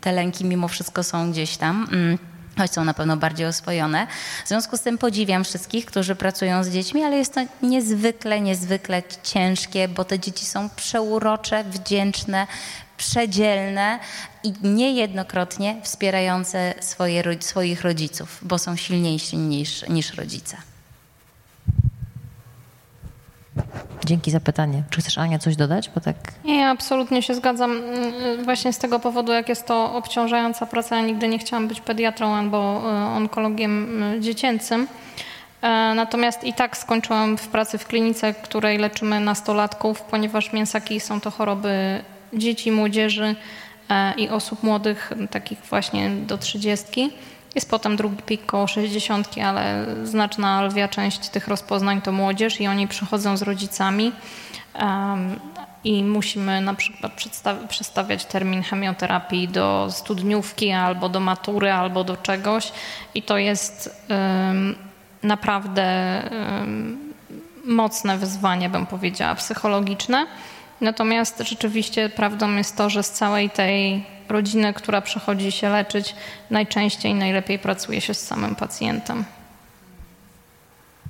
[0.00, 2.18] te lęki mimo wszystko są gdzieś tam mm,
[2.58, 4.06] choć są na pewno bardziej oswojone.
[4.44, 9.02] W związku z tym podziwiam wszystkich, którzy pracują z dziećmi, ale jest to niezwykle, niezwykle
[9.22, 12.46] ciężkie, bo te dzieci są przeurocze, wdzięczne,
[13.00, 13.98] przedzielne
[14.44, 20.56] i niejednokrotnie wspierające swoje, swoich rodziców, bo są silniejsi niż, niż rodzice.
[24.04, 24.82] Dzięki za pytanie.
[24.90, 25.90] Czy chcesz, Ania, coś dodać?
[25.94, 26.16] Bo tak...
[26.44, 27.70] Nie, absolutnie się zgadzam.
[27.70, 31.80] Mm, właśnie z tego powodu, jak jest to obciążająca praca, ja nigdy nie chciałam być
[31.80, 34.86] pediatrą albo e, onkologiem mm, dziecięcym.
[35.62, 41.20] E, natomiast i tak skończyłam w pracy w klinice, której leczymy nastolatków, ponieważ mięsaki są
[41.20, 42.02] to choroby
[42.32, 43.34] dzieci, młodzieży
[43.88, 47.10] e, i osób młodych, takich właśnie do trzydziestki.
[47.54, 52.66] Jest potem drugi pik koło 60, ale znaczna lwia część tych rozpoznań to młodzież i
[52.66, 54.12] oni przychodzą z rodzicami
[54.80, 55.40] um,
[55.84, 57.12] i musimy na przykład
[57.68, 62.72] przedstawiać termin chemioterapii do studniówki albo do matury albo do czegoś
[63.14, 64.76] i to jest um,
[65.22, 67.12] naprawdę um,
[67.64, 70.26] mocne wyzwanie, bym powiedziała, psychologiczne.
[70.80, 76.14] Natomiast rzeczywiście prawdą jest to, że z całej tej rodziny, która przychodzi się leczyć,
[76.50, 79.24] najczęściej najlepiej pracuje się z samym pacjentem.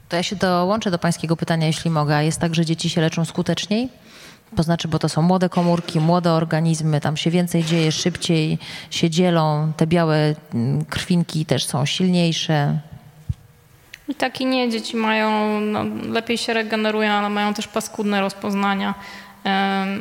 [0.09, 2.25] To ja się dołączę do pańskiego pytania, jeśli mogę.
[2.25, 3.89] Jest tak, że dzieci się leczą skuteczniej?
[4.57, 8.59] To znaczy, bo to są młode komórki, młode organizmy, tam się więcej dzieje, szybciej
[8.91, 12.79] się dzielą, te białe mm, krwinki też są silniejsze.
[14.09, 18.95] I tak i nie, dzieci mają, no, lepiej się regenerują, ale mają też paskudne rozpoznania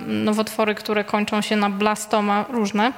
[0.07, 2.93] nowotwory, które kończą się na blastoma różne.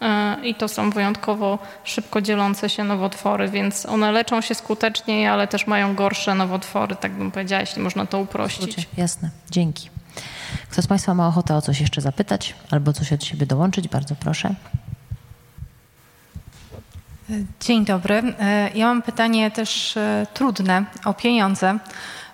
[0.00, 5.48] E, I to są wyjątkowo szybko dzielące się nowotwory, więc one leczą się skuteczniej, ale
[5.48, 8.88] też mają gorsze nowotwory, tak bym powiedziała, jeśli można to uprościć.
[8.96, 9.90] Jasne, dzięki.
[10.70, 13.88] Kto z Państwa ma ochotę o coś jeszcze zapytać albo coś od siebie dołączyć?
[13.88, 14.54] Bardzo proszę.
[17.60, 18.22] Dzień dobry.
[18.40, 21.78] E, ja mam pytanie też e, trudne o pieniądze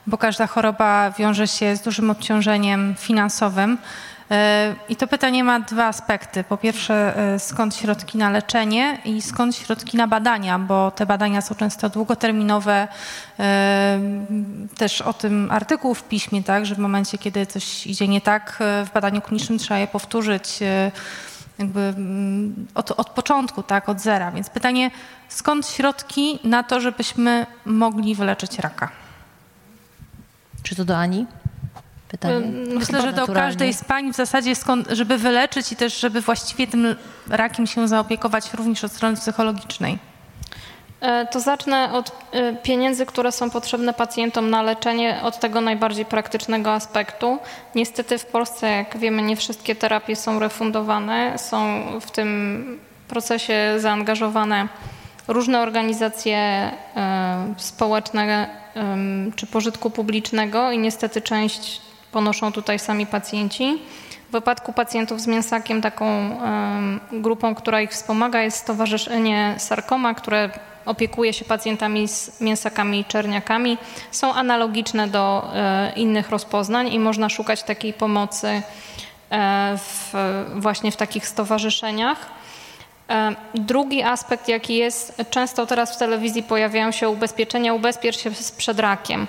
[0.06, 3.78] bo każda choroba wiąże się z dużym obciążeniem finansowym.
[4.88, 6.44] I to pytanie ma dwa aspekty.
[6.44, 11.54] Po pierwsze, skąd środki na leczenie i skąd środki na badania, bo te badania są
[11.54, 12.88] często długoterminowe.
[14.76, 18.58] Też o tym artykuł w piśmie, tak, że w momencie, kiedy coś idzie nie tak
[18.58, 20.58] w badaniu klinicznym, trzeba je powtórzyć
[21.58, 24.32] jakby mm, od, od początku, tak, od zera.
[24.32, 24.90] Więc pytanie,
[25.28, 28.90] skąd środki na to, żebyśmy mogli wyleczyć raka?
[30.62, 31.26] Czy to do Ani?
[32.08, 32.46] Pytanie.
[32.74, 36.66] Myślę, że do każdej z pań w zasadzie, skąd, żeby wyleczyć i też, żeby właściwie
[36.66, 36.96] tym
[37.28, 39.98] rakiem się zaopiekować również od strony psychologicznej.
[41.00, 46.04] E, to zacznę od e, pieniędzy, które są potrzebne pacjentom na leczenie, od tego najbardziej
[46.04, 47.38] praktycznego aspektu.
[47.74, 51.38] Niestety w Polsce, jak wiemy, nie wszystkie terapie są refundowane.
[51.38, 54.68] Są w tym procesie zaangażowane
[55.32, 58.60] różne organizacje e, społeczne
[59.36, 61.80] czy pożytku publicznego i niestety część
[62.12, 63.82] ponoszą tutaj sami pacjenci.
[64.28, 66.36] W wypadku pacjentów z mięsakiem taką
[67.12, 70.50] grupą, która ich wspomaga jest Stowarzyszenie Sarkoma, które
[70.86, 73.78] opiekuje się pacjentami z mięsakami i czerniakami,
[74.10, 78.62] są analogiczne do e, innych rozpoznań i można szukać takiej pomocy
[79.30, 80.14] e, w,
[80.54, 82.39] właśnie w takich stowarzyszeniach.
[83.54, 89.26] Drugi aspekt, jaki jest, często teraz w telewizji pojawiają się ubezpieczenia, ubezpiecz się przed rakiem.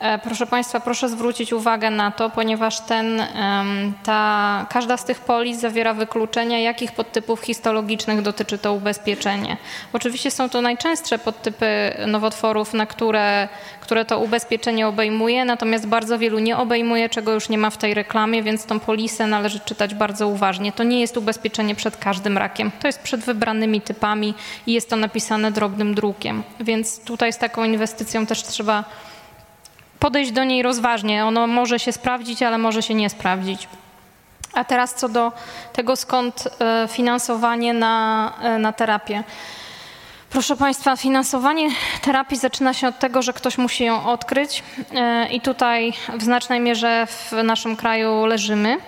[0.00, 3.22] E, proszę Państwa, proszę zwrócić uwagę na to, ponieważ ten,
[4.02, 9.56] ta, każda z tych polis zawiera wykluczenia, jakich podtypów histologicznych dotyczy to ubezpieczenie.
[9.92, 11.66] Oczywiście są to najczęstsze podtypy
[12.06, 13.48] nowotworów, na które,
[13.80, 17.94] które to ubezpieczenie obejmuje, natomiast bardzo wielu nie obejmuje, czego już nie ma w tej
[17.94, 20.72] reklamie, więc tą polisę należy czytać bardzo uważnie.
[20.72, 24.34] To nie jest ubezpieczenie przed każdym rakiem, to jest przed wybranymi typami
[24.66, 26.42] i jest to napisane drobnym drukiem.
[26.60, 28.84] Więc tutaj z taką inwestycją też trzeba
[29.98, 31.24] podejść do niej rozważnie.
[31.24, 33.68] Ono może się sprawdzić, ale może się nie sprawdzić.
[34.52, 35.32] A teraz co do
[35.72, 39.24] tego, skąd e, finansowanie na, e, na terapię.
[40.30, 41.70] Proszę Państwa, finansowanie
[42.02, 44.62] terapii zaczyna się od tego, że ktoś musi ją odkryć
[44.94, 48.78] e, i tutaj w znacznej mierze w naszym kraju leżymy,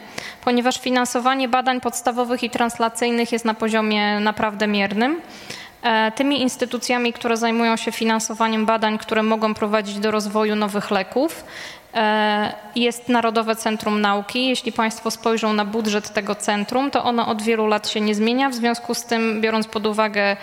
[0.44, 5.20] ponieważ finansowanie badań podstawowych i translacyjnych jest na poziomie naprawdę miernym.
[5.82, 11.44] E, tymi instytucjami, które zajmują się finansowaniem badań, które mogą prowadzić do rozwoju nowych leków,
[11.94, 14.48] e, jest Narodowe Centrum Nauki.
[14.48, 18.50] Jeśli Państwo spojrzą na budżet tego centrum, to ono od wielu lat się nie zmienia.
[18.50, 20.36] W związku z tym, biorąc pod uwagę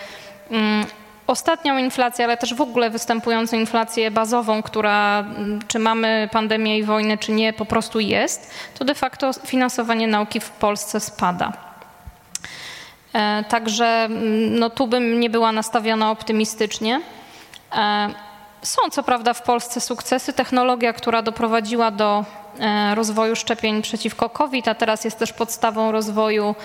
[0.52, 0.86] mm,
[1.28, 6.84] ostatnią inflację, ale też w ogóle występującą inflację bazową, która mm, czy mamy pandemię i
[6.84, 11.75] wojnę, czy nie, po prostu jest, to de facto finansowanie nauki w Polsce spada.
[13.16, 17.02] E, także mm, no, tu bym nie była nastawiona optymistycznie.
[17.76, 18.10] E,
[18.62, 20.34] są co prawda w Polsce sukcesy.
[20.34, 22.26] Technologia, która doprowadziła do
[22.60, 26.56] e, rozwoju szczepień przeciwko COVID, a teraz jest też podstawą rozwoju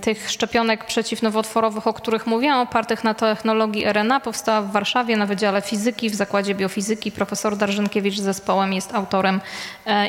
[0.00, 5.62] tych szczepionek przeciwnowotworowych, o których mówiłam, opartych na technologii RNA, powstała w Warszawie na Wydziale
[5.62, 7.12] Fizyki w Zakładzie Biofizyki.
[7.12, 9.40] Profesor Darżynkiewicz z zespołem jest autorem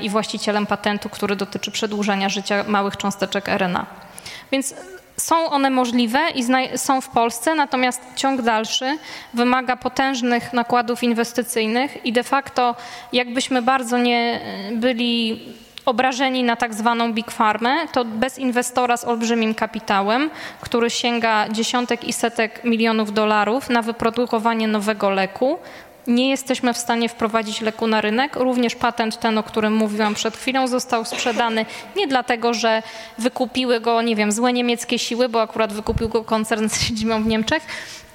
[0.01, 4.06] i właścicielem patentu, który dotyczy przedłużania życia małych cząsteczek RNA.
[4.51, 4.75] Więc
[5.17, 6.43] są one możliwe i
[6.77, 8.97] są w Polsce, natomiast ciąg dalszy
[9.33, 12.75] wymaga potężnych nakładów inwestycyjnych i de facto,
[13.13, 14.39] jakbyśmy bardzo nie
[14.71, 15.41] byli
[15.85, 20.29] obrażeni na tak zwaną big farmę, to bez inwestora z olbrzymim kapitałem,
[20.61, 25.59] który sięga dziesiątek i setek milionów dolarów na wyprodukowanie nowego leku,
[26.07, 28.35] nie jesteśmy w stanie wprowadzić leku na rynek.
[28.35, 31.65] Również patent ten, o którym mówiłam przed chwilą, został sprzedany
[31.95, 32.83] nie dlatego, że
[33.17, 37.27] wykupiły go, nie wiem, złe niemieckie siły, bo akurat wykupił go koncern z siedzibą w
[37.27, 37.63] Niemczech,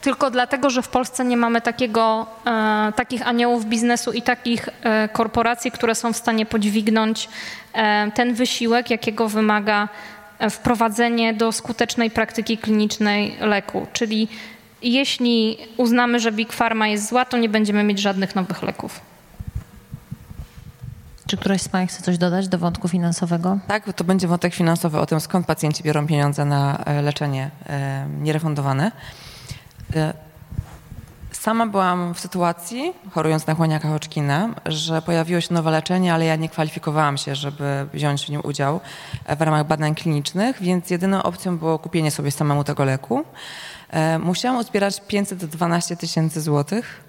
[0.01, 5.09] tylko dlatego, że w Polsce nie mamy takiego, e, takich aniołów biznesu i takich e,
[5.09, 7.29] korporacji, które są w stanie podźwignąć
[7.75, 9.89] e, ten wysiłek, jakiego wymaga
[10.39, 14.29] e, wprowadzenie do skutecznej praktyki klinicznej leku, czyli
[14.83, 19.01] jeśli uznamy, że Big Pharma jest zła, to nie będziemy mieć żadnych nowych leków.
[21.27, 23.59] Czy któraś z Pań chce coś dodać do wątku finansowego?
[23.69, 28.07] Tak, to będzie wątek finansowy o tym, skąd pacjenci biorą pieniądze na e, leczenie e,
[28.21, 28.93] nierefundowane.
[29.97, 30.15] E,
[31.33, 36.37] sama byłam w sytuacji, chorując na chłoniaka Hodgkina, że pojawiło się nowe leczenie, ale ja
[36.37, 38.81] nie kwalifikowałam się, żeby wziąć w nim udział
[39.39, 43.25] w ramach badań klinicznych, więc jedyną opcją było kupienie sobie samemu tego leku.
[43.93, 47.05] E, musiałam uzbierać 512 tysięcy złotych,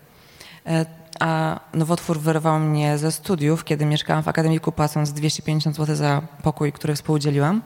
[0.68, 0.86] e,
[1.20, 6.72] a nowotwór wyrwał mnie ze studiów, kiedy mieszkałam w akademiku, płacąc 250 zł za pokój,
[6.72, 7.62] który współudzieliłam.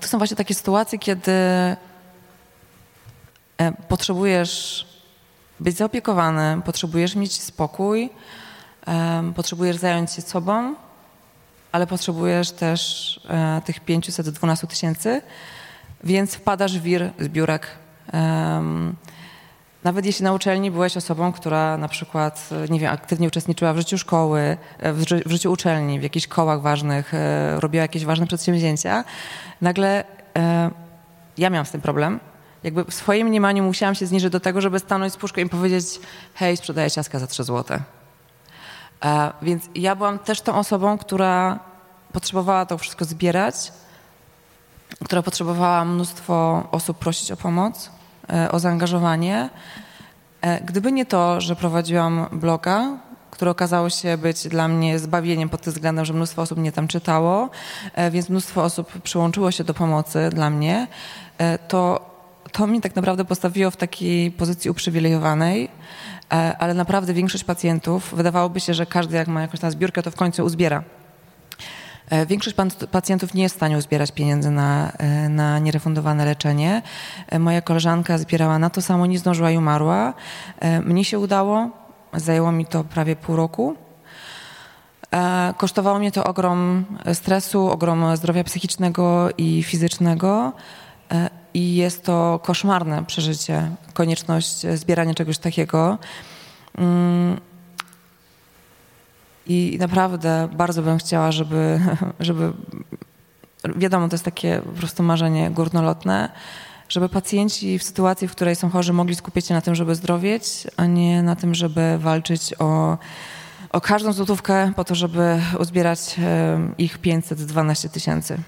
[0.00, 1.76] To są właśnie takie sytuacje, kiedy e,
[3.88, 4.86] potrzebujesz
[5.60, 8.10] być zaopiekowany, potrzebujesz mieć spokój,
[9.36, 10.74] potrzebujesz zająć się sobą,
[11.72, 13.20] ale potrzebujesz też
[13.64, 15.22] tych 512 tysięcy,
[16.04, 17.66] więc wpadasz w wir zbiórek.
[18.12, 18.94] Em,
[19.84, 23.76] nawet jeśli na uczelni byłeś osobą, która na przykład, e, nie wiem, aktywnie uczestniczyła w
[23.78, 28.04] życiu szkoły, e, w, ży- w życiu uczelni, w jakichś kołach ważnych, e, robiła jakieś
[28.04, 29.04] ważne przedsięwzięcia,
[29.60, 30.04] nagle
[30.36, 30.70] e,
[31.38, 32.20] ja miałam z tym problem.
[32.62, 35.84] Jakby w swoim mniemaniu musiałam się zniżyć do tego, żeby stanąć z puszką i powiedzieć
[36.34, 37.80] hej, sprzedaję ciastka za 3 złote.
[39.04, 41.58] E, więc ja byłam też tą osobą, która
[42.12, 43.72] potrzebowała to wszystko zbierać,
[45.04, 47.90] która potrzebowała mnóstwo osób prosić o pomoc,
[48.32, 49.50] e, o zaangażowanie.
[50.40, 52.98] E, Gdyby nie to, że prowadziłam bloga,
[53.30, 56.88] które okazało się być dla mnie zbawieniem pod tym względem, że mnóstwo osób mnie tam
[56.88, 57.50] czytało,
[57.94, 60.86] e, więc mnóstwo osób przyłączyło się do pomocy dla mnie,
[61.68, 62.12] to
[62.52, 65.68] to mnie tak naprawdę postawiło w takiej pozycji uprzywilejowanej,
[66.58, 70.16] ale naprawdę większość pacjentów, wydawałoby się, że każdy jak ma jakąś tam zbiórkę, to w
[70.16, 70.82] końcu uzbiera.
[72.10, 72.56] E, Większość
[72.90, 76.82] pacjentów nie jest w stanie uzbierać pieniędzy na, e, na nierefundowane leczenie.
[77.28, 80.14] E, Moja koleżanka zbierała na to samo, nie zdążyła i umarła.
[80.84, 81.70] Mnie się udało,
[82.14, 83.76] zajęło mi to prawie pół roku.
[85.56, 86.84] Kosztowało mnie to ogrom
[87.14, 90.52] stresu, ogrom zdrowia psychicznego i fizycznego.
[91.54, 95.98] I jest to koszmarne przeżycie, konieczność zbierania czegoś takiego.
[99.46, 101.80] I naprawdę bardzo bym chciała, żeby,
[102.20, 102.52] żeby
[103.76, 106.28] wiadomo, to jest takie po prostu marzenie górnolotne,
[106.88, 110.66] żeby pacjenci w sytuacji, w której są chorzy, mogli skupić się na tym, żeby zdrowieć,
[110.76, 112.98] a nie na tym, żeby walczyć o,
[113.70, 116.16] o każdą złotówkę po to, żeby uzbierać
[116.78, 118.38] ich 512 tysięcy.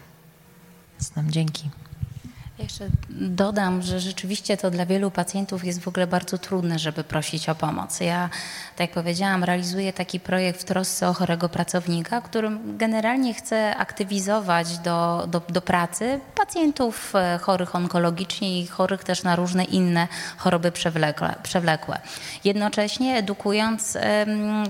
[0.99, 1.71] Znam, dzięki.
[2.59, 7.49] Jeszcze dodam, że rzeczywiście to dla wielu pacjentów jest w ogóle bardzo trudne, żeby prosić
[7.49, 8.01] o pomoc.
[8.01, 8.29] Ja,
[8.77, 14.79] tak jak powiedziałam, realizuję taki projekt w trosce o chorego pracownika, którym generalnie chcę aktywizować
[14.79, 20.73] do, do, do pracy pacjentów e, chorych onkologicznie i chorych też na różne inne choroby
[20.73, 21.35] przewlekłe.
[21.43, 22.01] przewlekłe.
[22.45, 23.99] Jednocześnie edukując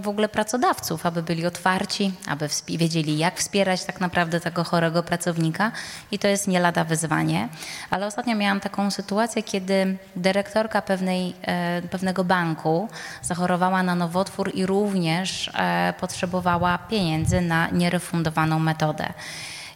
[0.01, 5.73] w ogóle pracodawców, aby byli otwarci, aby wiedzieli, jak wspierać tak naprawdę tego chorego pracownika
[6.11, 7.49] i to jest nie lada wyzwanie.
[7.91, 12.89] Ale ostatnio miałam taką sytuację, kiedy dyrektorka pewnej, e, pewnego banku
[13.23, 19.13] zachorowała na nowotwór i również e, potrzebowała pieniędzy na nierefundowaną metodę.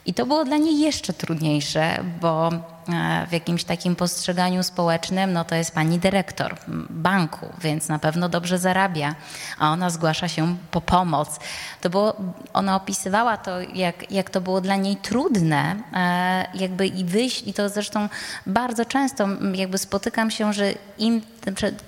[0.06, 2.50] I to było dla niej jeszcze trudniejsze, bo
[3.28, 6.56] w jakimś takim postrzeganiu społecznym, no to jest pani dyrektor
[6.90, 9.14] banku, więc na pewno dobrze zarabia,
[9.58, 11.40] a ona zgłasza się po pomoc.
[11.80, 12.16] To było,
[12.52, 17.54] ona opisywała to, jak, jak to było dla niej trudne, e, jakby i wyjść, i
[17.54, 18.08] to zresztą
[18.46, 21.22] bardzo często jakby spotykam się, że im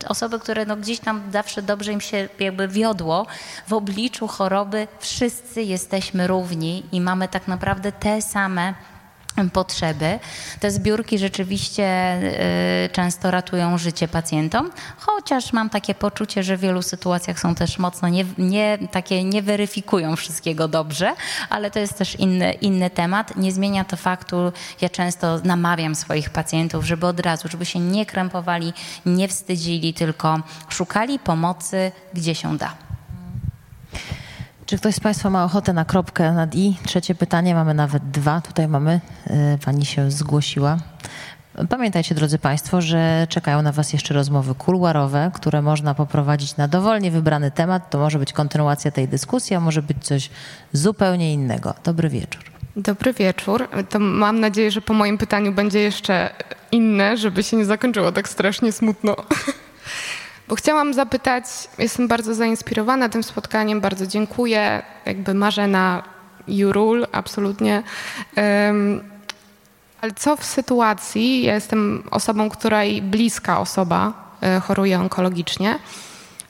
[0.08, 3.26] osoby, które no gdzieś tam zawsze dobrze im się jakby wiodło,
[3.68, 8.74] w obliczu choroby wszyscy jesteśmy równi i mamy tak naprawdę te same
[9.52, 10.18] potrzeby.
[10.60, 12.16] Te zbiórki rzeczywiście
[12.84, 17.78] y, często ratują życie pacjentom, chociaż mam takie poczucie, że w wielu sytuacjach są też
[17.78, 21.14] mocno nie, nie, takie nie weryfikują wszystkiego dobrze,
[21.50, 23.36] ale to jest też inny, inny temat.
[23.36, 28.06] Nie zmienia to faktu, ja często namawiam swoich pacjentów, żeby od razu, żeby się nie
[28.06, 28.72] krępowali,
[29.06, 32.74] nie wstydzili, tylko szukali pomocy, gdzie się da.
[34.70, 36.76] Czy ktoś z Państwa ma ochotę na kropkę nad i?
[36.84, 38.40] Trzecie pytanie, mamy nawet dwa.
[38.40, 39.00] Tutaj mamy,
[39.54, 40.78] y, pani się zgłosiła.
[41.68, 47.10] Pamiętajcie, drodzy Państwo, że czekają na Was jeszcze rozmowy kuluarowe, które można poprowadzić na dowolnie
[47.10, 47.90] wybrany temat.
[47.90, 50.30] To może być kontynuacja tej dyskusji, a może być coś
[50.72, 51.74] zupełnie innego.
[51.84, 52.42] Dobry wieczór.
[52.76, 53.68] Dobry wieczór.
[53.88, 56.30] To mam nadzieję, że po moim pytaniu będzie jeszcze
[56.72, 59.16] inne, żeby się nie zakończyło tak strasznie smutno.
[60.50, 61.44] Bo chciałam zapytać,
[61.78, 64.82] jestem bardzo zainspirowana tym spotkaniem, bardzo dziękuję.
[65.06, 66.02] Jakby Marzena
[66.48, 67.82] Jurul, absolutnie.
[68.34, 69.00] Em,
[70.00, 74.12] ale co w sytuacji, ja jestem osobą, której bliska osoba
[74.42, 75.78] e, choruje onkologicznie,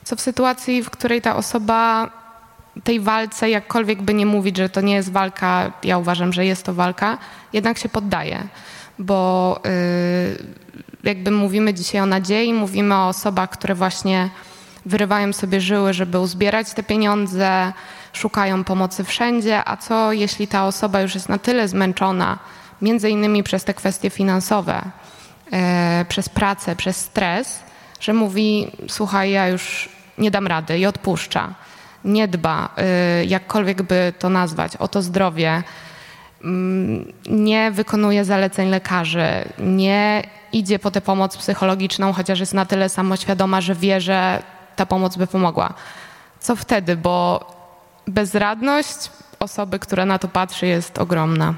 [0.04, 2.10] co w sytuacji, w której ta osoba
[2.84, 6.64] tej walce, jakkolwiek by nie mówić, że to nie jest walka, ja uważam, że jest
[6.64, 7.18] to walka,
[7.52, 8.48] jednak się poddaje.
[8.98, 14.30] Bo y, jakby mówimy dzisiaj o nadziei, mówimy o osobach, które właśnie
[14.86, 17.72] wyrywają sobie żyły, żeby uzbierać te pieniądze,
[18.12, 22.38] szukają pomocy wszędzie, a co jeśli ta osoba już jest na tyle zmęczona,
[22.82, 24.82] między innymi przez te kwestie finansowe,
[25.52, 27.60] e, przez pracę, przez stres,
[28.00, 31.54] że mówi, słuchaj, ja już nie dam rady i odpuszcza.
[32.04, 32.68] Nie dba,
[33.22, 35.62] y, jakkolwiek by to nazwać, o to zdrowie,
[37.30, 40.22] nie wykonuje zaleceń lekarzy, nie
[40.52, 44.42] idzie po tę pomoc psychologiczną, chociaż jest na tyle samoświadoma, że wie, że
[44.76, 45.74] ta pomoc by pomogła.
[46.40, 46.96] Co wtedy?
[46.96, 47.46] Bo
[48.06, 49.10] bezradność
[49.40, 51.54] osoby, która na to patrzy, jest ogromna.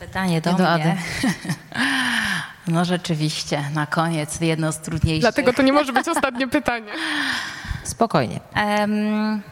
[0.00, 0.68] Pytanie do, do mnie.
[0.68, 0.96] Ady.
[2.68, 5.20] No rzeczywiście, na koniec jedno z trudniejszych.
[5.20, 6.92] Dlatego to nie może być ostatnie pytanie.
[7.84, 8.40] Spokojnie.
[8.54, 9.42] Em,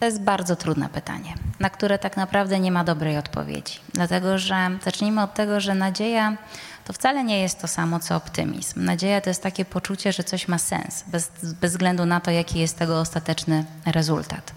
[0.00, 3.80] to jest bardzo trudne pytanie, na które tak naprawdę nie ma dobrej odpowiedzi.
[3.94, 6.36] Dlatego, że zacznijmy od tego, że nadzieja
[6.84, 8.84] to wcale nie jest to samo co optymizm.
[8.84, 11.30] Nadzieja to jest takie poczucie, że coś ma sens, bez,
[11.60, 14.52] bez względu na to, jaki jest tego ostateczny rezultat.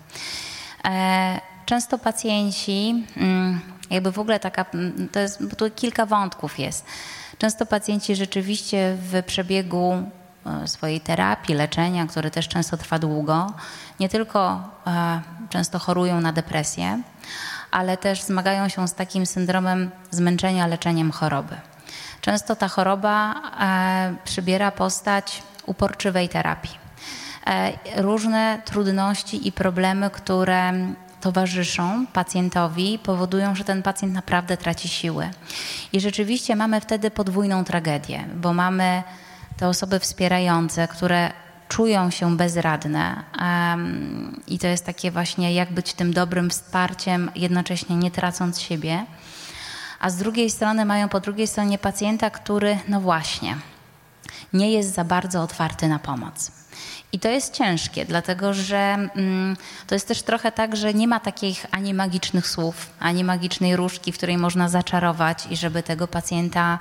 [0.85, 3.59] E, często pacjenci, mm,
[3.89, 6.85] jakby w ogóle taka, mm, to jest, bo tu kilka wątków jest.
[7.37, 10.03] Często pacjenci rzeczywiście w przebiegu
[10.65, 13.53] swojej terapii, leczenia, które też często trwa długo,
[13.99, 17.01] nie tylko e, często chorują na depresję,
[17.71, 21.55] ale też zmagają się z takim syndromem zmęczenia leczeniem choroby.
[22.21, 26.77] Często ta choroba e, przybiera postać uporczywej terapii.
[27.47, 30.73] E, różne trudności i problemy, które
[31.21, 35.29] towarzyszą pacjentowi, powodują, że ten pacjent naprawdę traci siły.
[35.93, 39.03] I rzeczywiście mamy wtedy podwójną tragedię, bo mamy
[39.61, 41.31] te osoby wspierające, które
[41.67, 47.95] czują się bezradne um, i to jest takie właśnie jak być tym dobrym wsparciem, jednocześnie
[47.95, 49.05] nie tracąc siebie.
[49.99, 53.57] A z drugiej strony mają po drugiej stronie pacjenta, który, no właśnie,
[54.53, 56.60] nie jest za bardzo otwarty na pomoc.
[57.13, 59.57] I to jest ciężkie, dlatego że mm,
[59.87, 64.11] to jest też trochę tak, że nie ma takich ani magicznych słów, ani magicznej różdżki,
[64.11, 66.79] w której można zaczarować i żeby tego pacjenta,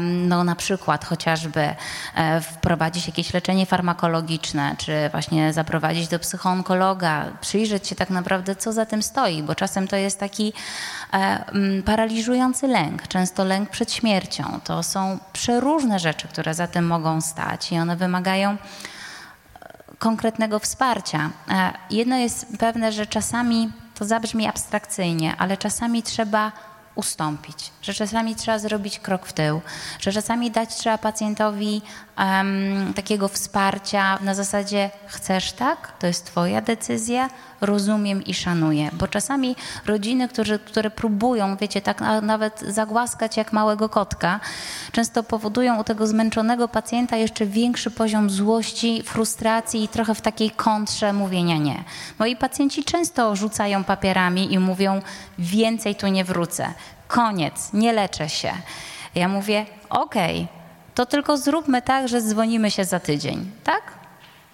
[0.00, 1.74] no na przykład chociażby
[2.14, 8.72] e, wprowadzić jakieś leczenie farmakologiczne, czy właśnie zaprowadzić do psychoonkologa, przyjrzeć się tak naprawdę, co
[8.72, 10.52] za tym stoi, bo czasem to jest taki
[11.12, 14.60] e, mm, paraliżujący lęk, często lęk przed śmiercią.
[14.64, 18.56] To są przeróżne rzeczy, które za tym mogą stać i one wymagają
[20.02, 21.30] konkretnego wsparcia.
[21.50, 26.52] E, Jedno jest pewne, że czasami to zabrzmi abstrakcyjnie, ale czasami trzeba
[26.94, 29.60] ustąpić, że czasami trzeba zrobić krok w tył,
[30.00, 31.82] że czasami dać trzeba pacjentowi
[32.18, 37.30] um, takiego wsparcia na zasadzie chcesz tak, to jest twoja decyzja,
[37.62, 39.56] rozumiem i szanuję, bo czasami
[39.86, 44.40] rodziny, które, które próbują, wiecie, tak nawet zagłaskać jak małego kotka,
[44.92, 50.50] często powodują u tego zmęczonego pacjenta jeszcze większy poziom złości, frustracji i trochę w takiej
[50.50, 51.84] kontrze mówienia nie.
[52.18, 55.02] Moi pacjenci często rzucają papierami i mówią
[55.38, 56.74] więcej tu nie wrócę,
[57.08, 58.52] koniec, nie leczę się.
[59.14, 60.62] Ja mówię, okej, okay,
[60.94, 64.01] to tylko zróbmy tak, że dzwonimy się za tydzień, tak?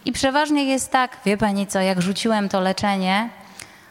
[0.04, 3.30] I przeważnie jest tak, wie pani co, jak rzuciłem to leczenie,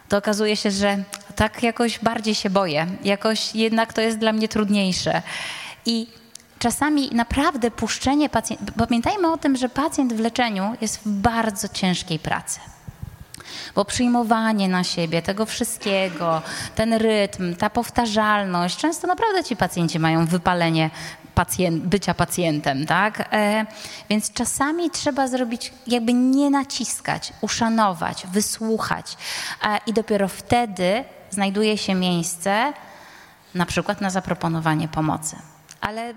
[0.10, 0.98] to okazuje się, że
[1.36, 5.22] tak jakoś bardziej się boję, jakoś jednak to jest dla mnie trudniejsze.
[5.86, 6.08] I
[6.60, 12.20] czasami naprawdę puszczenie pacjenta, pamiętajmy o tym, że pacjent w leczeniu jest w bardzo ciężkiej
[12.20, 12.60] pracy.
[13.76, 16.42] Bo przyjmowanie na siebie tego wszystkiego,
[16.76, 20.90] ten rytm, ta powtarzalność, często naprawdę ci pacjenci mają wypalenie
[21.38, 23.30] pacjent, bycia pacjentem, tak?
[23.32, 23.66] E,
[24.10, 29.18] więc czasami trzeba zrobić, jakby nie naciskać, uszanować, wysłuchać
[29.64, 32.74] e, i dopiero wtedy znajduje się miejsce
[33.56, 35.36] na przykład na zaproponowanie pomocy.
[35.82, 36.14] Ale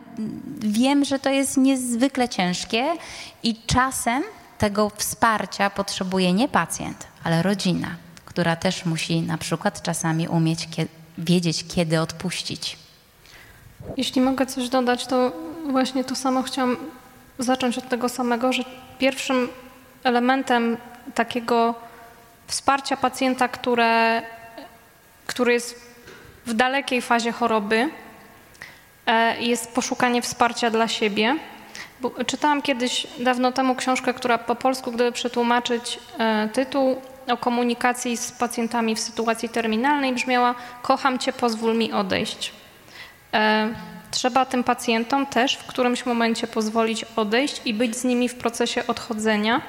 [0.59, 2.95] wiem, że to jest niezwykle ciężkie
[3.43, 4.23] i czasem
[4.59, 7.89] tego wsparcia potrzebuje nie pacjent, ale rodzina,
[8.25, 10.69] która też musi na przykład czasami umieć
[11.19, 12.90] wiedzieć, kiedy odpuścić.
[13.97, 15.33] Jeśli mogę coś dodać, to
[15.65, 16.77] właśnie to samo chciałam
[17.39, 18.63] zacząć od tego samego, że
[18.99, 19.49] pierwszym
[20.05, 20.77] elementem
[21.15, 21.75] takiego
[22.47, 24.23] wsparcia pacjenta, które,
[25.27, 25.91] który jest
[26.47, 27.89] w dalekiej fazie choroby,
[29.07, 31.37] e, jest poszukanie wsparcia dla siebie.
[32.01, 36.97] Bo czytałam kiedyś dawno temu książkę, która po polsku, gdyby przetłumaczyć e, tytuł
[37.29, 42.53] o komunikacji z pacjentami w sytuacji terminalnej, brzmiała Kocham cię, pozwól mi odejść.
[43.35, 43.69] E,
[44.11, 48.87] trzeba tym pacjentom też w którymś momencie pozwolić odejść i być z nimi w procesie
[48.87, 49.61] odchodzenia.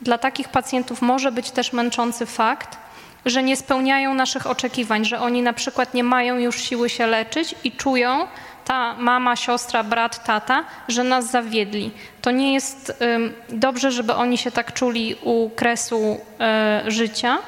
[0.00, 2.78] Dla takich pacjentów może być też męczący fakt,
[3.26, 7.54] że nie spełniają naszych oczekiwań, że oni na przykład nie mają już siły się leczyć
[7.64, 8.26] i czują,
[8.64, 11.90] ta mama, siostra, brat, tata, że nas zawiedli.
[12.22, 13.02] To nie jest
[13.48, 17.38] dobrze, żeby oni się tak czuli u kresu e, życia.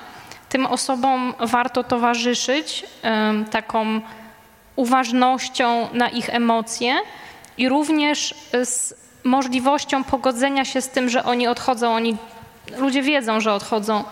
[0.49, 2.87] Tym osobom warto towarzyszyć
[3.51, 4.01] taką
[4.77, 6.97] uważnością na ich emocje
[7.59, 8.35] i również
[8.65, 8.95] z
[9.25, 12.17] możliwością pogodzenia się z tym, że oni odchodzą, oni,
[12.77, 14.05] ludzie wiedzą, że odchodzą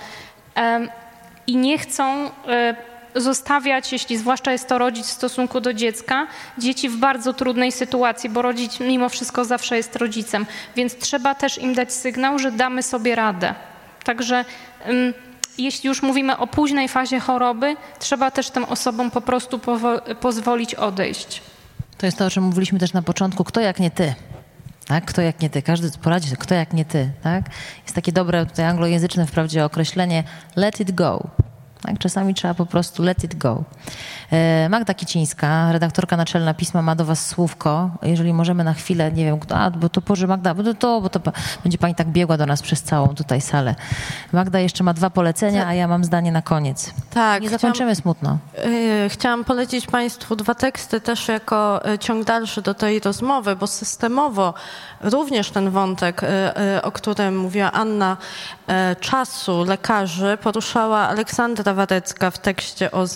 [1.46, 2.76] i nie chcą e,
[3.14, 6.26] zostawiać, jeśli zwłaszcza jest to rodzic w stosunku do dziecka,
[6.58, 11.58] dzieci w bardzo trudnej sytuacji, bo rodzic mimo wszystko zawsze jest rodzicem, więc trzeba też
[11.58, 13.54] im dać sygnał, że damy sobie radę.
[14.04, 14.44] Także
[15.58, 19.60] jeśli już mówimy o późnej fazie choroby, trzeba też tym osobom po prostu
[20.20, 21.42] pozwolić odejść.
[21.98, 23.44] To jest to, o czym mówiliśmy też na początku.
[23.44, 24.14] Kto jak nie ty?
[24.86, 25.04] Tak?
[25.04, 25.62] Kto jak nie ty?
[25.62, 27.10] Każdy poradzi kto jak nie ty.
[27.22, 27.44] Tak?
[27.82, 30.24] Jest takie dobre tutaj anglojęzyczne wprawdzie określenie
[30.56, 31.30] let it go.
[31.82, 31.98] Tak?
[31.98, 33.64] Czasami trzeba po prostu let it go.
[34.32, 37.90] E, Magda Kicińska, redaktorka naczelna pisma, ma do Was słówko.
[38.02, 41.08] Jeżeli możemy na chwilę, nie wiem, a, bo to Boże Magda, bo to, to, bo
[41.08, 41.20] to
[41.62, 43.74] będzie Pani tak biegła do nas przez całą tutaj salę.
[44.32, 46.94] Magda jeszcze ma dwa polecenia, a ja mam zdanie na koniec.
[47.10, 47.42] Tak.
[47.42, 48.38] Nie zakończymy chciałam, smutno.
[48.64, 53.66] Yy, chciałam polecić Państwu dwa teksty też jako e, ciąg dalszy do tej rozmowy, bo
[53.66, 54.54] systemowo
[55.00, 56.20] również ten wątek,
[56.82, 58.16] o którym mówiła Anna,
[59.00, 63.06] czasu lekarzy poruszała Aleksandra Warecka w tekście o,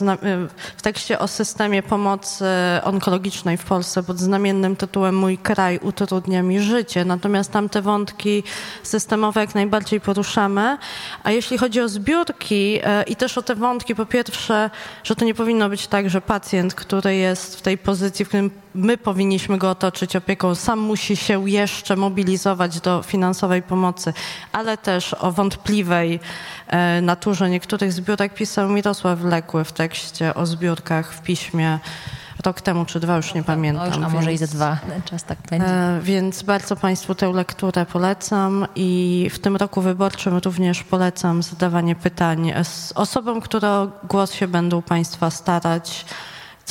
[0.77, 2.45] w tekście o systemie pomocy
[2.85, 7.05] onkologicznej w Polsce pod znamiennym tytułem Mój kraj utrudnia mi życie.
[7.05, 8.43] Natomiast tam te wątki
[8.83, 10.79] systemowe jak najbardziej poruszamy.
[11.24, 14.70] A jeśli chodzi o zbiórki e, i też o te wątki, po pierwsze,
[15.05, 18.61] że to nie powinno być tak, że pacjent, który jest w tej pozycji, w którym
[18.74, 24.12] my powinniśmy go otoczyć opieką, sam musi się jeszcze mobilizować do finansowej pomocy,
[24.53, 26.20] ale też o wątpliwej
[26.66, 31.78] e, naturze niektórych zbiórek pisał Mirosław Lekły w tekście o zbiórkach w piśmie
[32.44, 33.86] rok temu czy dwa, już nie pamiętam.
[33.86, 35.66] już, a może więc, i ze dwa, czas tak będzie.
[35.66, 41.94] E, więc bardzo Państwu tę lekturę polecam i w tym roku wyborczym również polecam zadawanie
[41.94, 46.05] pytań z osobom, które o głos się będą Państwa starać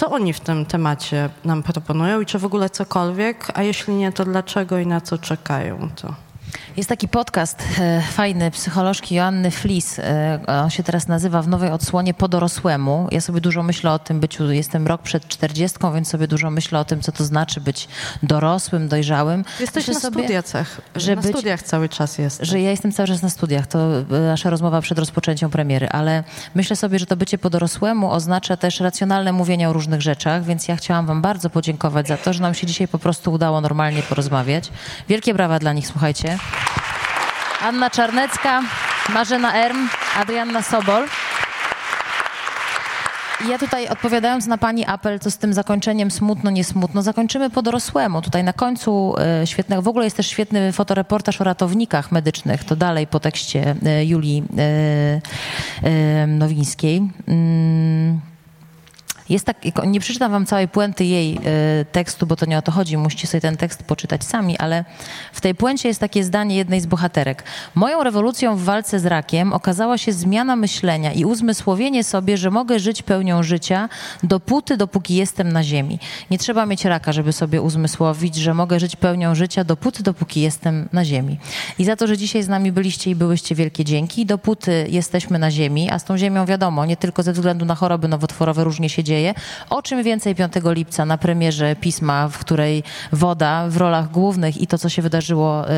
[0.01, 4.11] co oni w tym temacie nam proponują i czy w ogóle cokolwiek, a jeśli nie,
[4.11, 5.89] to dlaczego i na co czekają?
[5.95, 6.15] To.
[6.77, 9.99] Jest taki podcast e, fajny psycholożki Joanny Flis.
[9.99, 13.07] E, on się teraz nazywa w nowej odsłonie Po dorosłemu.
[13.11, 16.79] Ja sobie dużo myślę o tym byciu, jestem rok przed czterdziestką, więc sobie dużo myślę
[16.79, 17.87] o tym, co to znaczy być
[18.23, 19.45] dorosłym, dojrzałym.
[19.59, 20.45] Jesteś myślę na sobie, studiach,
[20.95, 22.39] że na być, studiach cały czas jest.
[22.41, 23.67] Że ja jestem cały czas na studiach.
[23.67, 26.23] To e, nasza rozmowa przed rozpoczęciem premiery, ale
[26.55, 30.67] myślę sobie, że to bycie po dorosłemu oznacza też racjonalne mówienie o różnych rzeczach, więc
[30.67, 34.03] ja chciałam wam bardzo podziękować za to, że nam się dzisiaj po prostu udało normalnie
[34.03, 34.69] porozmawiać.
[35.09, 36.37] Wielkie brawa dla nich, słuchajcie.
[37.61, 38.61] Anna Czarnecka,
[39.09, 41.07] Marzena Erm, Adrianna Sobol.
[43.49, 47.61] Ja tutaj odpowiadając na pani apel, co z tym zakończeniem smutno, nie smutno, zakończymy po
[47.61, 48.21] dorosłemu.
[48.21, 49.15] Tutaj na końcu
[49.45, 54.05] świetnego, w ogóle jest też świetny fotoreportaż o ratownikach medycznych, to dalej po tekście e,
[54.05, 54.43] Julii
[55.83, 57.01] e, Nowińskiej.
[59.31, 62.71] Jest tak, nie przeczytam wam całej puenty jej y, tekstu, bo to nie o to
[62.71, 64.85] chodzi, musicie sobie ten tekst poczytać sami, ale
[65.33, 67.43] w tej puencie jest takie zdanie jednej z bohaterek.
[67.75, 72.79] Moją rewolucją w walce z rakiem okazała się zmiana myślenia i uzmysłowienie sobie, że mogę
[72.79, 73.89] żyć pełnią życia
[74.23, 75.99] dopóty, dopóki jestem na ziemi.
[76.31, 80.89] Nie trzeba mieć raka, żeby sobie uzmysłowić, że mogę żyć pełnią życia dopóty, dopóki jestem
[80.93, 81.39] na ziemi.
[81.79, 84.25] I za to, że dzisiaj z nami byliście i byłyście wielkie dzięki.
[84.25, 88.07] Dopóty jesteśmy na ziemi, a z tą ziemią wiadomo, nie tylko ze względu na choroby
[88.07, 89.33] nowotworowe różnie się dzieje, dzieje.
[89.69, 94.67] O czym więcej 5 lipca na premierze pisma, w której woda w rolach głównych i
[94.67, 95.71] to, co się wydarzyło e,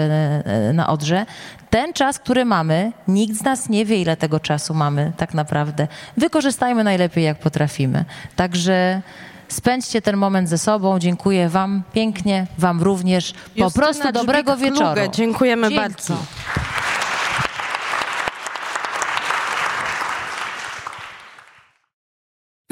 [0.45, 1.25] e, na Odrze.
[1.69, 5.87] Ten czas, który mamy, nikt z nas nie wie, ile tego czasu mamy tak naprawdę.
[6.17, 8.05] Wykorzystajmy najlepiej, jak potrafimy.
[8.35, 9.01] Także
[9.47, 10.99] spędźcie ten moment ze sobą.
[10.99, 13.33] Dziękuję Wam pięknie, Wam również.
[13.33, 15.01] Po Justyna prostu dobrego wieczoru.
[15.11, 15.75] Dziękujemy Dzięki.
[15.75, 16.17] bardzo.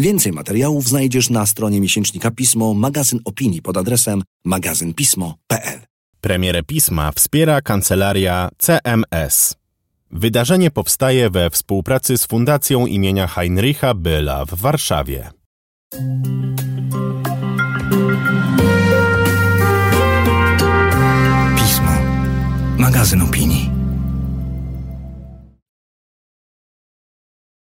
[0.02, 5.80] Więcej materiałów znajdziesz na stronie miesięcznika Pismo, magazyn opinii pod adresem magazynpismo.pl.
[6.22, 9.56] Premierę pisma wspiera kancelaria CMS.
[10.12, 15.32] Wydarzenie powstaje we współpracy z Fundacją imienia Heinricha Byla w Warszawie.
[21.58, 21.92] Pismo.
[22.78, 23.71] Magazyn opinii.